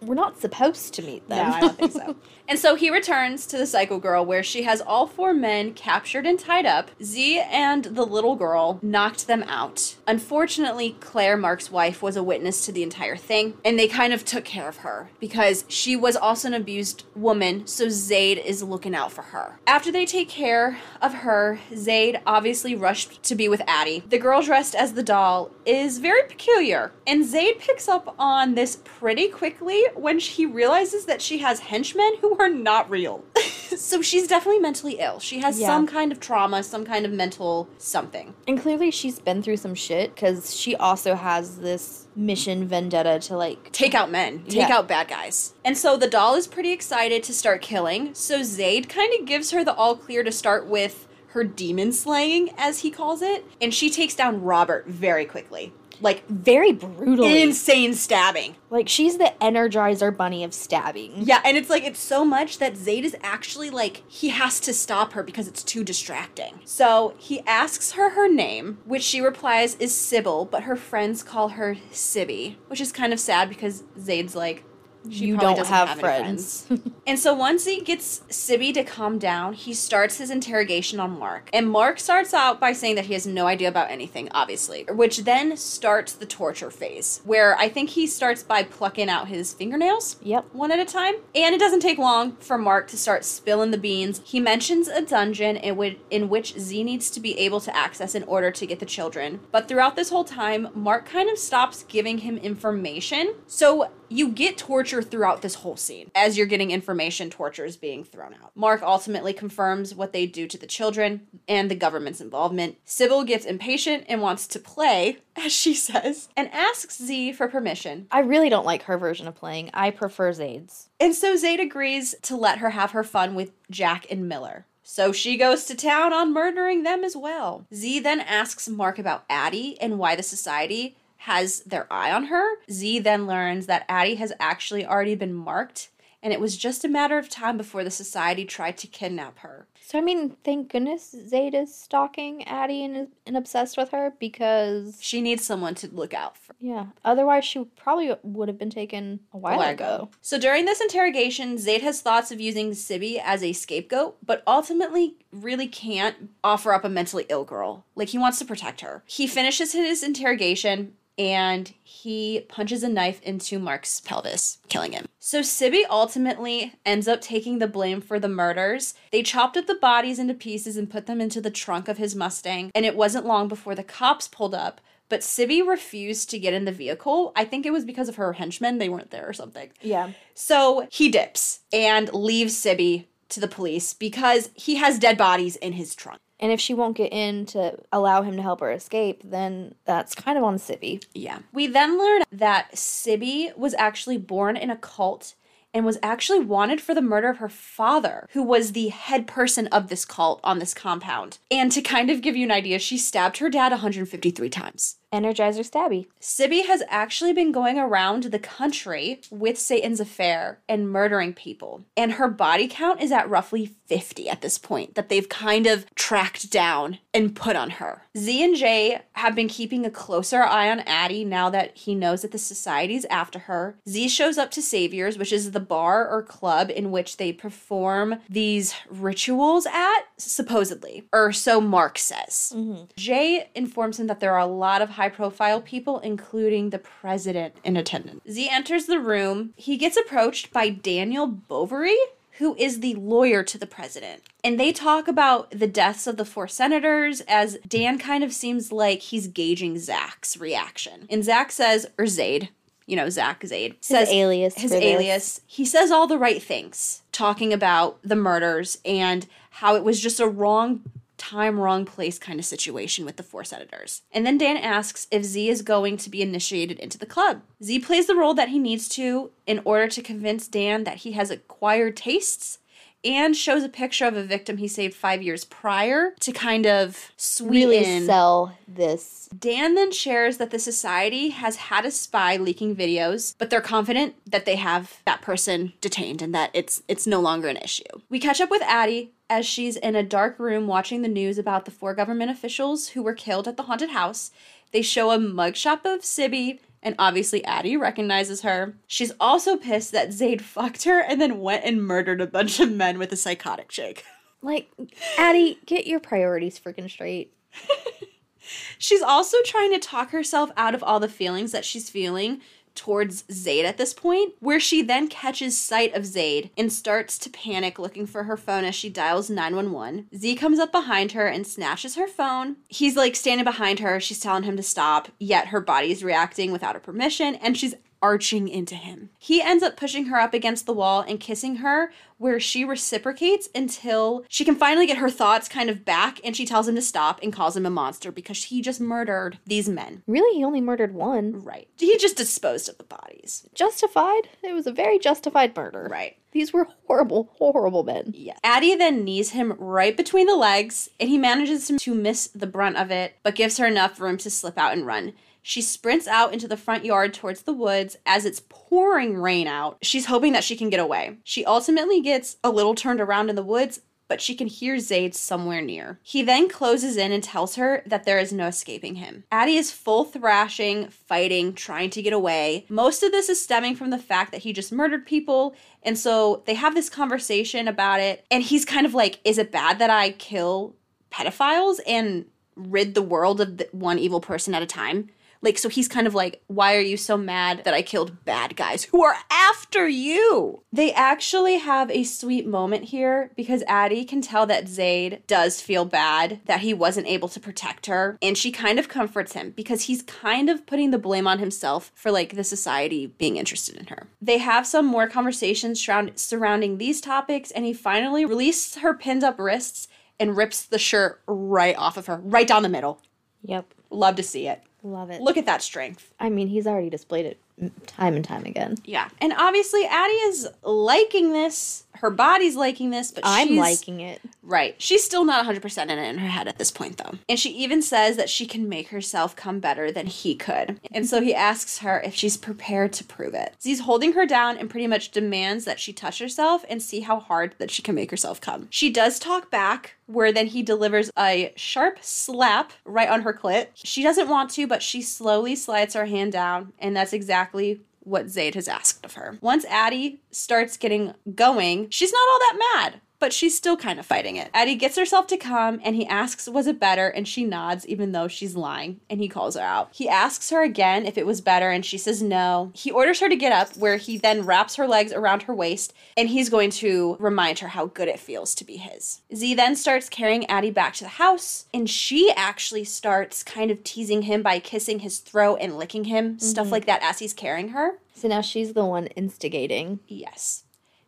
[0.02, 1.48] We're not supposed to meet them.
[1.50, 2.16] No, I don't think so.
[2.52, 6.26] and so he returns to the Psycho Girl where she has all four men captured
[6.28, 6.92] and tied up.
[7.02, 9.96] Z and the little girl knocked them out.
[10.06, 14.26] Unfortunately, Claire, Mark's wife, was a witness to the entire thing, and they kind of
[14.26, 18.96] took care of her because she was also an abused woman, so Zade is looking
[18.96, 19.58] out for her.
[19.66, 24.04] After they take care of her, Zade obviously rushed to be with Addie.
[24.10, 28.78] The girl dressed as the doll is very peculiar, and Zade picks up on this
[28.84, 33.24] pretty quickly when he realizes that she has henchmen who are not real.
[33.78, 35.20] so she's definitely mentally ill.
[35.20, 35.68] She has Yeah.
[35.68, 38.34] some kind of trauma, some kind of mental something.
[38.48, 43.38] And clearly she's been through some shit because she also has this mission vendetta to
[43.38, 44.78] like Take out men, take Yeah.
[44.78, 45.54] out bad guys.
[45.64, 48.14] And so the doll is pretty excited to start killing.
[48.14, 52.50] So Zade kind of gives her the all clear to start with her demon slaying,
[52.58, 53.46] as he calls it.
[53.62, 55.72] And she takes down Robert very quickly.
[56.02, 57.42] Like Very brutally.
[57.42, 58.56] insane stabbing.
[58.70, 61.14] like she's the energizer bunny of stabbing.
[61.18, 64.74] Yeah, and it's like it's so much that Zade is actually like he has to
[64.74, 66.60] stop her because it's too distracting.
[66.66, 71.50] So he asks her her name, which she replies is Sybil, but her friends call
[71.50, 74.64] her Sibby, which is kind of sad because Zade's like
[75.10, 76.68] she You don't doesn't have any friends.
[77.08, 81.50] and so once he gets Sibby to calm down, he starts his interrogation on Mark.
[81.54, 85.20] And Mark starts out by saying that he has no idea about anything, obviously, which
[85.20, 90.18] then starts the torture phase, where I think he starts by plucking out his fingernails
[90.22, 90.46] Yep.
[90.54, 91.16] one at a time.
[91.34, 94.22] And it doesn't take long for Mark to start spilling the beans.
[94.24, 98.16] He mentions a dungeon in which, in which Z needs to be able to access
[98.16, 99.40] in order to get the children.
[99.52, 103.36] But throughout this whole time, Mark kind of stops giving him information.
[103.48, 106.12] So you get torture throughout this whole scene.
[106.14, 108.52] As you're getting information, torture is being thrown out.
[108.56, 112.78] Mark ultimately confirms what they do to the children and the government's involvement.
[112.84, 118.08] Sybil gets impatient and wants to play, as she says, and asks Z for permission.
[118.12, 119.70] I really don't like her version of playing.
[119.74, 120.90] I prefer Zade's.
[121.00, 124.66] And so Zade agrees to let her have her fun with Jack and Miller.
[124.84, 127.66] So she goes to town on murdering them as well.
[127.74, 132.56] Z then asks Mark about Addie and why the society has their eye on her.
[132.70, 135.90] Z then learns that Addie has actually already been marked,
[136.24, 139.68] and it was just a matter of time before the society tried to kidnap her.
[139.84, 145.20] So I mean, thank goodness is stalking Addie and, and obsessed with her because She
[145.20, 146.56] needs someone to look out for.
[146.60, 146.86] yeah.
[147.04, 150.10] Otherwise, she probably would have been taken a while, while ago.
[150.22, 155.16] So during this interrogation, Zade has thoughts of using Sibby as a scapegoat, but ultimately
[155.32, 157.84] really can't offer up a mentally ill girl.
[157.96, 159.04] Like he wants to protect her.
[159.06, 165.06] He finishes his interrogation and he punches a knife into Mark's pelvis, killing him.
[165.20, 168.96] So Sibby ultimately ends up taking the blame for the murders.
[169.12, 172.16] They chopped up the bodies into pieces and put them into the trunk of his
[172.16, 174.82] Mustang, and it wasn't long before the cops pulled up.
[175.10, 177.34] But Sibby refused to get in the vehicle.
[177.36, 178.80] I think it was because of her henchmen.
[178.80, 179.70] They weren't there or something.
[179.82, 180.14] Yeah.
[180.34, 185.74] So he dips and leaves Sibby to the police because he has dead bodies in
[185.74, 186.20] his trunk.
[186.42, 190.16] And if she won't get in to allow him to help her escape, then that's
[190.16, 191.02] kind of on Sibby.
[191.14, 191.40] Yeah.
[191.54, 195.36] We then learn that Sibby was actually born in a cult
[195.74, 199.68] and was actually wanted for the murder of her father, who was the head person
[199.68, 201.38] of this cult on this compound.
[201.50, 204.98] And to kind of give you an idea, she stabbed her dad 153 times.
[205.14, 206.08] Energizer Stabby.
[206.20, 211.84] Sibby has actually been going around the country with Satan's affair and murdering people.
[211.98, 215.86] And her body count is at roughly 50 at this point that they've kind of
[215.96, 218.04] tracked down and put on her.
[218.18, 222.22] Z and J have been keeping a closer eye on Addie now that he knows
[222.22, 223.76] that the society's after her.
[223.88, 228.16] Z shows up to Saviors, which is the bar or club in which they perform
[228.30, 231.04] these rituals at, supposedly.
[231.12, 232.54] Or so Mark says.
[232.56, 232.84] Mm-hmm.
[232.96, 237.56] Jay informs him that there are a lot of high profile people, including the president,
[237.64, 238.22] in attendance.
[238.30, 239.52] Z enters the room.
[239.56, 241.98] He gets approached by Daniel Bovary,
[242.38, 244.22] who is the lawyer to the president.
[244.44, 248.72] And they talk about the deaths of the four senators as Dan kind of seems
[248.72, 251.08] like he's gauging Zach's reaction.
[251.10, 252.50] And Zach says, or Zade,
[252.86, 254.86] you know, Zach Zade, says alias his for this.
[254.86, 255.42] alias.
[255.48, 260.20] He says all the right things, talking about the murders and how it was just
[260.20, 260.84] a wrong
[261.22, 264.02] time, wrong place kind of situation with the four senators.
[264.12, 267.42] And then Dan asks if Z is going to be initiated into the club.
[267.64, 271.12] Z plays the role that he needs to in order to convince Dan that he
[271.12, 272.58] has acquired tastes
[273.04, 277.12] and shows a picture of a victim he saved five years prior to kind of
[277.18, 279.30] sweeten Really sell this.
[279.38, 284.16] Dan then shares that the society has had a spy leaking videos, but they're confident
[284.26, 287.84] that they have that person detained and that it's it's no longer an issue.
[288.10, 291.64] We catch up with Addie as she's in a dark room watching the news about
[291.64, 294.32] the four government officials who were killed at the haunted house.
[294.74, 298.76] They show a mugshot of Sibby, and obviously Addie recognizes her.
[298.88, 302.74] She's also pissed that Zade fucked her and then went and murdered a bunch of
[302.74, 304.04] men with a psychotic chick.
[304.42, 304.70] Like,
[305.18, 307.34] Addie, get your priorities freaking straight.
[308.78, 312.42] She's also trying to talk herself out of all the feelings that she's feeling
[312.76, 317.30] towards Zade at this point, where she then catches sight of Zade and starts to
[317.30, 320.08] panic looking for her phone as she dials 911.
[320.16, 322.58] Z comes up behind her and snatches her phone.
[322.68, 326.76] He's like standing behind her, she's telling him to stop, yet her body's reacting without
[326.76, 329.10] her permission and she's arching into him.
[329.18, 333.50] He ends up pushing her up against the wall and kissing her, where she reciprocates
[333.56, 336.82] until she can finally get her thoughts kind of back and she tells him to
[336.82, 340.04] stop and calls him a monster because he just murdered these men.
[340.06, 341.44] Really, he only murdered one.
[341.44, 341.68] Right.
[341.78, 343.48] He just disposed of the bodies.
[343.56, 344.30] Justified?
[344.44, 345.88] It was a very justified murder.
[345.90, 346.18] Right.
[346.32, 348.14] These were horrible, horrible men.
[348.16, 348.36] Yeah.
[348.44, 352.78] Addie then knees him right between the legs, and he manages to miss the brunt
[352.78, 355.14] of it, but gives her enough room to slip out and run.
[355.42, 359.78] She sprints out into the front yard towards the woods as it's pouring rain out.
[359.82, 361.18] She's hoping that she can get away.
[361.24, 365.16] She ultimately gets a little turned around in the woods, but she can hear Zade
[365.16, 365.98] somewhere near.
[366.04, 369.24] He then closes in and tells her that there is no escaping him.
[369.32, 372.66] Addie is full thrashing, fighting, trying to get away.
[372.68, 376.44] Most of this is stemming from the fact that he just murdered people, and so
[376.46, 379.90] they have this conversation about it, and he's kind of like, Is it bad that
[379.90, 380.76] I kill
[381.10, 382.26] pedophiles and
[382.58, 385.10] rid the world of one evil person at a time?
[385.42, 388.56] Like, so he's kind of like, why are you so mad that I killed bad
[388.56, 390.62] guys who are after you?
[390.72, 395.86] They actually have a sweet moment here because Addie can tell that Zade does feel
[395.86, 398.18] bad that he wasn't able to protect her.
[398.22, 401.92] And she kind of comforts him because he's kind of putting the blame on himself
[401.96, 404.08] for like the society being interested in her.
[404.22, 409.24] They have some more conversations surround- surrounding these topics, and he finally releases her pinned
[409.24, 409.88] up wrists
[410.20, 413.02] and rips the shirt right off of her, right down the middle.
[413.44, 413.74] Yep.
[413.90, 414.62] Love to see it.
[414.84, 415.22] Love it.
[415.22, 416.14] Look at that strength.
[416.20, 417.40] I mean, he's already displayed it
[417.86, 418.78] time and time again.
[418.86, 419.10] Yeah.
[419.20, 421.86] And obviously Addie is liking this.
[422.02, 424.22] Her body's liking this, but I'm she's liking it.
[424.42, 424.76] right.
[424.80, 427.20] She's still not 100% in it in her head at this point though.
[427.30, 430.80] And she even says that she can make herself come better than he could.
[430.92, 433.54] And so he asks her if she's prepared to prove it.
[433.62, 437.20] He's holding her down and pretty much demands that she touch herself and see how
[437.20, 438.68] hard that she can make herself come.
[438.72, 443.68] She does talk back where then he delivers a sharp slap right on her clit.
[443.76, 448.26] She doesn't want to, but she slowly slides her hand down, and that's exactly what
[448.26, 449.38] Zade has asked of her.
[449.42, 453.02] Once Addie starts getting going, she's not all that mad.
[453.22, 454.50] But she's still kind of fighting it.
[454.52, 457.08] Addie gets herself to come and he asks, Was it better?
[457.08, 459.90] And she nods, even though she's lying, and he calls her out.
[459.94, 462.72] He asks her again if it was better, and she says no.
[462.74, 465.94] He orders her to get up, where he then wraps her legs around her waist,
[466.18, 469.22] and he's going to remind her how good it feels to be his.
[469.36, 473.84] Z then starts carrying Addie back to the house, and she actually starts kind of
[473.84, 476.72] teasing him by kissing his throat and licking him, stuff mm-hmm.
[476.72, 478.00] like that, as he's carrying her.
[478.16, 480.00] So now she's the one instigating.
[480.08, 480.64] Yes.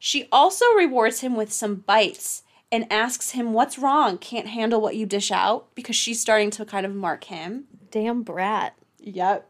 [0.06, 4.98] She also rewards him with some bites and asks him what's wrong, can't handle what
[4.98, 7.68] you dish out, because she's starting to kind of mark him.
[7.90, 8.76] Damn brat.
[9.00, 9.50] Yep.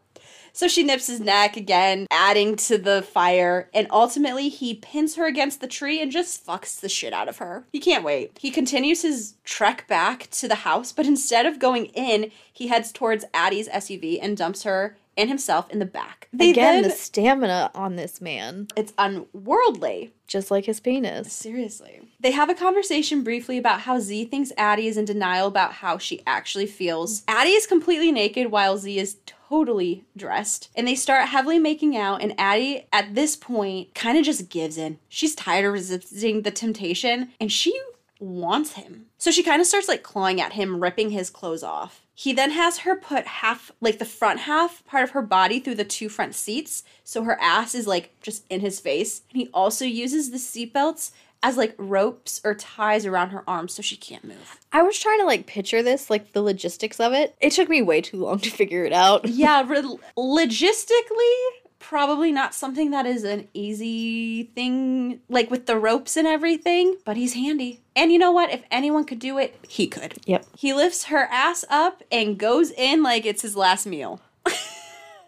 [0.52, 5.26] So she nips his neck again, adding to the fire, and ultimately he pins her
[5.26, 7.66] against the tree and just fucks the shit out of her.
[7.72, 8.38] He can't wait.
[8.40, 12.92] He continues his trek back to the house, but instead of going in, he heads
[12.92, 16.28] towards Addie's SUV and dumps her and himself in the back.
[16.32, 20.12] They Again, then, the stamina on this man, it's unworldly.
[20.26, 21.32] just like his penis.
[21.32, 22.00] Seriously.
[22.20, 25.98] They have a conversation briefly about how Z thinks Addie is in denial about how
[25.98, 27.22] she actually feels.
[27.28, 30.70] Addie is completely naked while Z is totally dressed.
[30.74, 34.78] And they start heavily making out, and Addie, at this point, kind of just gives
[34.78, 34.98] in.
[35.08, 37.78] She's tired of resisting the temptation, and she
[38.18, 39.06] wants him.
[39.18, 42.00] So she kind of starts like clawing at him, ripping his clothes off.
[42.14, 45.74] He then has her put half, like the front half part of her body through
[45.74, 46.84] the two front seats.
[47.02, 49.22] So her ass is like just in his face.
[49.30, 51.10] And he also uses the seatbelts
[51.42, 54.58] as like ropes or ties around her arms so she can't move.
[54.72, 57.34] I was trying to like picture this, like the logistics of it.
[57.40, 59.28] It took me way too long to figure it out.
[59.28, 59.82] Yeah, re-
[60.16, 61.34] logistically,
[61.88, 67.14] probably not something that is an easy thing, like with the ropes and everything, but
[67.14, 67.82] he's handy.
[67.94, 68.50] And you know what?
[68.50, 70.14] If anyone could do it, he could.
[70.24, 70.46] Yep.
[70.56, 74.22] He lifts her ass up and goes in like it's his last meal.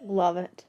[0.01, 0.65] Love it.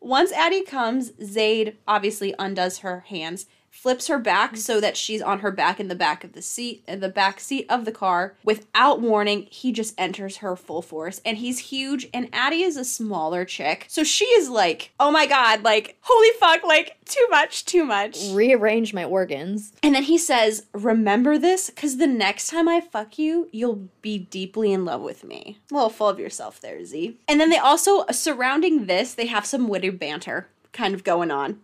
[0.00, 3.44] Once Addie comes, Zade obviously undoes her hands,
[3.76, 4.58] flips her back mm.
[4.58, 7.40] so that she's on her back in the back of the seat, in the back
[7.40, 8.34] seat of the car.
[8.44, 12.08] Without warning, he just enters her full force, and he's huge.
[12.12, 16.30] And Addie is a smaller chick, so she is like, "Oh my god, like holy
[16.40, 19.72] fuck, like too much, too much." Rearrange my organs.
[19.82, 24.18] And then he says, Remember this, because the next time I fuck you, you'll be
[24.18, 25.58] deeply in love with me.
[25.70, 27.18] A little full of yourself there, Z.
[27.28, 31.60] And then they also, surrounding this, they have some witty banter kind of going on.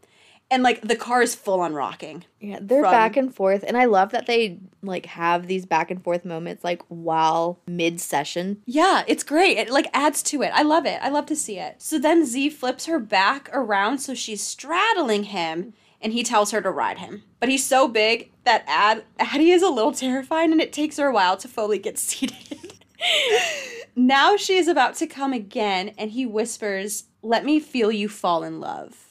[0.52, 2.24] And like the car is full on rocking.
[2.38, 5.90] Yeah, they're From- back and forth, and I love that they like have these back
[5.90, 8.60] and forth moments like while mid session.
[8.66, 9.56] Yeah, it's great.
[9.56, 10.50] It like adds to it.
[10.54, 10.98] I love it.
[11.02, 11.80] I love to see it.
[11.80, 15.72] So then Z flips her back around so she's straddling him
[16.02, 17.22] and he tells her to ride him.
[17.40, 21.06] But he's so big that Ad Addie is a little terrified and it takes her
[21.06, 22.74] a while to fully get seated.
[23.96, 28.42] now she is about to come again and he whispers, "Let me feel you fall
[28.42, 29.01] in love."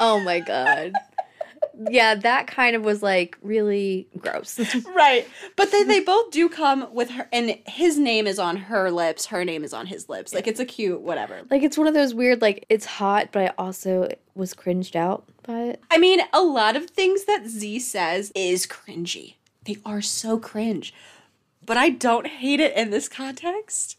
[0.00, 0.92] Oh my god.
[1.90, 4.58] yeah, that kind of was like really gross.
[4.94, 5.26] right.
[5.56, 9.26] But then they both do come with her and his name is on her lips,
[9.26, 10.34] her name is on his lips.
[10.34, 11.42] Like it's a cute whatever.
[11.50, 15.24] like it's one of those weird like it's hot, but I also was cringed out
[15.42, 15.82] by it.
[15.90, 19.34] I mean, a lot of things that Z says is cringy.
[19.64, 20.94] They are so cringe.
[21.64, 23.98] But I don't hate it in this context.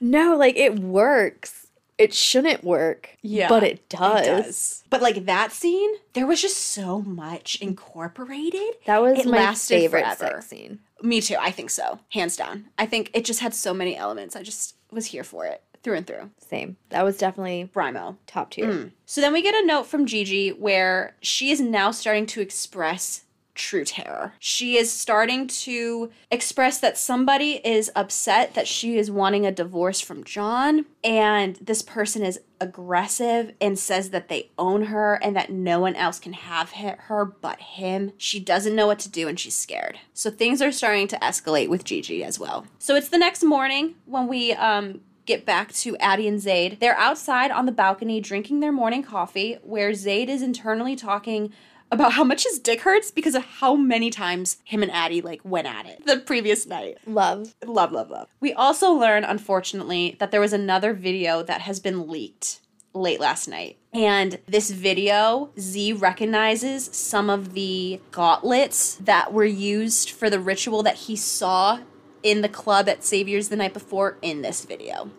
[0.00, 1.63] No, like it works.
[1.98, 3.10] It shouldn't work.
[3.22, 4.82] Yeah, But it does.
[4.90, 8.74] But like that scene, there was just so much incorporated.
[8.86, 10.34] That was It my favorite forever.
[10.40, 10.80] sex scene.
[11.02, 11.36] Me too.
[11.38, 12.00] I think so.
[12.12, 12.66] Hands down.
[12.78, 14.36] I think it just had so many elements.
[14.36, 16.30] I just was here for it through and through.
[16.38, 16.76] Same.
[16.90, 18.16] That was definitely Brimo.
[18.26, 18.66] top tier.
[18.66, 18.92] Mm.
[19.04, 23.23] So then we get a note from Gigi where she is now starting to express
[23.54, 24.34] true terror.
[24.38, 30.00] She is starting to express that somebody is upset that she is wanting a divorce
[30.00, 35.50] from John, and this person is aggressive and says that they own her and that
[35.50, 38.12] no one else can have her but him.
[38.16, 39.98] She doesn't know what to do and she's scared.
[40.14, 42.66] So things are starting to escalate with Gigi as well.
[42.78, 46.78] So it's the next morning when we um get back to Addie and Zade.
[46.80, 51.52] They're outside on the balcony drinking their morning coffee, where Zade is internally talking
[51.94, 55.40] about how much his dick hurts because of how many times him and Addie like
[55.44, 56.98] went at it the previous night.
[57.06, 57.54] Love.
[57.64, 58.28] Love, love, love.
[58.40, 62.60] We also learn, unfortunately, that there was another video that has been leaked
[62.92, 63.78] late last night.
[63.92, 70.82] And this video, Z recognizes some of the gauntlets that were used for the ritual
[70.82, 71.80] that he saw
[72.22, 75.10] in the club at Saviors the night before in this video.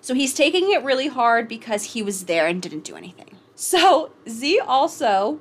[0.00, 3.38] So he's taking it really hard because he was there and didn't do anything.
[3.54, 5.40] So Z also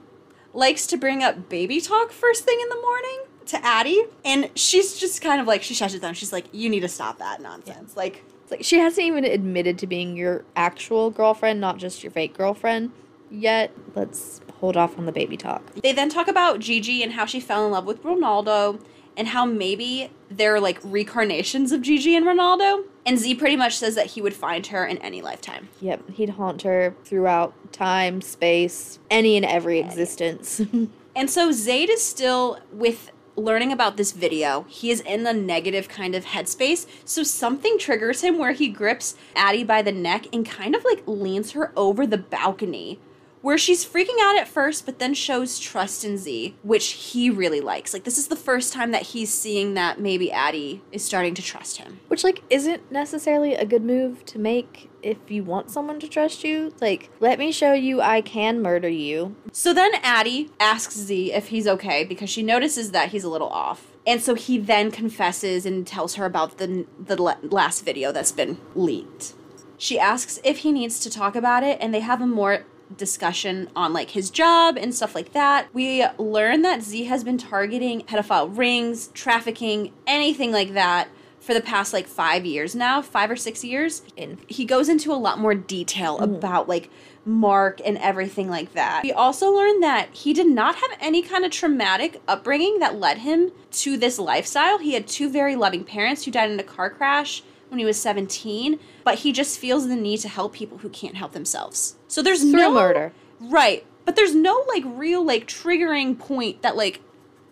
[0.53, 4.03] likes to bring up baby talk first thing in the morning to Addie.
[4.23, 6.13] And she's just kind of like, she shuts it down.
[6.13, 7.97] She's like, you need to stop that nonsense.
[7.97, 12.11] Like, It's like she hasn't even admitted to being your actual girlfriend, not just your
[12.11, 12.91] fake girlfriend
[13.29, 13.71] yet.
[13.95, 15.73] Let's hold off on the baby talk.
[15.75, 18.79] They then talk about Gigi and how she fell in love with Ronaldo
[19.17, 22.85] and how maybe they're like reincarnations of Gigi and Ronaldo.
[23.05, 25.69] And Z pretty much says that he would find her in any lifetime.
[25.81, 30.61] Yep, he'd haunt her throughout time, space, any and every existence.
[31.15, 34.65] And so Zade is still with learning about this video.
[34.67, 36.85] He is in a negative kind of headspace.
[37.05, 41.03] So something triggers him where he grips Addie by the neck and kind of like
[41.05, 42.99] leans her over the balcony.
[43.43, 47.59] Where she's freaking out at first, but then shows trust in Z, which he really
[47.59, 47.93] likes.
[47.93, 51.41] Like, this is the first time that he's seeing that maybe Addie is starting to
[51.41, 51.99] trust him.
[52.07, 56.45] Which, like, isn't necessarily a good move to make if you want someone to trust
[56.45, 56.73] you.
[56.79, 59.35] Like, let me show you I can murder you.
[59.51, 63.49] So then Addie asks Z if he's okay because she notices that he's a little
[63.49, 63.87] off.
[64.07, 68.57] And so he then confesses and tells her about the the last video that's been
[68.73, 69.33] leaked.
[69.77, 72.65] She asks if he needs to talk about it and they have a more
[72.97, 75.67] discussion on like his job and stuff like that.
[75.73, 81.09] We learn that Z has been targeting pedophile rings, trafficking, anything like that
[81.39, 85.11] for the past like 5 years now, 5 or 6 years And he goes into
[85.11, 86.35] a lot more detail mm-hmm.
[86.35, 86.89] about like
[87.25, 89.03] Mark and everything like that.
[89.03, 93.19] We also learned that he did not have any kind of traumatic upbringing that led
[93.19, 94.77] him to this lifestyle.
[94.77, 97.43] He had two very loving parents who died in a car crash
[97.73, 101.15] when he was 17, but he just feels the need to help people who can't
[101.15, 101.97] help themselves.
[102.07, 103.11] So there's through no murder.
[103.39, 103.85] Right.
[104.05, 107.01] But there's no like real like triggering point that like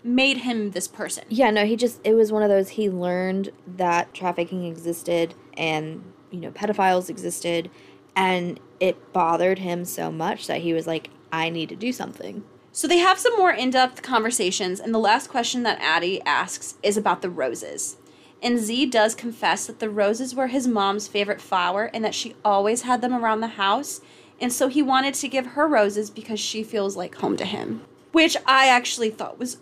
[0.04, 1.26] made him this person.
[1.30, 6.04] Yeah, no, he just, it was one of those, he learned that trafficking existed and,
[6.30, 7.70] you know, pedophiles existed.
[8.16, 12.44] And it bothered him so much that he was like, I need to do something.
[12.74, 16.76] So they have some more in depth conversations, and the last question that Addie asks
[16.82, 17.98] is about the roses.
[18.42, 22.36] And Z does confess that the roses were his mom's favorite flower and that she
[22.44, 24.02] always had them around the house.
[24.40, 27.82] And so he wanted to give her roses because she feels like home to him.
[28.12, 29.58] Which I actually thought was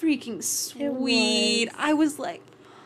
[0.00, 1.68] freaking sweet.
[1.70, 1.74] was.
[1.78, 2.42] I was like,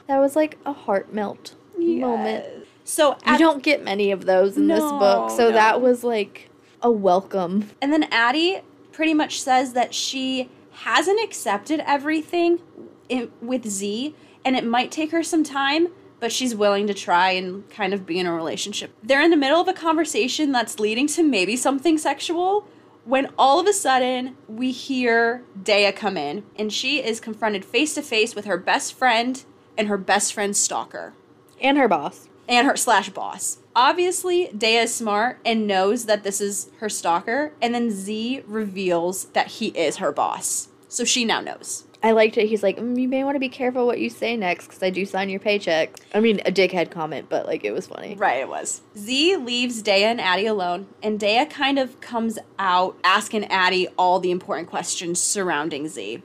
[0.06, 2.44] That was like a heart melt moment.
[2.46, 2.66] yes.
[2.84, 5.52] So You don't get many of those in this book, No, so no.
[5.52, 6.48] that was like
[6.80, 7.70] a welcome.
[7.80, 8.60] And then Addie
[8.92, 12.60] pretty much says that she hasn't accepted everything
[13.08, 14.14] in, with Z,
[14.44, 15.88] and it might take her some time,
[16.20, 18.92] but she's willing to try and kind of be in a relationship.
[19.02, 22.66] They're in the middle of a conversation that's leading to maybe something sexual
[23.04, 27.94] when all of a sudden we hear Dea come in, and she is confronted face
[27.94, 29.44] to face with her best friend
[29.76, 31.12] and her best friend's stalker
[31.60, 32.28] And her boss.
[32.48, 33.58] and her slash boss.
[33.74, 39.24] Obviously, Dea is smart and knows that this is her stalker, and then Z reveals
[39.32, 40.68] that he is her boss.
[40.88, 41.84] So she now knows.
[42.02, 42.48] I liked it.
[42.48, 44.90] He's like, mm, you may want to be careful what you say next because I
[44.90, 45.94] do sign your paycheck.
[46.14, 48.16] I mean, a dickhead comment, but like it was funny.
[48.16, 48.82] Right, it was.
[48.96, 54.18] Z leaves Dea and Addie alone, and Dea kind of comes out asking Addie all
[54.18, 56.22] the important questions surrounding Z.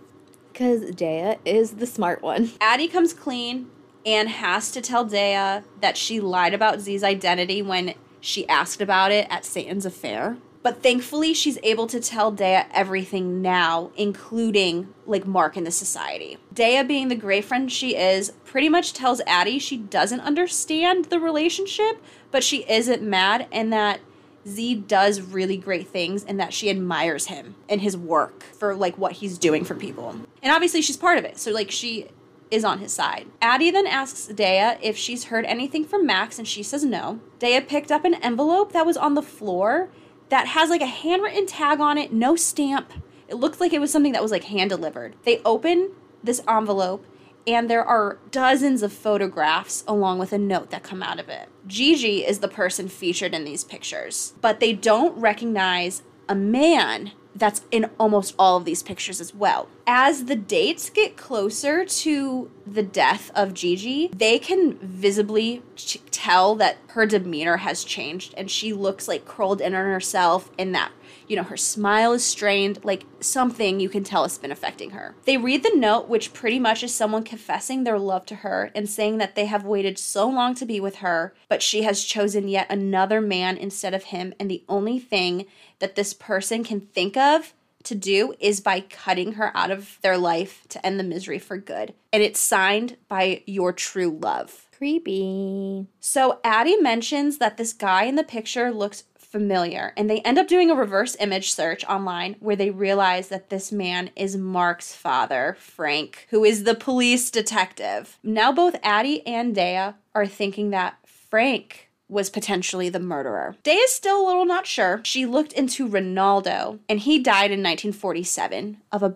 [0.52, 2.52] Because Dea is the smart one.
[2.60, 3.70] Addie comes clean
[4.06, 9.12] and has to tell Dea that she lied about Z's identity when she asked about
[9.12, 10.38] it at Satan's affair.
[10.68, 16.40] But thankfully, she's able to tell Dea everything now, including like Mark in the society.
[16.54, 21.22] Dea, being the great friend she is, pretty much tells Addie she doesn't understand the
[21.22, 24.02] relationship, but she isn't mad and that
[24.46, 28.98] Z does really great things and that she admires him and his work for like
[28.98, 30.18] what he's doing for people.
[30.44, 31.38] And obviously she's part of it.
[31.38, 32.10] So like she
[32.52, 33.28] is on his side.
[33.42, 37.22] Addie then asks Dea if she's heard anything from Max and she says no.
[37.40, 39.90] Dea picked up an envelope that was on the floor
[40.30, 42.92] that has like a handwritten tag on it, no stamp.
[43.28, 45.16] It looked like it was something that was like hand delivered.
[45.24, 45.92] They open
[46.24, 47.06] this envelope
[47.46, 51.48] and there are dozens of photographs along with a note that come out of it.
[51.66, 57.62] Gigi is the person featured in these pictures, but they don't recognize a man that's
[57.72, 59.68] in almost all of these pictures as well.
[59.86, 66.56] As the dates get closer to the death of Gigi, they can visibly ch- tell
[66.56, 70.92] that her demeanor has changed and she looks like curled in on herself in that
[71.28, 75.16] you know, her smile is strained, like something you can tell has been affecting her.
[75.26, 78.90] They read the note, which pretty much is someone confessing their love to her and
[78.90, 82.48] saying that they have waited so long to be with her, but she has chosen
[82.48, 85.46] yet another man instead of him, and the only thing
[85.80, 87.54] that this person can think of
[87.84, 91.58] to do is by cutting her out of their life to end the misery for
[91.58, 91.94] good.
[92.12, 94.68] And it's signed by your true love.
[94.78, 95.88] Creepy.
[96.00, 99.94] So Addie mentions that this guy in the picture looks familiar.
[99.98, 103.72] And they end up doing a reverse image search online where they realize that this
[103.72, 108.18] man is Mark's father, Frank, who is the police detective.
[108.24, 113.56] Now, both Addie and Dea are thinking that Frank was potentially the murderer.
[113.64, 115.02] Dea is still a little not sure.
[115.04, 119.16] She looked into Ronaldo, and he died in 1947 of a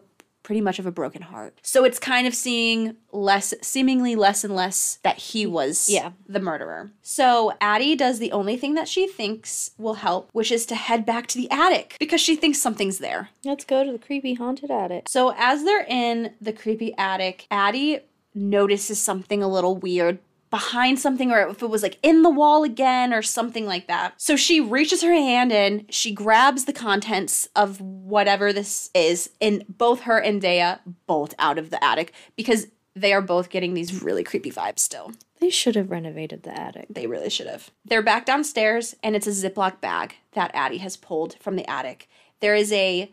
[0.51, 1.57] pretty much of a broken heart.
[1.61, 6.11] So it's kind of seeing less, seemingly less and less that he was Yeah.
[6.27, 6.91] the murderer.
[7.01, 11.05] So Addie does the only thing that she thinks will help, which is to head
[11.05, 13.29] back to the attic because she thinks something's there.
[13.45, 15.07] Let's go to the creepy haunted attic.
[15.07, 18.01] So as they're in the creepy attic, Addie
[18.35, 20.19] notices something a little weird
[20.51, 24.13] behind something or if it was like in the wall again or something like that.
[24.17, 29.63] So she reaches her hand in, she grabs the contents of whatever this is, and
[29.67, 30.75] both her and Dea
[31.07, 35.13] bolt out of the attic because they are both getting these really creepy vibes still.
[35.39, 36.87] They should have renovated the attic.
[36.89, 37.71] They really should have.
[37.85, 42.07] They're back downstairs, and it's a Ziploc bag that Addie has pulled from the attic.
[42.41, 43.11] There is a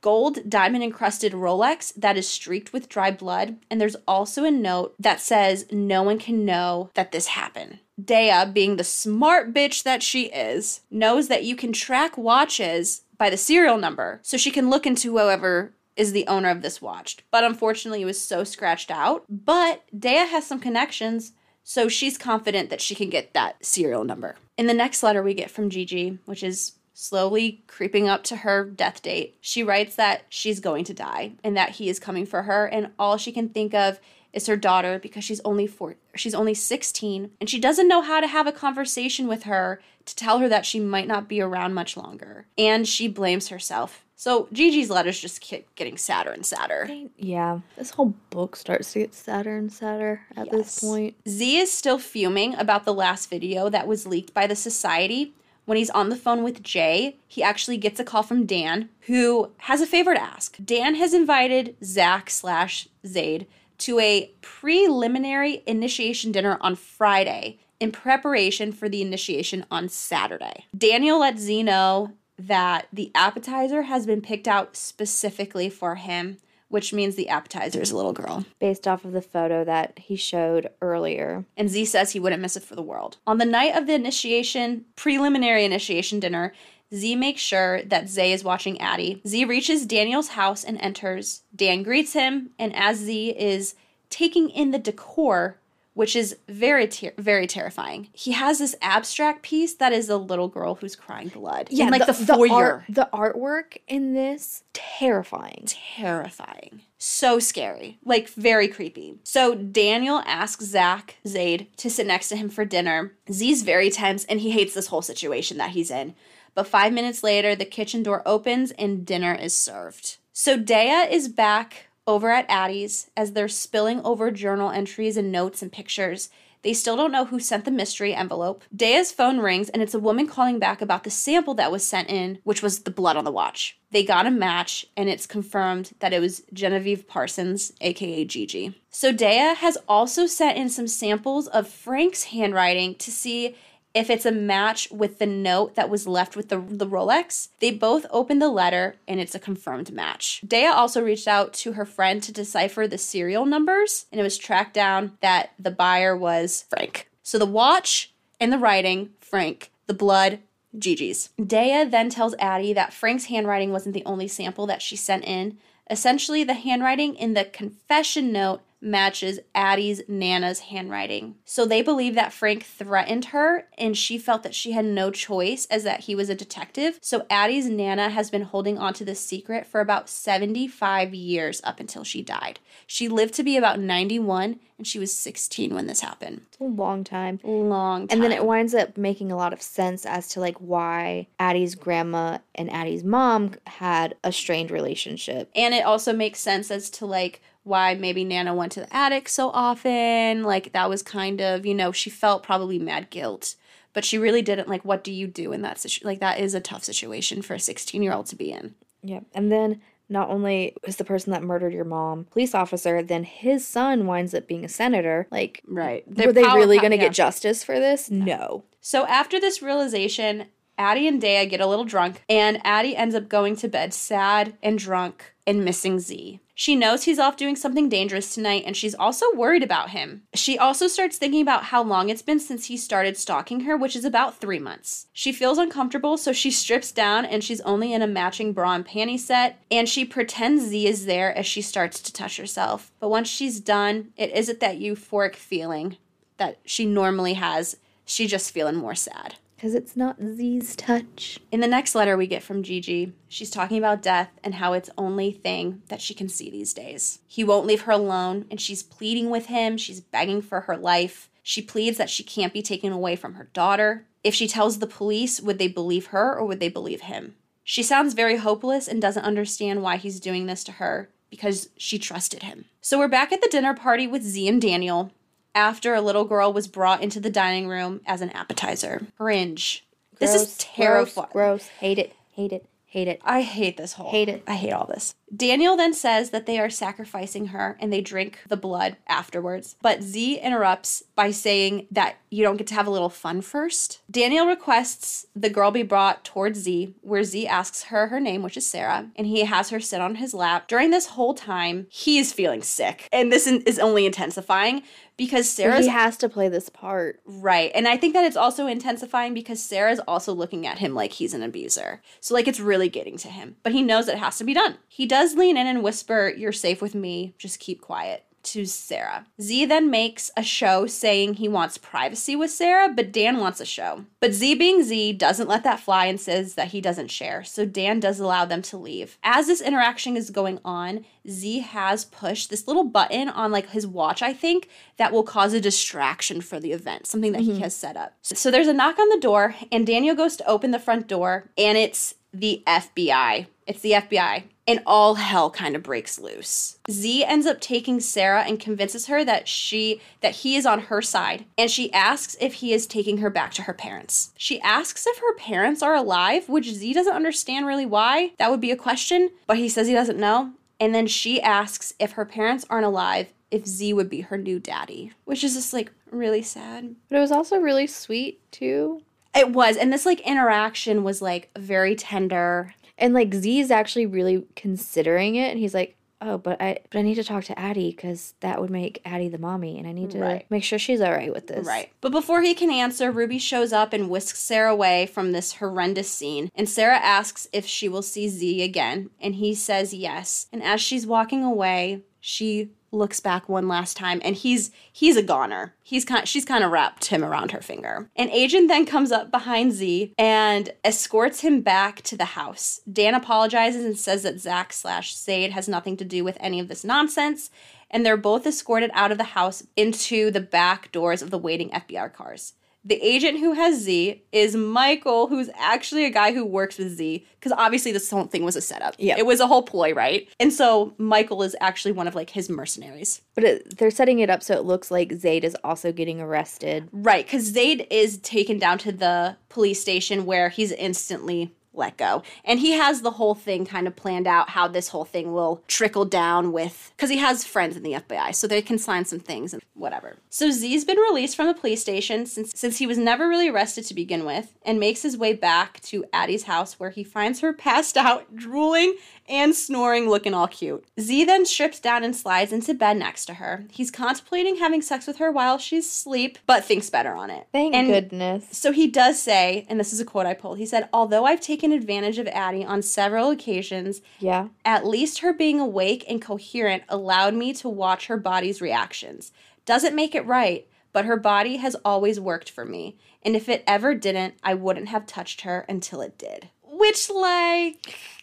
[0.00, 4.94] gold diamond encrusted Rolex that is streaked with dry blood, and there's also a note
[4.98, 7.78] that says, No one can know that this happened.
[8.02, 13.30] Dea, being the smart bitch that she is, knows that you can track watches by
[13.30, 17.18] the serial number, so she can look into whoever is the owner of this watch.
[17.30, 19.24] But unfortunately, it was so scratched out.
[19.28, 21.32] But Dea has some connections,
[21.62, 24.36] so she's confident that she can get that serial number.
[24.56, 28.64] In the next letter we get from Gigi, which is slowly creeping up to her
[28.64, 32.42] death date, she writes that she's going to die and that he is coming for
[32.44, 33.98] her, and all she can think of
[34.32, 38.18] is her daughter because she's only four she's only 16 and she doesn't know how
[38.18, 41.74] to have a conversation with her to tell her that she might not be around
[41.74, 46.88] much longer and she blames herself so gigi's letters just keep getting sadder and sadder
[47.18, 50.54] Yeah, this whole book starts to get sadder and sadder at Yes.
[50.54, 51.14] this point.
[51.28, 55.34] Z is still fuming about the last video that was leaked by the society.
[55.64, 59.52] When he's on the phone with Jay, he actually gets a call from Dan, who
[59.58, 60.56] has a favor to ask.
[60.64, 63.46] Dan has invited Zach slash Zade
[63.78, 70.66] to a preliminary initiation dinner on Friday in preparation for the initiation on Saturday.
[70.76, 76.38] Daniel lets Z know that the appetizer has been picked out specifically for him,
[76.72, 78.46] which means the appetizer is a little girl.
[78.58, 81.44] Based off of the photo that he showed earlier.
[81.56, 83.18] and Z says he wouldn't miss it for the world.
[83.26, 86.54] On the night of the initiation, preliminary initiation dinner,
[86.94, 89.20] Z makes sure that Zay is watching Addie.
[89.26, 91.42] Z reaches Daniel's house and enters.
[91.54, 93.74] Dan greets him, and as Z is
[94.08, 95.58] taking in the decor,
[95.94, 100.48] which is very ter- very terrifying, he has this abstract piece that is a little
[100.48, 101.68] girl who's crying blood.
[101.86, 102.52] in like the, foyer.
[102.52, 105.64] art, the artwork in this terrifying.
[105.66, 106.82] terrifying.
[106.98, 107.98] So scary.
[108.04, 109.18] Like very creepy.
[109.24, 113.12] So Daniel asks Zach, Zade, to sit next to him for dinner.
[113.30, 116.14] Z's very tense and he hates this whole situation that he's in.
[116.54, 120.18] But five minutes later, the kitchen door opens and dinner is served.
[120.32, 125.62] So Dea is back over at Addie's as they're spilling over journal entries and notes
[125.62, 126.30] and pictures.
[126.62, 128.62] They still don't know who sent the mystery envelope.
[128.74, 132.08] Dea's phone rings and it's a woman calling back about the sample that was sent
[132.08, 133.78] in, which was the blood on the watch.
[133.90, 138.80] They got a match and it's confirmed that it was Genevieve Parsons, aka Gigi.
[138.90, 143.56] So Dea has also sent in some samples of Frank's handwriting to see
[143.94, 147.48] if it's a match with the note that was left with the, the Rolex.
[147.60, 150.40] They both open the letter and it's a confirmed match.
[150.46, 154.38] Dea also reached out to her friend to decipher the serial numbers and it was
[154.38, 157.08] tracked down that the buyer was Frank.
[157.22, 159.70] So the watch and the writing, Frank.
[159.86, 160.38] The blood,
[160.78, 161.30] Gigi's.
[161.44, 165.58] Dea then tells Addie that Frank's handwriting wasn't the only sample that she sent in.
[165.90, 171.36] Essentially, the handwriting in the confession note matches Addie's Nana's handwriting.
[171.44, 175.66] So they believe that Frank threatened her and she felt that she had no choice
[175.70, 176.98] as that he was a detective.
[177.00, 181.80] So Addie's Nana has been holding on to this secret for about 75 years up
[181.80, 182.58] until she died.
[182.86, 186.42] She lived to be about 91 and she was 16 when this happened.
[186.48, 187.38] It's a long time.
[187.44, 188.16] Long time.
[188.16, 191.76] And then it winds up making a lot of sense as to like why Addie's
[191.76, 195.50] grandma and Addie's mom had a strained relationship.
[195.54, 199.28] and it also makes sense as to like why maybe Nana went to the attic
[199.28, 200.42] so often.
[200.42, 203.54] Like that was kind of, you know, she felt probably mad guilt,
[203.92, 206.06] but she really didn't like what do you do in that situation?
[206.06, 208.74] Like that is a tough situation for a 16-year-old to be in.
[209.02, 209.20] Yeah.
[209.34, 213.66] And then not only is the person that murdered your mom police officer, then his
[213.66, 215.26] son winds up being a senator.
[215.30, 216.04] Like, Right.
[216.06, 218.10] were they really going to get justice for this?
[218.10, 218.64] No.
[218.80, 223.28] So after this realization, Addie and Dea get a little drunk, and Addie ends up
[223.28, 226.40] going to bed sad and drunk and missing Z.
[226.54, 230.24] She knows he's off doing something dangerous tonight, and she's also worried about him.
[230.34, 233.96] She also starts thinking about how long it's been since he started stalking her, which
[233.96, 235.06] is about three months.
[235.12, 238.86] She feels uncomfortable, so she strips down and she's only in a matching bra and
[238.86, 242.92] panty set, and she pretends Z is there as she starts to touch herself.
[243.00, 245.96] But once she's done, it isn't that euphoric feeling
[246.36, 247.76] that she normally has.
[248.04, 249.36] She's just feeling more sad.
[249.62, 251.38] Because it's not Z's touch.
[251.52, 254.90] In the next letter we get from Gigi, she's talking about death and how it's
[254.98, 257.20] only thing that she can see these days.
[257.28, 261.30] He won't leave her alone, and she's pleading with him, she's begging for her life.
[261.44, 264.04] She pleads that she can't be taken away from her daughter.
[264.24, 267.36] If she tells the police, would they believe her or would they believe him?
[267.62, 272.00] She sounds very hopeless and doesn't understand why he's doing this to her because she
[272.00, 272.64] trusted him.
[272.80, 275.12] So we're back at the dinner party with Z and Daniel
[275.54, 279.06] after a little girl was brought into the dining room as an appetizer.
[279.18, 279.84] Cringe.
[280.18, 281.28] this is Gross, terrifying.
[281.32, 281.68] Gross, gross.
[281.78, 282.14] Hate it.
[282.32, 282.66] Hate it.
[282.86, 283.20] Hate it.
[283.24, 284.10] I hate this whole.
[284.10, 284.42] Hate it.
[284.46, 285.14] I hate all this.
[285.34, 289.76] Daniel then says that they are sacrificing her and they drink the blood afterwards.
[289.80, 294.00] But Z interrupts by saying that you don't get to have a little fun first.
[294.10, 298.56] Daniel requests the girl be brought towards Z, where Z asks her her name, which
[298.56, 300.68] is Sarah, and he has her sit on his lap.
[300.68, 303.08] During this whole time, he is feeling sick.
[303.12, 304.82] And this is only intensifying
[305.16, 307.20] because Sarah's he has to play this part.
[307.24, 307.70] Right.
[307.74, 311.34] And I think that it's also intensifying because Sarah's also looking at him like he's
[311.34, 312.02] an abuser.
[312.20, 313.56] So, like, it's really getting to him.
[313.62, 314.78] But he knows it has to be done.
[314.88, 317.34] He does lean in and whisper, You're safe with me.
[317.38, 318.24] Just keep quiet.
[318.46, 319.26] To Sarah.
[319.40, 323.64] Z then makes a show saying he wants privacy with Sarah, but Dan wants a
[323.64, 324.04] show.
[324.18, 327.64] But Z, being Z, doesn't let that fly and says that he doesn't share, so
[327.64, 329.16] Dan does allow them to leave.
[329.22, 333.86] As this interaction is going on, Z has pushed this little button on like his
[333.86, 337.62] watch, I think, that will cause a distraction for the event, something that he mm-hmm.
[337.62, 338.14] has set up.
[338.22, 341.48] So there's a knock on the door, and Daniel goes to open the front door,
[341.56, 343.46] and it's the FBI.
[343.66, 344.44] It's the FBI.
[344.66, 346.78] And all hell kind of breaks loose.
[346.88, 351.02] Z ends up taking Sarah and convinces her that she that he is on her
[351.02, 354.32] side, and she asks if he is taking her back to her parents.
[354.36, 358.32] She asks if her parents are alive, which Z doesn't understand really why.
[358.38, 360.52] That would be a question, but he says he doesn't know.
[360.78, 364.58] And then she asks if her parents aren't alive, if Z would be her new
[364.60, 366.94] daddy, which is just like really sad.
[367.08, 369.02] But it was also really sweet too.
[369.34, 372.74] It was, and this like interaction was like very tender.
[372.98, 377.02] And like Z's actually really considering it, and he's like, "Oh, but I but I
[377.02, 380.10] need to talk to Addie because that would make Addie the mommy, and I need
[380.12, 380.46] to Right.
[380.50, 381.90] make sure she's all right with this." Right.
[382.00, 386.10] But before he can answer, Ruby shows up and whisks Sarah away from this horrendous
[386.10, 386.50] scene.
[386.54, 390.46] And Sarah asks if she will see Z again, and he says yes.
[390.52, 395.22] And as she's walking away, she looks back one last time and he's he's a
[395.22, 395.74] goner.
[395.82, 398.08] He's kind of, she's kind of wrapped him around her finger.
[398.16, 402.80] An agent then comes up behind Z and escorts him back to the house.
[402.90, 406.68] Dan apologizes and says that Zach slash Zade has nothing to do with any of
[406.68, 407.50] this nonsense
[407.90, 411.70] and they're both escorted out of the house into the back doors of the waiting
[411.70, 412.54] FBI cars.
[412.84, 417.24] The agent who has Z is Michael, who's actually a guy who works with Z,
[417.38, 418.96] because obviously this whole thing was a setup.
[418.98, 419.16] Yeah.
[419.18, 420.28] It was a whole ploy, right?
[420.40, 423.22] And so Michael is actually one of like his mercenaries.
[423.34, 426.88] But it, they're setting it up so it looks like Zade is also getting arrested.
[426.92, 432.22] Right, because Zade is taken down to the police station where he's instantly let go.
[432.44, 435.62] And he has the whole thing kind of planned out how this whole thing will
[435.68, 439.20] trickle down with because he has friends in the FBI, so they can sign some
[439.20, 440.18] things and whatever.
[440.28, 443.84] So Z's been released from the police station since since he was never really arrested
[443.86, 447.52] to begin with, and makes his way back to Addie's house where he finds her
[447.52, 448.94] passed out, drooling
[449.28, 450.84] and snoring, looking all cute.
[451.00, 453.64] Z then strips down and slides into bed next to her.
[453.70, 457.46] He's contemplating having sex with her while she's asleep, but thinks better on it.
[457.52, 458.46] Thank And goodness.
[458.50, 461.40] so he does say, and this is a quote I pulled, he said, Although I've
[461.40, 464.48] taken advantage of Addie on several occasions, Yeah.
[464.64, 469.32] at least her being awake and coherent allowed me to watch her body's reactions.
[469.64, 472.96] Doesn't make it right, but her body has always worked for me.
[473.24, 476.48] And if it ever didn't, I wouldn't have touched her until it did.
[476.64, 478.21] Which, like,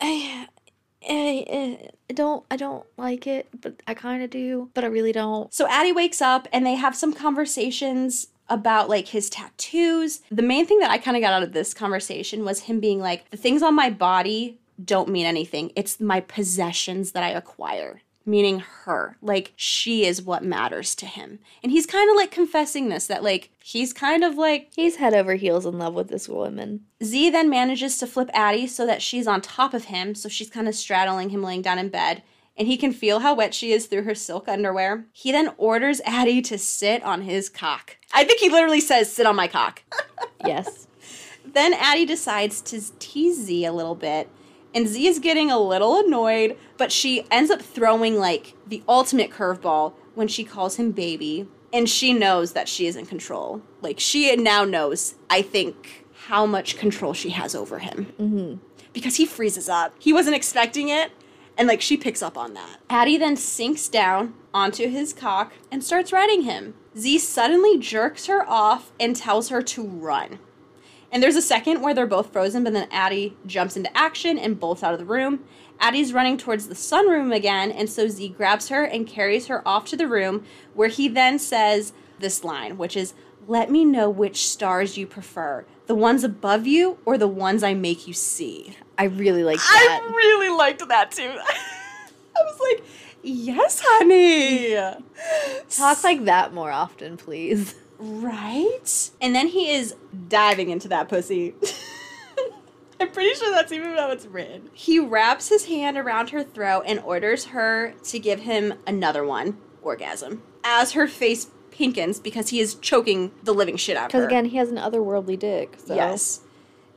[0.00, 0.48] I,
[1.08, 5.12] I, I don't I don't like it, but I kind of do, but I really
[5.12, 5.52] don't.
[5.52, 10.20] So Addie wakes up and they have some conversations about like his tattoos.
[10.30, 13.00] The main thing that I kind of got out of this conversation was him being
[13.00, 15.72] like, the things on my body don't mean anything.
[15.76, 18.02] It's my possessions that I acquire.
[18.26, 19.16] Meaning her.
[19.20, 21.40] Like, she is what matters to him.
[21.62, 24.70] And he's kind of like confessing this that, like, he's kind of like.
[24.74, 26.86] He's head over heels in love with this woman.
[27.02, 30.48] Z then manages to flip Addie so that she's on top of him, so she's
[30.48, 32.22] kind of straddling him laying down in bed,
[32.56, 35.04] and he can feel how wet she is through her silk underwear.
[35.12, 37.98] He then orders Addie to sit on his cock.
[38.14, 39.82] I think he literally says, Sit on my cock.
[40.46, 40.86] Yes.
[41.54, 44.28] then Addie decides to tease Z a little bit,
[44.74, 49.30] and Z is getting a little annoyed, but she ends up throwing like the ultimate
[49.30, 53.62] curveball when she calls him baby, and she knows that she is in control.
[53.80, 58.06] Like, she now knows, I think, how much control she has over him.
[58.18, 58.54] mm-hmm.
[58.92, 59.94] because he freezes up.
[59.98, 61.10] He wasn't expecting it,
[61.58, 62.78] and like she picks up on that.
[62.88, 66.74] Addie then sinks down onto his cock and starts riding him.
[66.96, 70.38] Z suddenly jerks her off and tells her to run.
[71.14, 74.58] And there's a second where they're both frozen, but then Addie jumps into action and
[74.58, 75.44] bolts out of the room.
[75.78, 79.84] Addie's running towards the sunroom again, and so Z grabs her and carries her off
[79.86, 83.14] to the room, where he then says this line, which is,
[83.46, 87.74] Let me know which stars you prefer the ones above you or the ones I
[87.74, 88.76] make you see.
[88.96, 90.00] I really like that.
[90.02, 91.22] I really liked that too.
[92.36, 92.84] I was like,
[93.22, 94.74] yes, honey.
[95.70, 97.74] Talk like that more often, please.
[97.98, 99.10] Right?
[99.20, 99.94] And then he is
[100.28, 101.54] diving into that pussy.
[103.00, 104.70] I'm pretty sure that's even how it's written.
[104.72, 109.58] He wraps his hand around her throat and orders her to give him another one
[109.82, 110.42] orgasm.
[110.62, 114.20] As her face pinkens because he is choking the living shit out of her.
[114.20, 115.76] Because again, he has an otherworldly dick.
[115.84, 115.94] So.
[115.94, 116.40] Yes.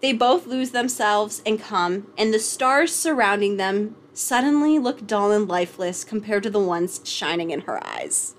[0.02, 5.48] They both lose themselves and come, and the stars surrounding them suddenly look dull and
[5.48, 8.36] lifeless compared to the ones shining in her eyes.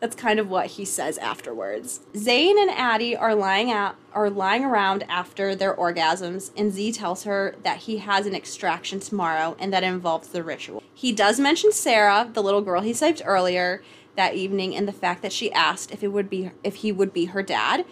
[0.00, 2.00] That's kind of what he says afterwards.
[2.16, 7.24] Zane and Addie are lying out are lying around after their orgasms, and Z tells
[7.24, 10.82] her that he has an extraction tomorrow and that involves the ritual.
[10.94, 13.82] He does mention Sarah, the little girl he saved earlier
[14.16, 17.12] that evening, and the fact that she asked if it would be if he would
[17.12, 17.84] be her dad.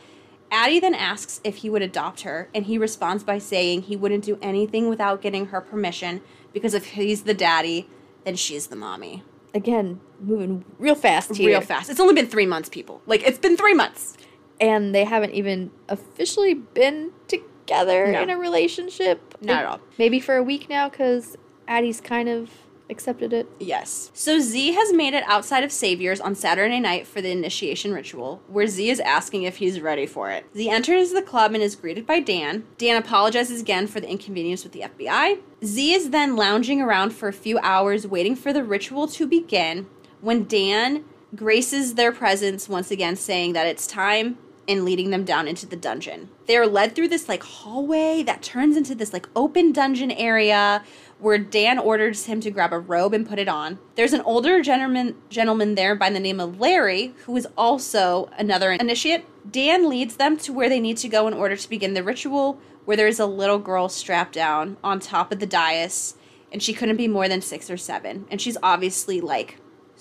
[0.51, 4.25] Addie then asks if he would adopt her, and he responds by saying he wouldn't
[4.25, 6.21] do anything without getting her permission
[6.53, 7.89] because if he's the daddy,
[8.25, 9.23] then she's the mommy.
[9.57, 11.49] Again, moving real fast here.
[11.49, 11.89] Real fast.
[11.89, 13.01] It's only been three months, people.
[13.07, 14.17] Like, it's been three months.
[14.61, 18.23] And they haven't even officially been together No.
[18.23, 19.35] in a relationship.
[19.41, 19.81] Not at all.
[19.99, 22.51] Maybe for a week now, because Addie's kind of
[22.89, 23.49] accepted it.
[23.59, 24.11] Yes.
[24.15, 28.43] So Z has made it outside of Savior's on Saturday night for the initiation ritual,
[28.49, 30.47] where Z is asking if he's ready for it.
[30.55, 32.65] Z enters the club and is greeted by Dan.
[32.79, 35.41] Dan apologizes again for the inconvenience with the FBI.
[35.65, 39.87] Z is then lounging around for a few hours waiting for the ritual to begin
[40.21, 41.05] when Dan
[41.35, 44.39] graces their presence once again, saying that it's time
[44.69, 46.29] and leading them down into the dungeon.
[46.47, 50.83] They are led through this like hallway that turns into this like open dungeon area
[51.19, 53.79] where Dan orders him to grab a robe and put it on.
[53.95, 58.73] There's an older gentleman gentleman there by the name of Larry who is also another
[58.73, 59.25] initiate.
[59.51, 62.61] Dan leads them to where they need to go in order to begin the ritual
[62.85, 66.15] where there's a little girl strapped down on top of the dais
[66.53, 69.59] and she couldn't be more than 6 or 7 and she's obviously like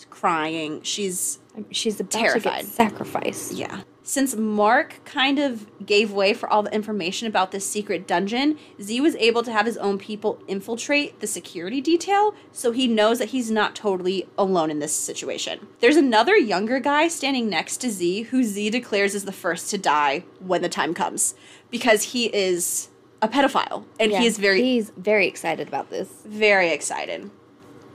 [0.09, 0.81] crying.
[0.81, 1.39] She's
[1.71, 2.43] She's about to Terrified.
[2.43, 3.53] get sacrificed.
[3.53, 3.81] yeah.
[4.07, 9.01] Since Mark kind of gave way for all the information about this secret dungeon, Z
[9.01, 13.29] was able to have his own people infiltrate the security detail, so he knows that
[13.29, 15.65] he's not totally alone in this situation.
[15.79, 19.77] There's another younger guy standing next to Z who Z declares is the first to
[19.79, 21.33] die when the time comes
[21.71, 22.89] because he is
[23.23, 26.09] a pedophile and Yeah, he is very He's very excited about this.
[26.25, 27.31] very excited.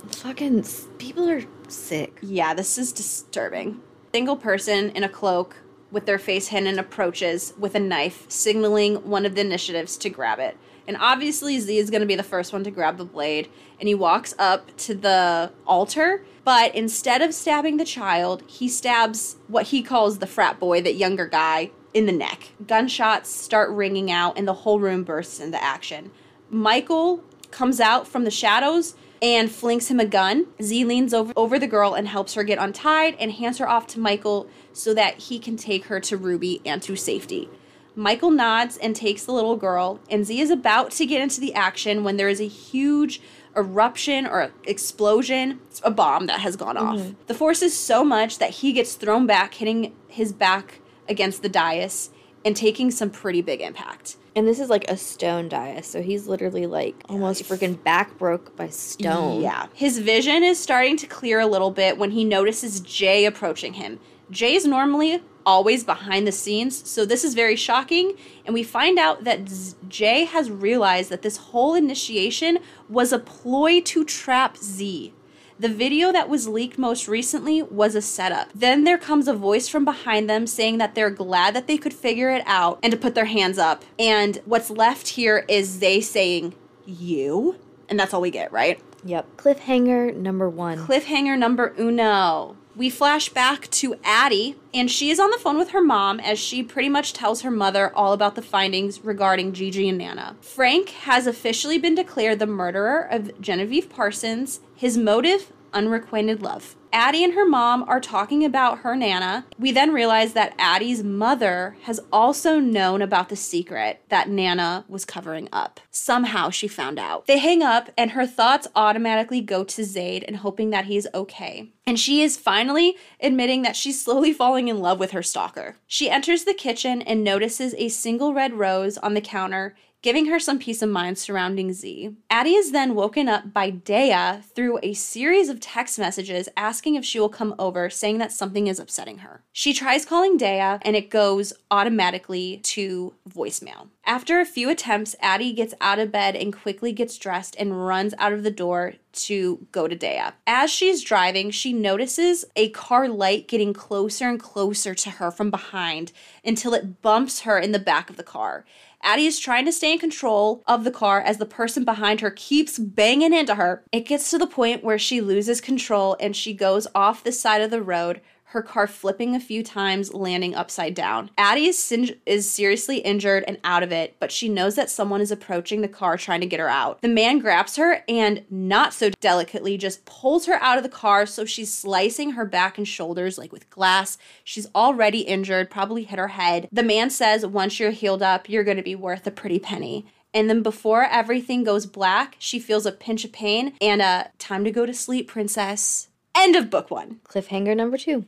[0.09, 0.65] Fucking
[0.99, 2.19] people are sick.
[2.20, 3.81] Yeah, this is disturbing.
[4.12, 5.55] Single person in a cloak
[5.90, 10.38] with their face hidden approaches with a knife, signaling one of the initiatives to grab
[10.38, 10.56] it.
[10.86, 13.48] And obviously, Z is going to be the first one to grab the blade.
[13.78, 19.36] And he walks up to the altar, but instead of stabbing the child, he stabs
[19.46, 22.50] what he calls the frat boy, that younger guy, in the neck.
[22.66, 26.10] Gunshots start ringing out, and the whole room bursts into action.
[26.48, 30.46] Michael comes out from the shadows and flings him a gun.
[30.62, 33.86] Z leans over, over the girl and helps her get untied and hands her off
[33.88, 37.48] to Michael so that he can take her to Ruby and to safety.
[37.97, 41.55] Michael nods and takes the little girl, and Z is about to get into the
[41.55, 43.20] action when there is a huge
[43.56, 46.98] eruption or explosion, it's a bomb that has gone off.
[46.98, 47.12] Mm-hmm.
[47.26, 51.48] The force is so much that he gets thrown back, hitting his back against the
[51.48, 52.10] dais
[52.44, 54.16] and taking some pretty big impact.
[54.36, 58.55] And this is like a stone dais, so he's literally like almost freaking back broke
[58.56, 59.42] by stone.
[59.42, 59.66] Yeah.
[59.74, 63.98] His vision is starting to clear a little bit when he notices Jay approaching him.
[64.31, 68.15] Jay is normally always behind the scenes, so this is very shocking.
[68.44, 69.51] And we find out that
[69.89, 72.59] Jay has realized that this whole initiation
[72.89, 75.12] was a ploy to trap Z.
[75.59, 78.48] The video that was leaked most recently was a setup.
[78.55, 81.93] Then there comes a voice from behind them saying that they're glad that they could
[81.93, 83.85] figure it out and to put their hands up.
[83.98, 86.55] And what's left here is they saying,
[86.86, 87.57] You?
[87.90, 88.81] And that's all we get, right?
[89.05, 89.36] Yep.
[89.36, 90.78] Cliffhanger number one.
[90.78, 92.57] Cliffhanger number uno.
[92.76, 96.38] We flash back to Addie, and she is on the phone with her mom as
[96.38, 100.36] she pretty much tells her mother all about the findings regarding Gigi and Nana.
[100.40, 104.60] Frank has officially been declared the murderer of Genevieve Parsons.
[104.76, 105.52] His motive?
[105.72, 106.76] Unrequited love.
[106.92, 109.46] Addie and her mom are talking about her Nana.
[109.58, 115.04] We then realize that Addie's mother has also known about the secret that Nana was
[115.04, 115.80] covering up.
[115.90, 117.26] Somehow she found out.
[117.26, 121.70] They hang up, and her thoughts automatically go to Zade and hoping that he's okay.
[121.86, 125.76] And she is finally admitting that she's slowly falling in love with her stalker.
[125.86, 130.40] She enters the kitchen and notices a single red rose on the counter giving her
[130.40, 132.16] some peace of mind surrounding Z.
[132.31, 137.05] Addie is then woken up by Dea through a series of text messages asking if
[137.05, 139.43] she will come over, saying that something is upsetting her.
[139.52, 143.89] She tries calling Dea and it goes automatically to voicemail.
[144.06, 148.14] After a few attempts, Addie gets out of bed and quickly gets dressed and runs
[148.18, 150.31] out of the door to go to Dea.
[150.47, 155.51] As she's driving, she notices a car light getting closer and closer to her from
[155.51, 156.12] behind
[156.44, 158.64] until it bumps her in the back of the car.
[159.02, 162.31] Addie is trying to stay in control of the car as the person behind her
[162.31, 163.82] keeps banging into her.
[163.93, 167.62] It gets to the point where she loses control and she goes off the side
[167.62, 168.20] of the road,
[168.51, 171.31] her car flipping a few times, landing upside down.
[171.39, 175.20] Addie is, sin- is seriously injured and out of it, but she knows that someone
[175.20, 177.01] is approaching the car trying to get her out.
[177.01, 181.27] The man grabs her and, not so delicately, just pulls her out of the car
[181.27, 184.18] so she's slicing her back and shoulders like with glass.
[184.43, 186.68] She's already injured, probably hit her head.
[186.72, 190.06] The man says, Once you're healed up, you're to be worth a pretty penny.
[190.32, 194.64] And then before everything goes black, she feels a pinch of pain and a time
[194.64, 196.09] to go to sleep, princess.
[196.35, 197.20] End of book one.
[197.28, 198.24] Cliffhanger number two.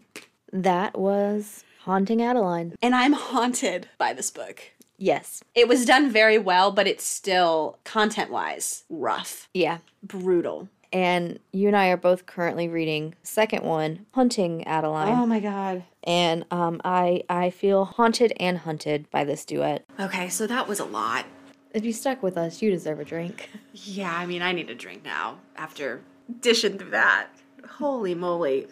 [0.52, 2.74] That was Haunting Adeline.
[2.82, 4.60] And I'm haunted by this book.
[4.98, 5.42] Yes.
[5.54, 9.78] It was done very well, but it's still content wise rough, Yeah.
[10.02, 10.68] brutal.
[10.92, 15.08] And you and I are both currently reading second one, Hunting Adeline.
[15.18, 15.84] Oh my god.
[16.04, 19.84] and um, I I feel haunted and hunted by this duet.
[19.98, 21.24] Okay, so that was a lot.
[21.72, 23.48] If you stuck with us, you deserve a drink.
[23.72, 26.02] Yeah, I mean, I need a drink now after
[26.40, 27.28] dishing through that.
[27.78, 28.66] Holy moly.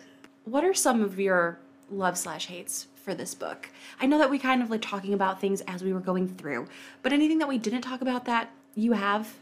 [0.45, 1.59] What are some of your
[1.91, 3.71] love slash hates for this book?
[3.99, 6.67] I know that we kind of like talking about things as we were going through,
[7.03, 9.39] but anything that we didn't talk about that you have?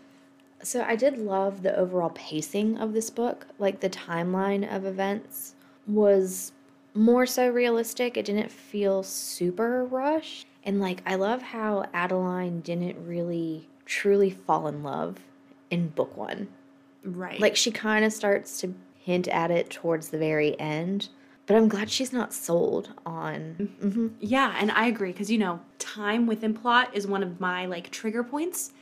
[0.62, 3.46] So I did love the overall pacing of this book.
[3.58, 5.54] Like the timeline of events
[5.86, 6.52] was
[6.94, 8.16] more so realistic.
[8.16, 10.46] It didn't feel super rushed.
[10.64, 15.18] And like I love how Adeline didn't really truly fall in love
[15.70, 16.48] in book 1.
[17.04, 17.40] Right.
[17.40, 18.74] Like she kind of starts to
[19.08, 21.08] hint at it towards the very end.
[21.46, 23.70] But I'm glad she's not sold on.
[23.82, 24.12] Mhm.
[24.20, 27.90] Yeah, and I agree because you know, time within plot is one of my like
[27.90, 28.72] trigger points.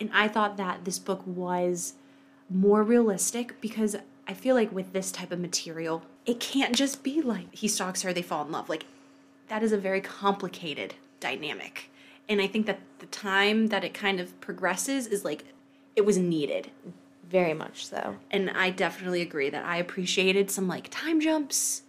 [0.00, 1.92] And I thought that this book was
[2.48, 3.96] more realistic because
[4.26, 8.00] I feel like with this type of material, it can't just be like he stalks
[8.00, 8.70] her, they fall in love.
[8.70, 8.86] Like
[9.48, 11.90] that is a very complicated dynamic.
[12.30, 15.44] And I think that the time that it kind of progresses is like
[15.94, 16.70] it was needed.
[17.28, 18.16] Very much so.
[18.30, 21.82] And I definitely agree that I appreciated some like time jumps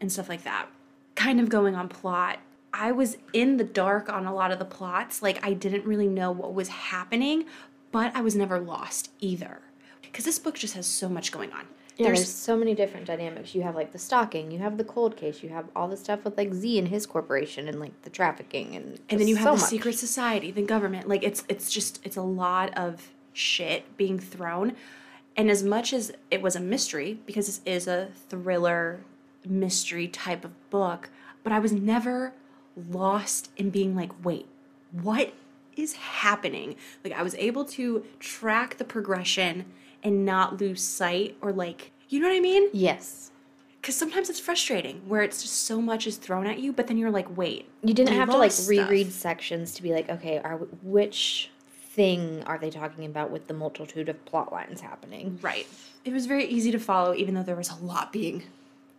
[0.00, 0.66] and stuff like that.
[1.14, 2.38] Kind of going on plot.
[2.72, 5.22] I was in the dark on a lot of the plots.
[5.22, 7.44] Like I didn't really know what was happening,
[7.92, 9.60] but I was never lost either.
[10.02, 11.66] Because this book just has so much going on.
[11.96, 13.54] Yeah, there's, There's- so many different dynamics.
[13.54, 16.24] You have like the stalking, you have the cold case, you have all the stuff
[16.24, 19.46] with like Z and his corporation and like the trafficking and and then you just
[19.46, 19.70] have so the much.
[19.70, 21.08] secret society, the government.
[21.08, 24.74] Like it's it's just it's a lot of shit being thrown.
[25.36, 29.00] And as much as it was a mystery, because this is a thriller
[29.44, 31.10] mystery type of book,
[31.42, 32.32] but I was never
[32.90, 34.46] lost in being like, wait,
[34.90, 35.34] what
[35.76, 36.76] is happening?
[37.02, 39.66] Like I was able to track the progression
[40.02, 42.68] and not lose sight or like you know what I mean?
[42.72, 43.32] Yes.
[43.80, 46.96] Because sometimes it's frustrating where it's just so much is thrown at you, but then
[46.96, 48.68] you're like, wait, You didn't have to like stuff.
[48.68, 51.50] reread sections to be like, okay, are which
[51.94, 55.38] thing are they talking about with the multitude of plot lines happening?
[55.40, 55.66] Right.
[56.04, 58.42] It was very easy to follow, even though there was a lot being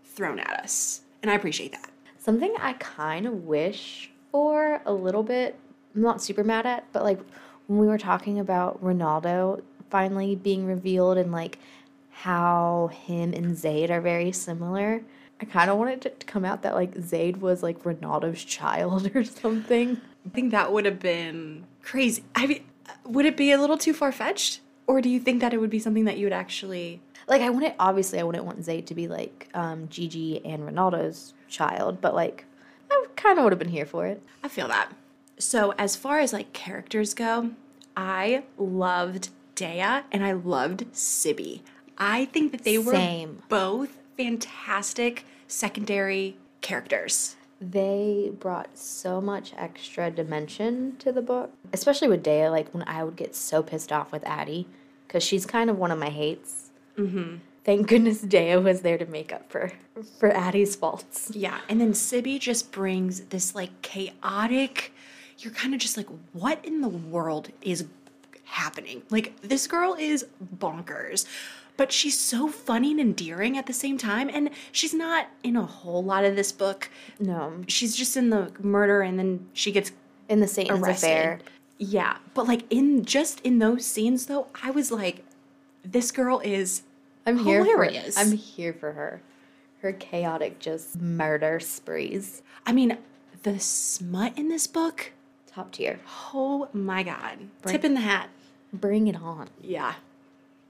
[0.03, 1.01] thrown at us.
[1.21, 1.89] And I appreciate that.
[2.17, 5.59] Something I kind of wish for a little bit,
[5.93, 7.19] I'm not super mad at, but like
[7.67, 11.59] when we were talking about Ronaldo finally being revealed and like
[12.11, 15.01] how him and Zade are very similar,
[15.41, 19.13] I kind of wanted it to come out that like Zade was like Ronaldo's child
[19.15, 19.99] or something.
[20.25, 22.23] I think that would have been crazy.
[22.33, 22.63] I mean,
[23.05, 24.61] would it be a little too far fetched?
[24.87, 27.01] Or do you think that it would be something that you would actually.
[27.27, 31.33] Like I wouldn't obviously I wouldn't want Zade to be like um, Gigi and Ronaldo's
[31.49, 32.45] child, but like
[32.91, 34.21] I kind of would have been here for it.
[34.43, 34.91] I feel that.
[35.37, 37.51] So, as far as like characters go,
[37.97, 41.61] I loved Dea and I loved Sibby.
[41.97, 43.41] I think that they were Same.
[43.49, 47.35] both fantastic secondary characters.
[47.61, 52.49] They brought so much extra dimension to the book, especially with Dea.
[52.49, 54.67] Like when I would get so pissed off with Addie,
[55.07, 56.71] because she's kind of one of my hates.
[56.97, 57.37] Mm-hmm.
[57.63, 59.71] Thank goodness Dea was there to make up for
[60.19, 61.31] for Addie's faults.
[61.33, 64.93] Yeah, and then Sibby just brings this like chaotic.
[65.39, 67.85] You're kind of just like, what in the world is
[68.43, 69.01] happening?
[69.09, 70.25] Like this girl is
[70.57, 71.25] bonkers,
[71.77, 75.65] but she's so funny and endearing at the same time, and she's not in a
[75.65, 76.89] whole lot of this book.
[77.19, 79.91] No, She's just in the murder, and then she gets
[80.29, 81.07] in the Satan's arrested.
[81.07, 81.39] affair,
[81.77, 85.23] Yeah, but like in just in those scenes though, I was like,
[85.83, 86.83] this girl is
[87.25, 88.15] I'm here Hilarious.
[88.15, 88.21] for.
[88.21, 89.21] I'm here for her.
[89.81, 92.97] Her chaotic just murder sprees, I mean,
[93.43, 95.11] the smut in this book.
[95.45, 95.99] top tier.
[96.33, 97.37] Oh my god.
[97.67, 98.29] Tip in the hat.
[98.73, 99.49] Bring it on.
[99.61, 99.93] Yeah.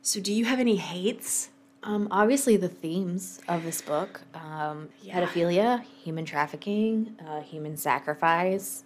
[0.05, 1.49] So do you have any hates?
[1.81, 5.19] Um, obviously, the themes of this book um, Yeah.
[5.19, 8.83] pedophilia, human trafficking, uh, human sacrifice,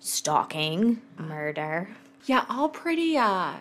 [0.00, 1.90] stalking, murder.
[2.24, 3.56] Yeah, all pretty uh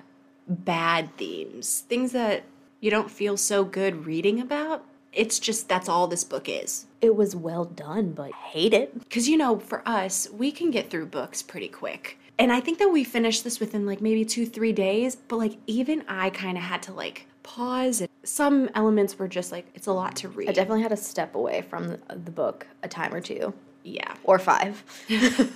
[0.47, 1.83] bad themes.
[1.89, 2.43] Things that
[2.79, 4.85] you don't feel so good reading about.
[5.11, 6.85] It's just that's all this book is.
[7.01, 8.93] It was well done, but hate it.
[9.09, 12.17] Cuz you know, for us, we can get through books pretty quick.
[12.39, 16.03] And I think that we finished this within like maybe 2-3 days, but like even
[16.07, 19.93] I kind of had to like pause and some elements were just like it's a
[19.93, 20.49] lot to read.
[20.49, 23.53] I definitely had to step away from the, the book a time or two,
[23.83, 24.15] yeah.
[24.23, 24.83] or five.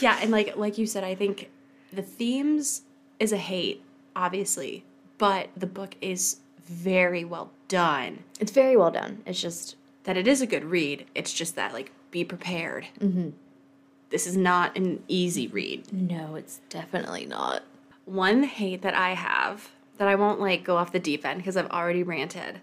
[0.00, 1.50] Yeah, and like like you said, I think
[1.92, 2.82] the themes
[3.18, 3.82] is a hate,
[4.14, 4.84] obviously,
[5.18, 8.24] but the book is very well done.
[8.40, 9.22] it's very well done.
[9.26, 11.06] It's just That it is a good read.
[11.14, 12.86] It's just that like be prepared.
[13.00, 13.30] Mm-hmm.
[14.10, 15.92] This is not an easy read.
[15.92, 17.62] no, it's definitely not.
[18.06, 21.56] One hate that I have that I won't like go off the deep end because
[21.56, 22.60] I've already ranted.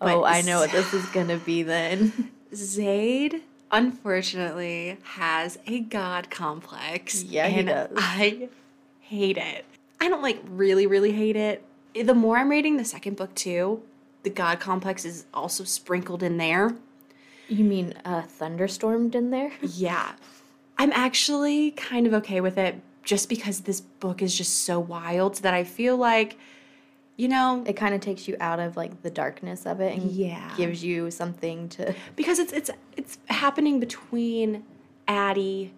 [0.00, 2.30] oh, I know what this is gonna be then.
[2.54, 3.42] Zade
[3.72, 7.22] unfortunately has a god complex.
[7.22, 7.90] Yeah, he does.
[7.96, 8.48] I
[9.00, 9.64] hate it.
[10.00, 11.62] I don't like really, really hate it.
[11.94, 13.82] The more I'm reading the second book too,
[14.22, 16.74] the god complex is also sprinkled in there.
[17.48, 19.52] you mean uh, thunderstormed in there?
[19.62, 20.12] Yeah.
[20.80, 25.34] I'm actually kind of okay with it just because this book is just so wild
[25.42, 26.38] that I feel like,
[27.18, 30.10] you know, It kind of takes you out of like the darkness of it and
[30.10, 30.50] Yeah.
[30.56, 31.94] gives you something to.
[32.16, 34.64] because it's it's it's happening between
[35.06, 35.74] Addie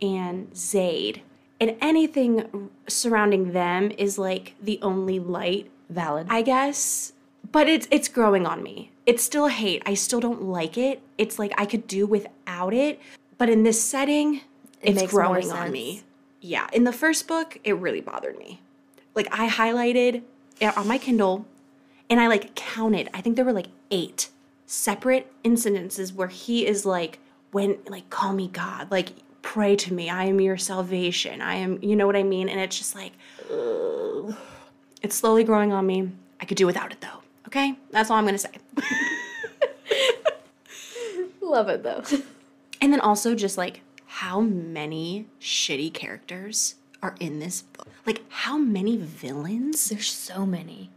[0.00, 1.20] and Zade,
[1.60, 6.28] and anything surrounding them is like the only light, Valid.
[6.30, 7.12] I guess.
[7.52, 8.90] But it's it's growing on me.
[9.04, 9.82] It's still a hate.
[9.84, 11.02] I still don't like it.
[11.18, 13.00] It's like I could do without it,
[13.38, 14.40] but in this setting,
[14.82, 16.02] it's growing on me.
[16.40, 18.60] Yeah, in the first book, it really bothered me.
[19.14, 20.22] Like I highlighted
[20.60, 21.46] it on my Kindle
[22.08, 23.08] and I like counted.
[23.12, 24.28] I think there were like eight
[24.66, 27.18] separate incidences where he is like,
[27.52, 29.10] when like call me God, like
[29.42, 30.10] pray to me.
[30.10, 31.40] I am your salvation.
[31.40, 32.48] I am, you know what I mean?
[32.48, 33.12] And it's just like,
[33.50, 34.36] ugh.
[35.02, 36.10] it's slowly growing on me.
[36.40, 37.22] I could do without it though.
[37.46, 38.50] Okay, that's all I'm gonna say.
[41.40, 42.02] Love it though.
[42.80, 47.88] And then also just like how many shitty characters are in this book.
[48.04, 49.88] Like how many villains?
[49.88, 50.90] There's so many.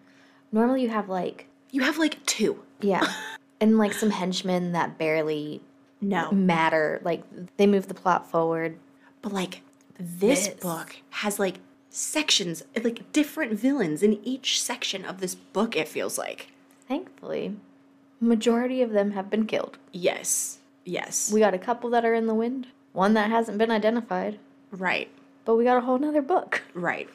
[0.52, 2.64] Normally you have like You have like two.
[2.82, 3.06] Yeah.
[3.62, 5.62] and like some henchmen that barely
[6.02, 6.32] No.
[6.32, 7.02] matter.
[7.04, 7.24] Like
[7.58, 8.78] they move the plot forward.
[9.22, 9.62] But like
[10.00, 10.60] this, This.
[10.60, 11.56] book has like
[11.90, 16.48] sections, like different villains in each section of this book, it feels like.
[16.88, 17.56] Thankfully,
[18.22, 19.78] majority of them have been killed.
[19.92, 20.59] Yes.
[20.90, 21.32] Yes.
[21.32, 24.40] We got a couple that are in the wind, one that hasn't been identified,
[24.72, 25.08] right.
[25.46, 26.64] but we got a whole nother book.
[26.74, 27.10] Right.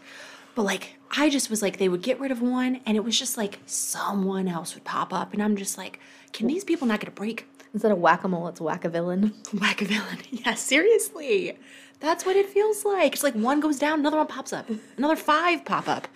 [0.54, 3.18] But like I just was like they would get rid of one and it was
[3.18, 5.98] just like someone else would pop up and I'm just like,
[6.32, 7.48] can these people not get a break?
[7.72, 9.34] Instead of whack a mole, it's whack a villain.
[9.60, 10.18] Whack a villain.
[10.30, 11.58] Yeah, seriously.
[11.98, 13.14] That's what it feels like.
[13.14, 14.68] It's like one goes down, another one pops up.
[14.96, 16.06] Another five pop up.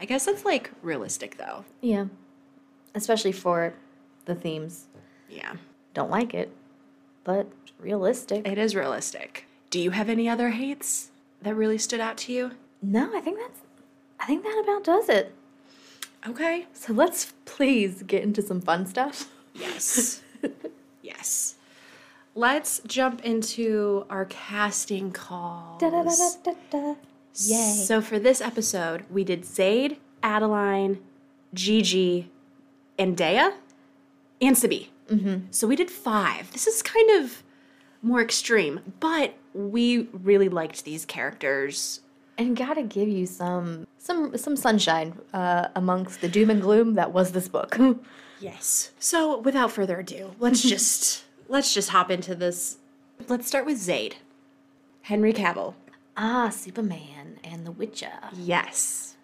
[0.00, 1.64] I guess that's like realistic though.
[1.80, 2.06] Yeah.
[2.96, 3.74] Especially for
[4.24, 4.86] the themes.
[5.28, 5.52] Yeah.
[5.92, 6.50] Don't like it,
[7.24, 7.48] but
[7.78, 8.46] realistic.
[8.46, 9.46] It is realistic.
[9.70, 11.10] Do you have any other hates
[11.42, 12.52] that really stood out to you?
[12.80, 13.60] No, I think that's
[14.20, 15.34] I think that about does it.
[16.26, 16.66] Okay.
[16.72, 19.30] So let's please get into some fun stuff.
[19.54, 20.22] Yes.
[21.02, 21.56] yes.
[22.34, 25.80] Let's jump into our casting calls.
[27.36, 27.82] Yay.
[27.84, 31.00] So for this episode, we did Zade, Adeline,
[31.52, 32.30] Gigi,
[32.98, 33.50] and Dea,
[34.40, 34.90] and Sibby.
[35.10, 35.46] Mm-hmm.
[35.50, 36.52] So we did five.
[36.52, 37.42] This is kind of
[38.02, 42.00] more extreme, but we really liked these characters.
[42.36, 47.12] and gotta give you some some some sunshine uh, amongst the doom and gloom that
[47.12, 47.76] was this book.
[48.40, 48.90] Yes.
[48.98, 52.76] So without further ado, let's just let's just hop into this.
[53.28, 54.14] Let's start with Zade,
[55.02, 55.74] Henry Cavill.
[56.16, 58.12] ah, Superman and the Witcher.
[58.36, 59.16] Yes.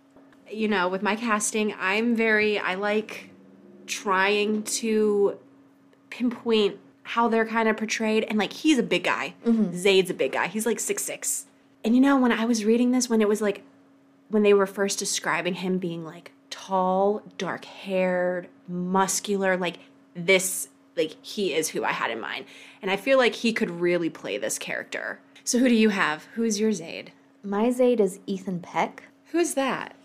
[0.51, 3.31] You know, with my casting, I'm very, I like
[3.86, 5.36] trying to
[6.10, 8.24] pinpoint how they're kind of portrayed.
[8.24, 9.34] And like, he's a big guy.
[9.44, 9.74] Mm-hmm.
[9.74, 10.46] Zade's a big guy.
[10.48, 11.46] He's like six six.
[11.84, 13.62] And you know, when I was reading this, when it was like,
[14.28, 19.78] when they were first describing him being like tall, dark haired, muscular, like
[20.14, 22.44] this, like he is who I had in mind.
[22.82, 25.20] And I feel like he could really play this character.
[25.42, 26.26] So who do you have?
[26.34, 27.08] Who's your Zade?
[27.42, 29.04] My Zade is Ethan Peck.
[29.32, 29.96] Who's that?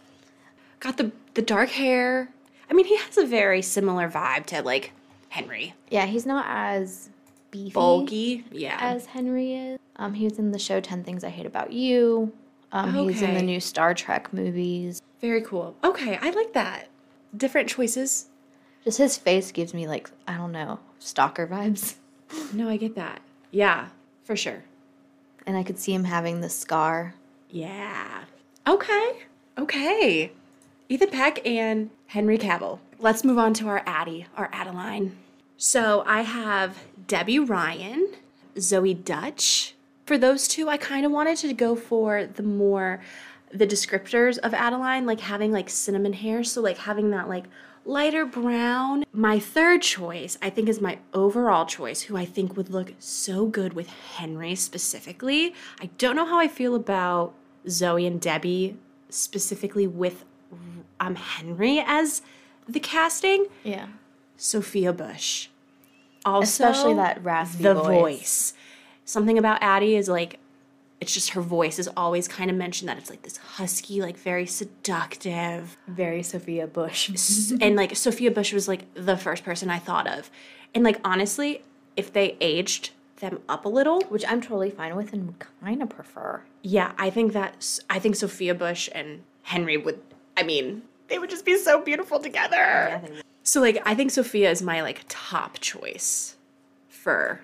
[0.79, 2.29] Got the the dark hair.
[2.69, 4.91] I mean, he has a very similar vibe to like
[5.35, 5.73] Henry.
[5.89, 7.09] Yeah, he's not as
[7.51, 8.77] beefy Bulky, yeah.
[8.79, 9.79] as Henry is.
[9.97, 12.31] Um, he was in the show Ten Things I Hate About You.
[12.71, 15.01] Um, he's in the new Star Trek movies.
[15.21, 15.75] very cool.
[15.83, 16.87] Okay, I like that.
[17.35, 18.27] Different choices.
[18.83, 21.95] Just his face gives me like I don't know stalker vibes,
[22.53, 23.21] No, I get that.
[23.51, 23.89] Yeah,
[24.23, 24.63] for sure.
[25.45, 27.13] and I could see him having the scar.
[27.49, 28.23] Yeah.
[28.67, 29.23] Okay.
[29.57, 30.31] Okay.
[30.89, 32.79] Ethan Peck and Henry Cavill.
[32.99, 35.15] Let's move on to our Addie, our Adeline.
[35.57, 36.77] So I have
[37.07, 38.09] Debby Ryan,
[38.55, 39.75] Zoey Deutch.
[40.05, 43.01] For those two, I kind of wanted to go for the more
[43.51, 47.45] the descriptors of Adeline, like having like cinnamon hair, so like having that like
[47.85, 49.05] lighter brown.
[49.13, 53.45] My third choice, I think, is my overall choice, who I think would look so
[53.45, 55.53] good with Henry specifically.
[55.79, 57.33] I don't know how I feel about
[57.67, 58.77] Zoey and Debby
[59.09, 60.25] specifically with
[60.99, 62.21] um Henry as
[62.67, 63.45] the casting.
[63.63, 63.87] Yeah.
[64.37, 65.47] Sophia Bush.
[66.25, 67.85] Also, Especially that raspy the voice.
[67.85, 68.53] voice.
[69.05, 70.39] Something about Addie is like,
[70.99, 74.17] it's just her voice is always kind of mentioned that it's like this husky, like
[74.17, 75.77] very seductive.
[75.87, 77.09] Very Sophia Bush.
[77.61, 80.31] and like Sophia Bush was like the first person I thought of.
[80.73, 81.61] And like honestly,
[81.95, 82.89] if they aged
[83.19, 86.41] them up a little, Which I'm totally fine with and kind of prefer.
[86.63, 89.99] yeah, I think that I think Sophia Bush and Henry would.
[90.35, 93.01] I mean, they would just be so beautiful together.
[93.45, 96.35] So like, I think Sophia is my like top choice
[96.89, 97.41] for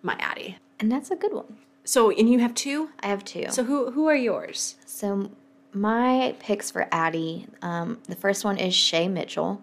[0.00, 0.56] my Addie.
[0.78, 1.58] And that's a good one.
[1.84, 2.90] So and you have two.
[3.00, 3.46] I have two.
[3.50, 4.76] So who who are yours?
[4.86, 5.30] So
[5.74, 9.60] my picks for Addie, um, the first one is Shay Mitchell,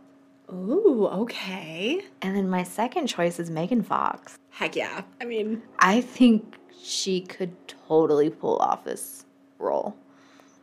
[0.52, 2.02] Ooh, okay.
[2.22, 4.38] and then my second choice is Megan Fox.
[4.50, 5.04] Heck yeah.
[5.22, 9.26] I mean, I think she could totally pull off this
[9.60, 9.96] role,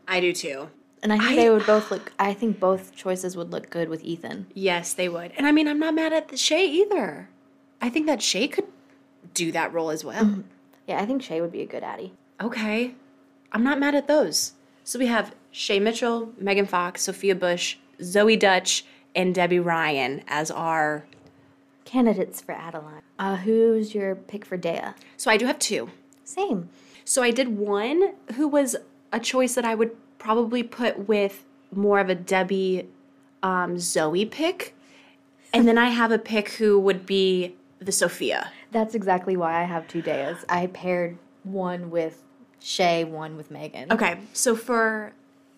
[0.09, 0.68] I do too.
[1.06, 2.10] And I think I- they would both look.
[2.18, 4.48] I think both choices would look good with Ethan.
[4.54, 5.30] Yes, they would.
[5.36, 7.28] And I mean, I'm not mad at the Shay either.
[7.80, 8.64] I think that Shay could
[9.32, 10.42] do that role as well.
[10.88, 12.12] Yeah, I think Shay would be a good Addie.
[12.42, 12.96] Okay.
[13.52, 14.54] I'm not mad at those.
[14.82, 18.84] So we have Shay Mitchell, Megan Fox, Sophia Bush, Zoey Deutch,
[19.14, 21.06] and Debby Ryan as our.
[21.84, 23.02] Candidates for Adeline.
[23.16, 24.80] Uh, who's your pick for Dea?
[25.16, 25.88] So I do have two.
[26.24, 26.68] Same.
[27.04, 28.74] So I did one who was
[29.12, 32.88] a choice that I would probably put with more of a Debby
[33.43, 34.74] um, Zoey pick.
[35.52, 38.51] And then I have a pick who would be the Sophia.
[38.72, 40.44] That's exactly why I have two Deas.
[40.48, 42.22] I paired one with
[42.60, 43.93] Shay, one with Megan.
[43.93, 45.12] Okay, so for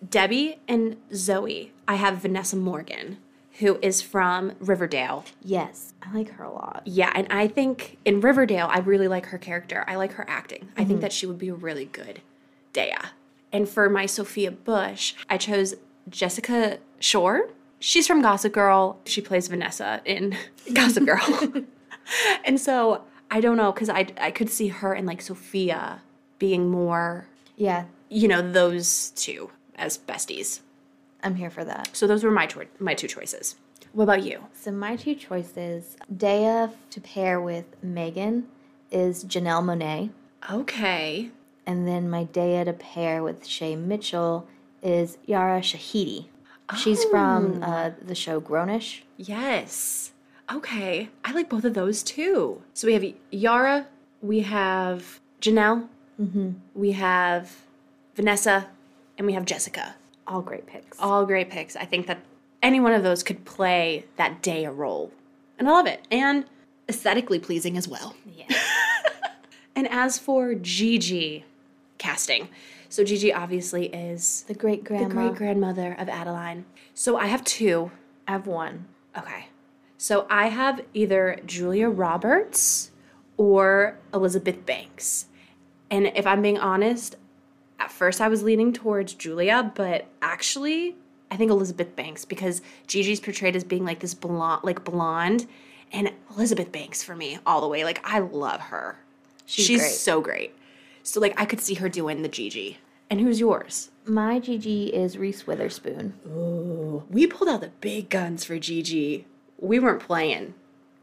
[0.07, 3.17] Debby and Zoey, I have Vanessa Morgan,
[3.59, 5.25] who is from Riverdale.
[5.43, 6.83] Yes, I like her a lot.
[6.85, 9.83] Yeah, and I think in Riverdale, I really like her character.
[9.87, 10.69] I like her acting.
[10.77, 12.21] I think that she would be a really good
[12.73, 12.93] Dea.
[13.51, 15.75] And for my Sophia Bush, I chose
[16.09, 17.49] Jessica Szohr.
[17.79, 18.99] She's from Gossip Girl.
[19.05, 20.35] She plays Vanessa in
[20.73, 21.53] Gossip Girl.
[22.45, 26.01] and so I don't know, because I, I could see her and like Sophia
[26.39, 27.27] being more,
[27.57, 30.61] Yeah, you know, those two as besties.
[31.23, 31.89] I'm here for that.
[31.93, 33.55] So those were my, choi- my two choices.
[33.93, 34.45] What about you?
[34.53, 38.47] So my two choices, Dea to pair with Megan
[38.91, 40.11] is Janelle Monáe,
[40.51, 41.31] Okay.
[41.69, 44.47] And then my Dea to pair with Shay Mitchell
[44.81, 46.25] is Yara Shahidi.
[46.67, 46.75] Oh.
[46.75, 49.03] She's from uh, the show Grown-ish.
[49.17, 50.11] Yes.
[50.51, 51.09] Okay.
[51.23, 52.63] I like both of those too.
[52.73, 53.85] So we have Yara,
[54.23, 55.87] we have Janelle,
[56.73, 57.55] we have
[58.15, 58.67] Vanessa,
[59.19, 59.95] and we have Jessica.
[60.25, 60.97] All great picks.
[60.99, 61.75] All great picks.
[61.75, 62.17] I think that
[62.63, 65.11] any one of those could play that Dea role.
[65.59, 66.03] And I love it.
[66.09, 66.45] And
[66.89, 68.15] aesthetically pleasing as well.
[68.25, 68.45] Yeah.
[69.75, 71.45] And as for Gigi
[71.99, 72.49] casting,
[72.89, 75.07] so Gigi obviously is The great the grandma.
[75.27, 76.65] great grandmother of Adeline.
[76.95, 77.91] So I have two.
[78.27, 78.85] I have one.
[79.17, 79.47] Okay.
[79.97, 82.91] So I have either Julia Roberts
[83.37, 85.27] or Elizabeth Banks.
[85.91, 87.15] And if I'm being honest,
[87.79, 90.95] at first I was leaning towards Julia, but actually
[91.31, 95.47] I think Elizabeth Banks because Gigi's portrayed as being like this blonde like blonde
[95.91, 97.83] and Elizabeth Banks for me all the way.
[97.83, 98.97] Like I love her.
[99.45, 99.91] She's great.
[99.91, 100.55] so great.
[101.09, 102.77] So like I could see her doing the Gigi.
[103.09, 103.89] And who's yours?
[104.05, 106.13] My Gigi is Reese Witherspoon.
[106.27, 109.25] Ooh, We pulled out the big guns for Gigi.
[109.59, 110.53] We weren't playing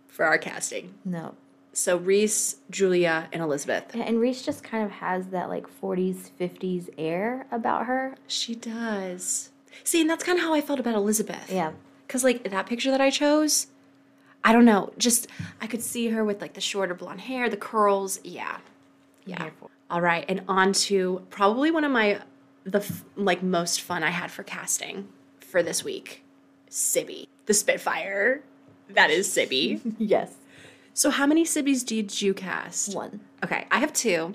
[0.06, 0.94] for our casting.
[1.04, 1.34] No.
[1.72, 3.92] So Reese, Julia, and Elizabeth.
[3.92, 8.14] And- And Reese just kind of has that like 40s, 50s air about her.
[8.28, 9.50] She does.
[9.82, 11.50] See, and that's kind of how I felt about Elizabeth.
[11.52, 11.72] Yeah.
[12.06, 13.66] Because, like, that picture that I chose,
[14.44, 15.26] I don't know, just
[15.60, 18.20] I could see her with, like, the shorter blonde hair, the curls.
[18.24, 18.58] Yeah.
[19.26, 19.50] Yeah.
[19.90, 20.24] All right.
[20.28, 22.20] And on to probably one of my,
[22.64, 25.08] the, f- like, most fun I had for casting
[25.40, 26.22] for this week
[26.70, 28.42] Sibby, the Spitfire.
[28.90, 29.80] That is Sibby.
[29.98, 30.32] Yes.
[30.94, 32.94] so, how many Sibbies did you cast?
[32.94, 33.20] One.
[33.44, 33.66] Okay.
[33.70, 34.34] I have two.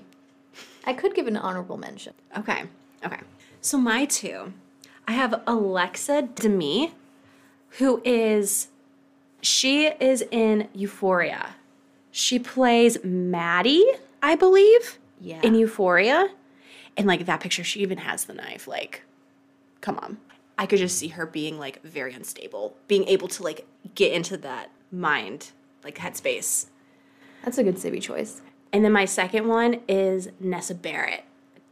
[0.86, 2.14] I could give an honorable mention.
[2.38, 2.64] Okay.
[3.06, 3.20] Okay.
[3.62, 4.54] So my two,
[5.08, 6.94] I have Alexa Demie,
[7.78, 8.68] who is
[9.42, 11.56] she is in Euphoria.
[12.12, 13.86] She plays Maddie,
[14.22, 15.40] I believe, Yeah.
[15.44, 16.30] in Euphoria.
[16.98, 18.68] And like that picture, she even has the knife.
[18.68, 19.04] Like,
[19.82, 20.18] come on.
[20.58, 23.66] I could just see her being like very unstable, being able to like
[23.96, 25.52] get into that mind,
[25.84, 26.68] like headspace.
[27.44, 28.42] That's a good Sibby choice.
[28.74, 31.24] And then my second one is Nessa Barrett.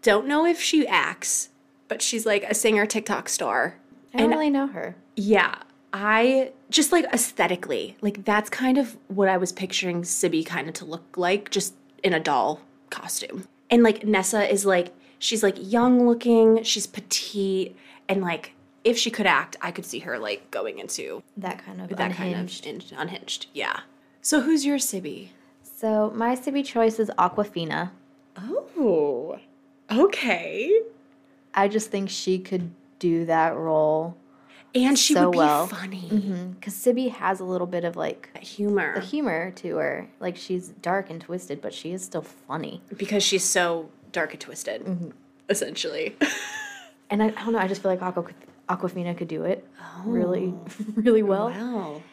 [0.02, 1.50] Don't know if she acts,
[1.88, 3.76] but she's like a singer TikTok star.
[4.14, 4.96] I don't And- really know her.
[5.16, 5.56] Yeah,
[5.94, 10.74] I just like aesthetically, like that's kind of what I was picturing Sibby kind of
[10.76, 11.74] to look like, just
[12.04, 13.48] in a doll costume.
[13.70, 17.76] And like Nessa is like, she's like young looking, she's petite,
[18.08, 18.54] and like
[18.84, 22.00] if she could act, I could see her like going into That kind of that
[22.12, 22.64] unhinged.
[22.64, 23.48] kind of in- unhinged.
[23.54, 23.82] Yeah.
[24.22, 25.30] So who's your Sibby?
[25.64, 27.92] So my Sibby choice is Awkwafina.
[28.38, 29.38] Oh,
[29.92, 30.82] okay.
[31.54, 34.16] I just think she could do that role
[34.76, 35.68] And she so would be well.
[35.68, 36.10] funny.
[36.12, 36.52] Mm-hmm.
[36.52, 38.94] because Sibby has a little bit of like That humor.
[38.96, 40.10] the humor to her.
[40.20, 42.82] Like she's dark and twisted, but she is still funny.
[42.98, 45.10] because she's so dark and twisted, mm-hmm.
[45.50, 46.16] essentially.
[47.12, 47.58] And I, I don't know.
[47.60, 48.26] I just feel like Aqua,
[48.70, 50.04] Awkwafina could do it oh.
[50.06, 50.54] really,
[50.96, 51.50] really well.
[51.50, 52.04] wow.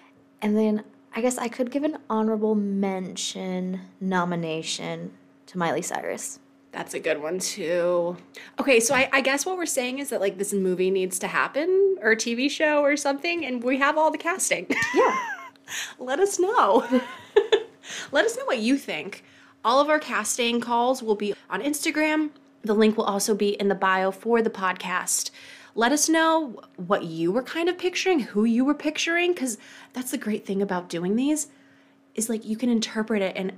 [0.41, 0.85] And then
[1.15, 5.13] I guess I could give an honorable mention nomination
[5.47, 6.39] to Miley Cyrus.
[6.77, 8.19] That's a good one too.
[8.61, 11.27] Okay, so I, I guess what we're saying is that like this movie needs to
[11.27, 14.67] happen or a TV show or something, and we have all the casting.
[14.95, 15.19] Yeah.
[15.99, 16.87] Let us know.
[18.13, 19.25] Let us know what you think.
[19.65, 22.29] All of our casting calls will be on Instagram.
[22.61, 25.31] The link will also be in the bio for the podcast.
[25.75, 29.57] Let us know what you were kind of picturing, who you were picturing, because
[29.95, 31.47] that's the great thing about doing these
[32.15, 33.53] is like you can interpret it in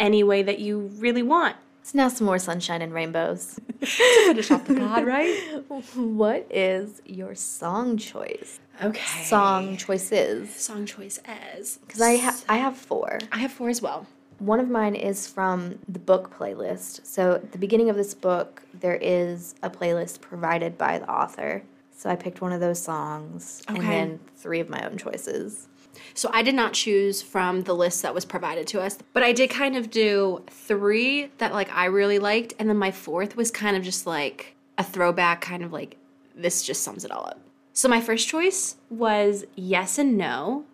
[0.00, 1.54] any way that you really want.
[1.82, 3.58] So now some more sunshine and rainbows.
[3.80, 5.64] to finish off the pod, right?
[5.94, 8.60] what is your song choice?
[8.82, 9.24] Okay.
[9.24, 10.54] Song choices.
[10.54, 13.18] Song choice as Because I ha- I have four.
[13.32, 14.06] I have four as well.
[14.38, 17.04] One of mine is from the book playlist.
[17.04, 21.62] So at the beginning of this book, there is a playlist provided by the author.
[21.96, 25.67] So I picked one of those songs and then three of my own choices.
[26.14, 29.32] So I did not choose from the list that was provided to us, but I
[29.32, 33.50] did kind of do three that like I really liked, and then my fourth was
[33.50, 35.96] kind of just like a throwback, kind of like
[36.34, 37.40] this just sums it all up.
[37.72, 40.64] So my first choice was Yes and No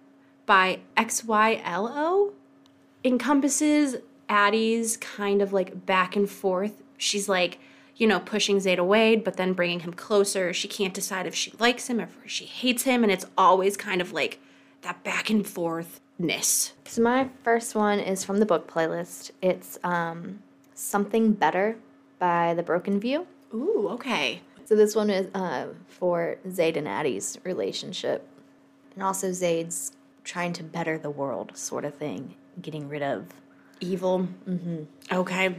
[0.46, 2.32] by XYLO.
[3.02, 3.96] Encompasses
[4.28, 6.82] Addie's kind of like back and forth.
[6.96, 7.58] She's like,
[7.96, 10.52] you know, pushing Zade away, but then bringing him closer.
[10.52, 13.76] She can't decide if she likes him or if she hates him, and it's always
[13.76, 14.40] kind of like
[14.84, 16.72] that back and forthness.
[16.84, 19.32] So my first one is from the book playlist.
[19.42, 20.40] It's um,
[20.74, 21.76] Something Better
[22.18, 23.26] by The Broken View.
[23.52, 24.40] Ooh, okay.
[24.64, 28.28] So this one is uh, for Zade and Addie's relationship.
[28.94, 29.92] And also Zade's
[30.22, 33.26] trying to better the world sort of thing, getting rid of.
[33.80, 34.28] Evil.
[34.48, 34.84] Mm-hmm.
[35.12, 35.56] Okay.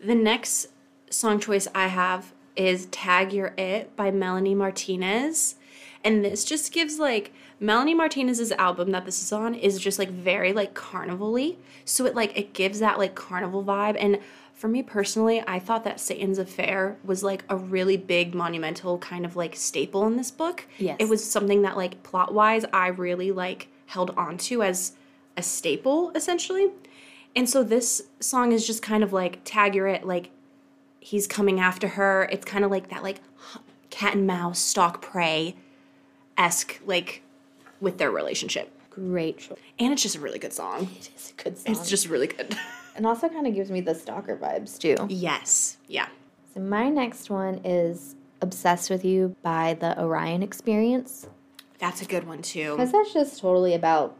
[0.00, 0.68] The next
[1.10, 5.56] song choice I have is Tag Your It by Melanie Martinez.
[6.04, 10.10] And this just gives like Melanie Martinez's album that this is on is just like
[10.10, 11.56] very like carnival-y.
[11.84, 13.96] So it like it gives that like carnival vibe.
[13.98, 14.20] And
[14.54, 19.24] for me personally, I thought that Satan's Affair was like a really big monumental kind
[19.24, 20.66] of like staple in this book.
[20.78, 20.96] Yes.
[20.98, 24.92] It was something that like plot wise I really like held onto as
[25.36, 26.70] a staple essentially.
[27.34, 30.30] And so this song is just kind of like tag your it like
[31.00, 32.28] he's coming after her.
[32.30, 33.20] It's kind of like that like
[33.90, 35.56] cat and mouse stalk prey
[36.36, 37.22] esque like
[37.80, 38.70] with their relationship.
[38.90, 39.58] Great choice.
[39.78, 40.88] And it's just a really good song.
[40.98, 41.72] It is a good song.
[41.72, 42.56] It's just really good.
[42.96, 44.96] and also kind of gives me the stalker vibes too.
[45.08, 45.78] yes.
[45.86, 46.08] Yeah.
[46.54, 51.26] So my next one is Obsessed with You by the Orion Experience.
[51.78, 52.72] That's a good one too.
[52.72, 54.16] Because that's just totally about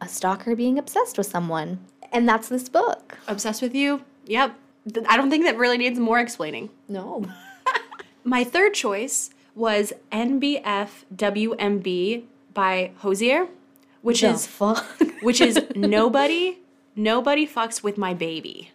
[0.00, 1.78] a stalker being obsessed with someone.
[2.12, 3.18] And that's this book.
[3.26, 4.04] Obsessed with you?
[4.26, 4.54] Yep.
[5.08, 6.70] I don't think that really needs more explaining.
[6.88, 7.24] No.
[8.24, 13.48] My third choice was NBF WMB by Hozier,
[14.02, 14.84] which The is fuck?
[15.22, 16.58] which is nobody
[16.96, 18.70] nobody fucks with my baby.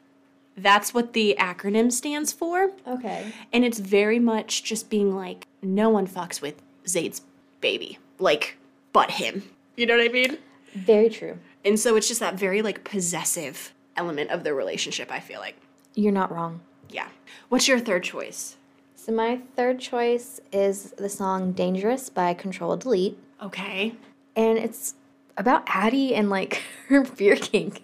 [0.56, 2.72] That's what the acronym stands for.
[2.88, 3.32] okay.
[3.54, 6.56] And it's very much just being like, no one fucks with
[6.88, 7.22] Zade's
[7.62, 8.00] baby.
[8.18, 8.58] Like,
[8.92, 9.44] but him.
[9.76, 10.38] You know what I mean?
[10.74, 11.38] Very true.
[11.64, 15.56] And so it's just that very like possessive element of the relationship, I feel like.
[15.94, 16.62] You're not wrong.
[16.90, 17.10] Yeah.
[17.50, 18.58] What's your third choice?
[18.96, 23.20] So my third choice is the song Dangerous by Control Delete.
[23.42, 23.94] Okay.
[24.36, 24.96] And it's
[25.38, 27.84] about Addie and like her fear kink.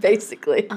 [0.00, 0.68] Basically,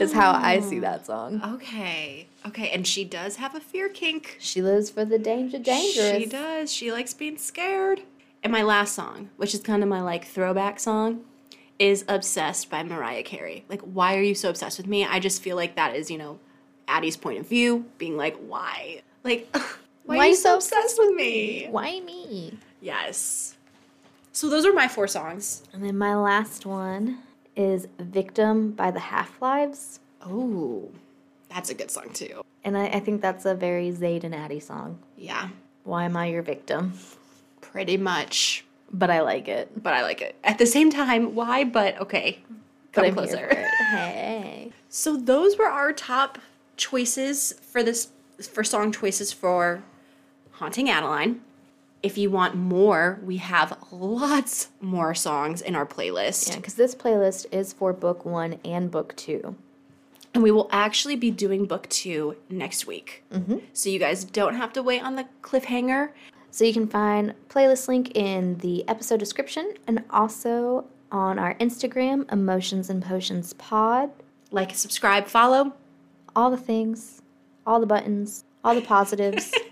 [0.00, 0.60] is how I oh.
[0.60, 1.40] see that song.
[1.44, 2.26] Okay.
[2.44, 2.70] Okay.
[2.70, 4.36] And she does have a fear kink.
[4.40, 6.16] She lives for the danger, dangerous.
[6.16, 6.72] She does.
[6.72, 8.02] She likes being scared.
[8.42, 11.24] And my last song, which is kind of my like throwback song,
[11.78, 13.64] is Obsessed by Mariah Carey.
[13.68, 15.04] Like, why are you so obsessed with me?
[15.04, 16.38] I just feel like that is, you know,
[16.86, 19.02] Addie's point of view, being like, why?
[19.22, 19.54] Like,
[20.04, 21.68] why, are you so obsessed with me?
[21.70, 22.58] Why me?
[22.84, 23.56] Yes.
[24.32, 25.62] So those are my four songs.
[25.72, 27.18] And then my last one
[27.56, 30.00] is Victim by the Half Lives.
[30.20, 30.90] Oh,
[31.48, 32.42] that's a good song too.
[32.62, 34.98] And I, I think that's a very Zade and Addie song.
[35.16, 35.48] Yeah,
[35.84, 36.92] Why am I your victim?
[37.62, 38.64] pretty much.
[38.92, 39.82] But I like it.
[39.82, 40.36] But I like it.
[40.44, 41.64] At the same time, why?
[41.64, 42.38] But okay.
[42.92, 43.38] Come I'm closer.
[43.38, 43.68] here for it.
[43.98, 44.72] Hey.
[44.88, 46.38] So those were our top
[46.76, 48.08] choices for this
[48.52, 49.82] for song choices for
[50.52, 51.40] Haunting Adeline.
[52.04, 56.50] If you want more, we have lots more songs in our playlist.
[56.50, 59.56] Yeah, because this playlist is for book one and book two.
[60.34, 63.24] And we will actually be doing book two next week.
[63.32, 63.56] Mm-hmm.
[63.72, 66.10] So you guys don't have to wait on the cliffhanger.
[66.50, 72.30] So you can find playlist link in the episode description and also on our Instagram,
[72.30, 74.10] Emotions and Potions Pod.
[74.50, 75.72] Like, subscribe, follow.
[76.36, 77.22] All the things,
[77.66, 79.50] all the buttons, all the positives.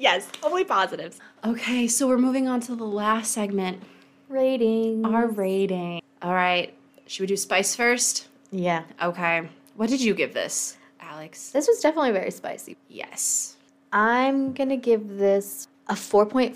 [0.00, 1.18] Yes, only positives.
[1.44, 3.82] Okay, so we're moving on to the last segment
[4.28, 5.04] Rating.
[5.06, 6.02] our rating.
[6.22, 6.74] All right,
[7.06, 8.28] should we do spice first?
[8.50, 8.82] yeah.
[9.02, 9.48] Okay.
[9.76, 11.50] What did you give this, Alex?
[11.50, 12.76] This was definitely very spicy.
[12.88, 13.56] Yes.
[13.92, 16.54] I'm going to give this a 4.5.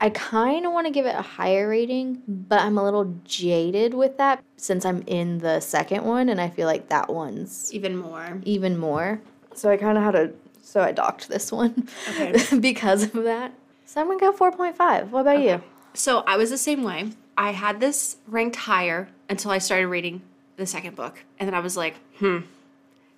[0.00, 3.94] I kind of want to give it a higher rating, but I'm a little jaded
[3.94, 7.96] with that since I'm in the second one and I feel like that one's Even
[7.96, 8.40] more.
[8.44, 9.20] even more.
[9.54, 10.32] So I kind of had to,
[10.62, 12.34] so I docked this one Okay.
[12.60, 13.52] because of that.
[13.86, 15.10] So I'm to go 4.5.
[15.10, 15.62] What about you?
[15.94, 17.12] So I was the same way.
[17.38, 20.22] I had this ranked higher until I started reading
[20.56, 21.24] the second book.
[21.38, 22.40] And then I was like, hmm,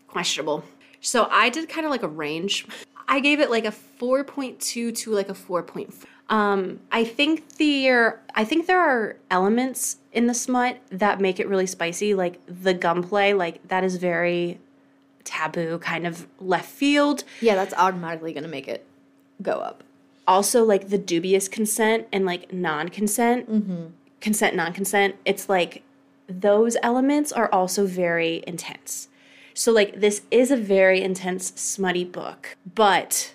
[0.06, 0.64] questionable.
[1.00, 2.66] So I did kind of like a range.
[3.08, 6.04] I gave it like a 4.2 to like a 4.4.
[6.30, 11.48] Um, I think there I think there are elements in the smut that make it
[11.48, 14.60] really spicy, like the gunplay, like that is very
[15.24, 17.24] taboo, kind of left field.
[17.40, 18.84] Yeah, that's automatically to make it
[19.40, 19.82] go up.
[20.28, 23.86] Also like the dubious consent and like non-consent mm-hmm.
[24.20, 25.82] consent non-consent it's like
[26.28, 29.08] those elements are also very intense
[29.54, 33.32] so like this is a very intense smutty book but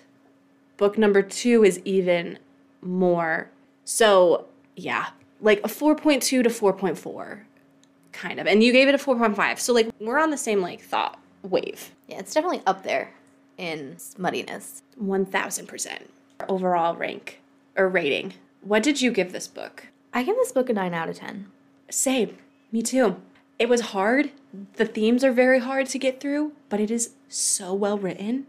[0.76, 2.38] book number two is even
[2.82, 3.50] more.
[3.84, 4.46] So,
[4.76, 5.08] yeah,
[5.40, 7.40] like a 4.2 to 4.4
[8.12, 8.46] kind of.
[8.46, 9.58] And you gave it a 4.5.
[9.58, 11.90] So like we're on the same like thought wave.
[12.08, 13.12] Yeah, it's definitely up there
[13.58, 14.82] in muddiness.
[15.02, 15.98] 1000%.
[16.48, 17.40] Overall rank
[17.76, 18.34] or rating.
[18.62, 19.88] What did you give this book?
[20.12, 21.46] I give this book a 9 out of 10.
[21.90, 22.36] Same.
[22.72, 23.16] Me too.
[23.58, 24.30] It was hard.
[24.74, 28.46] The themes are very hard to get through, but it is so well written.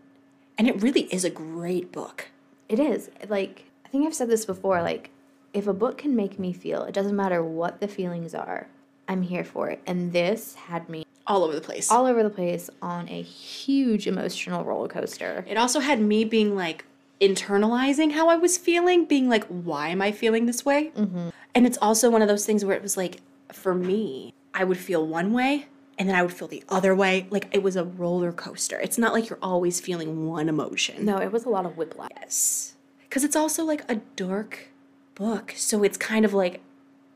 [0.58, 2.30] And it really is a great book.
[2.70, 3.10] It is.
[3.28, 4.82] Like, I think I've said this before.
[4.82, 5.10] Like,
[5.54, 8.68] if a book can make me feel, it doesn't matter what the feelings are,
[9.08, 9.82] I'm here for it.
[9.86, 11.92] And this had me All over the place.
[11.92, 15.46] all over the place on a huge emotional roller coaster.
[15.48, 16.86] it also had me being like
[17.22, 20.92] internalizing how I was feeling, being like, why am I feeling this way?
[20.96, 21.30] Mm-hmm.
[21.54, 23.22] And it's also one of those things where it was like,
[23.52, 25.68] for me, I would feel one way
[25.98, 27.28] and then I would feel the other way.
[27.30, 28.80] Like it was a roller coaster.
[28.80, 31.06] It's not like you're always feeling one emotion.
[31.06, 32.10] No, it was a lot of whiplash.
[32.18, 32.76] Yes.
[33.02, 34.70] Because it's also like a dark
[35.16, 35.54] book.
[35.56, 36.62] So it's kind of like,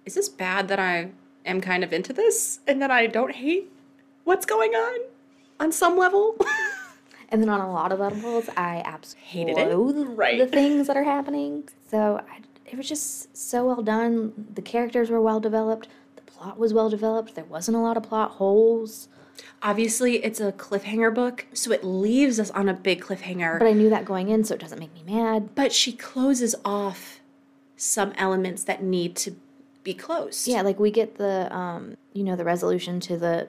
[0.05, 1.11] is this bad that I
[1.45, 3.71] am kind of into this and that I don't hate
[4.23, 4.99] what's going on
[5.59, 6.37] on some level?
[7.31, 9.69] And then on a lot of levels, I absolutely Hated it.
[9.69, 10.39] loathe Right.
[10.39, 11.69] the things that are happening.
[11.89, 14.47] So I, it was just so well done.
[14.53, 15.87] The characters were well developed.
[16.15, 17.35] The plot was well developed.
[17.35, 19.07] There wasn't a lot of plot holes.
[19.61, 23.59] Obviously, it's a cliffhanger book, so it leaves us on a big cliffhanger.
[23.59, 25.53] But I knew that going in, so it doesn't make me mad.
[25.55, 27.19] but she closes off
[27.77, 29.35] some elements that need to
[29.83, 30.47] be closed.
[30.47, 33.47] Yeah, like we get the um, you know, the resolution to the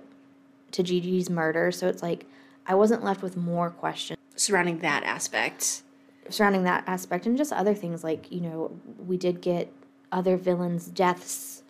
[0.73, 1.73] to Gigi's murder.
[1.73, 2.27] So it's like
[2.67, 5.83] I wasn't left with more questions Surrounding that aspect.
[6.29, 8.71] surrounding that aspect and just other things like you know
[9.07, 9.73] we did get
[10.13, 11.63] other villains deaths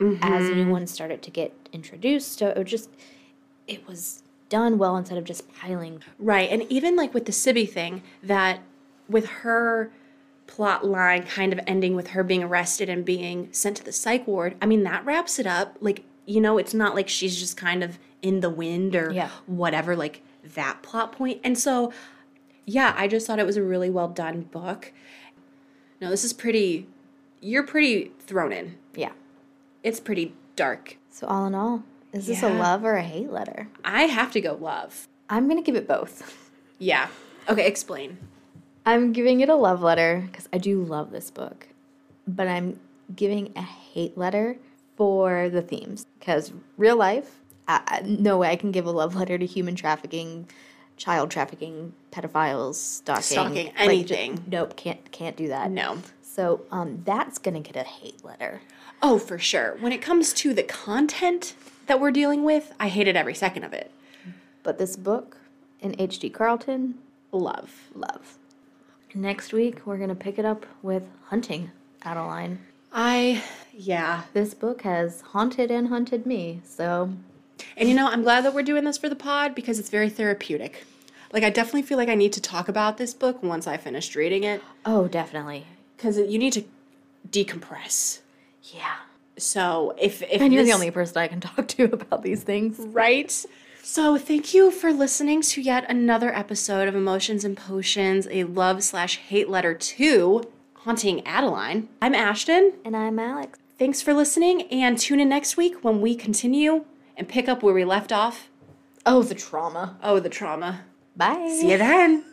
[0.00, 0.06] as
[0.44, 0.54] mm-hmm.
[0.54, 2.90] new ones started to get introduced so it was just
[3.66, 6.48] it was done well instead of just piling Right.
[6.50, 8.60] And even like with the Sibby thing, that
[9.08, 9.90] with her
[10.46, 14.26] plot line kind of ending with her being arrested and being sent to the psych
[14.26, 15.76] ward, I mean, that wraps it up.
[15.80, 19.28] Like, you know, it's not like she's just kind of in the wind or Yeah.
[19.46, 20.22] whatever, like
[20.54, 21.40] that plot point.
[21.44, 21.92] And so,
[22.64, 24.92] yeah, I just thought it was a really well done book.
[26.00, 26.86] No, this is pretty,
[27.40, 28.76] you're pretty thrown in.
[28.94, 29.12] yeah
[29.82, 30.96] It's pretty dark.
[31.10, 34.40] so all in all is this a love or a hate letter I have to
[34.40, 35.06] go love.
[35.28, 36.48] i'm gonna give it both
[36.78, 37.08] Yeah.
[37.48, 38.18] Okay, explain.
[38.86, 41.68] i'm giving it a love letter because i do love this book
[42.26, 42.78] but i'm
[43.14, 44.56] giving a hate letter
[44.96, 49.36] for the themes because real life I, no way i can give a love letter
[49.38, 50.48] to human trafficking
[50.96, 54.36] child trafficking pedophiles stalking Stalking, Like, anything.
[54.36, 55.98] just- nope can't can't do that No.
[56.22, 58.60] so um that's gonna get a hate letter
[59.00, 59.76] Oh, for sure.
[59.78, 61.54] When it comes to the content
[61.86, 63.92] that we're dealing with, I hated every second of it.
[64.64, 65.36] but this book
[65.80, 66.30] in H.D.
[66.30, 66.96] Carlton
[67.30, 67.70] Love.
[67.94, 68.36] love
[69.14, 71.70] next week we're gonna pick it up with hunting
[72.02, 72.58] adeline
[72.92, 74.22] I, yeah.
[74.32, 77.12] this book has haunted and hunted me so
[77.76, 80.08] And you know, I'm glad that we're doing this for the pod because it's very
[80.10, 80.84] therapeutic.
[81.32, 84.14] Like, I definitely feel like I need to talk about this book once I finished
[84.14, 86.64] reading it oh definitely because you need to
[87.30, 88.20] decompress.
[88.62, 88.96] yeah
[89.36, 92.78] So, if, if and you're the only person i can talk to about these things
[92.78, 93.44] right?
[93.82, 98.82] So, thank you for listening to yet another episode of Emotions and Potions, a love
[98.82, 101.88] slash hate letter to Haunting Adeline.
[102.02, 102.72] I'm Ashton.
[102.84, 106.84] and i'm alex Thanks for listening, and tune in next week when we continue
[107.18, 108.48] and pick up where we left off.
[109.04, 110.84] oh the trauma Oh, the trauma.
[111.16, 112.24] bye See you then.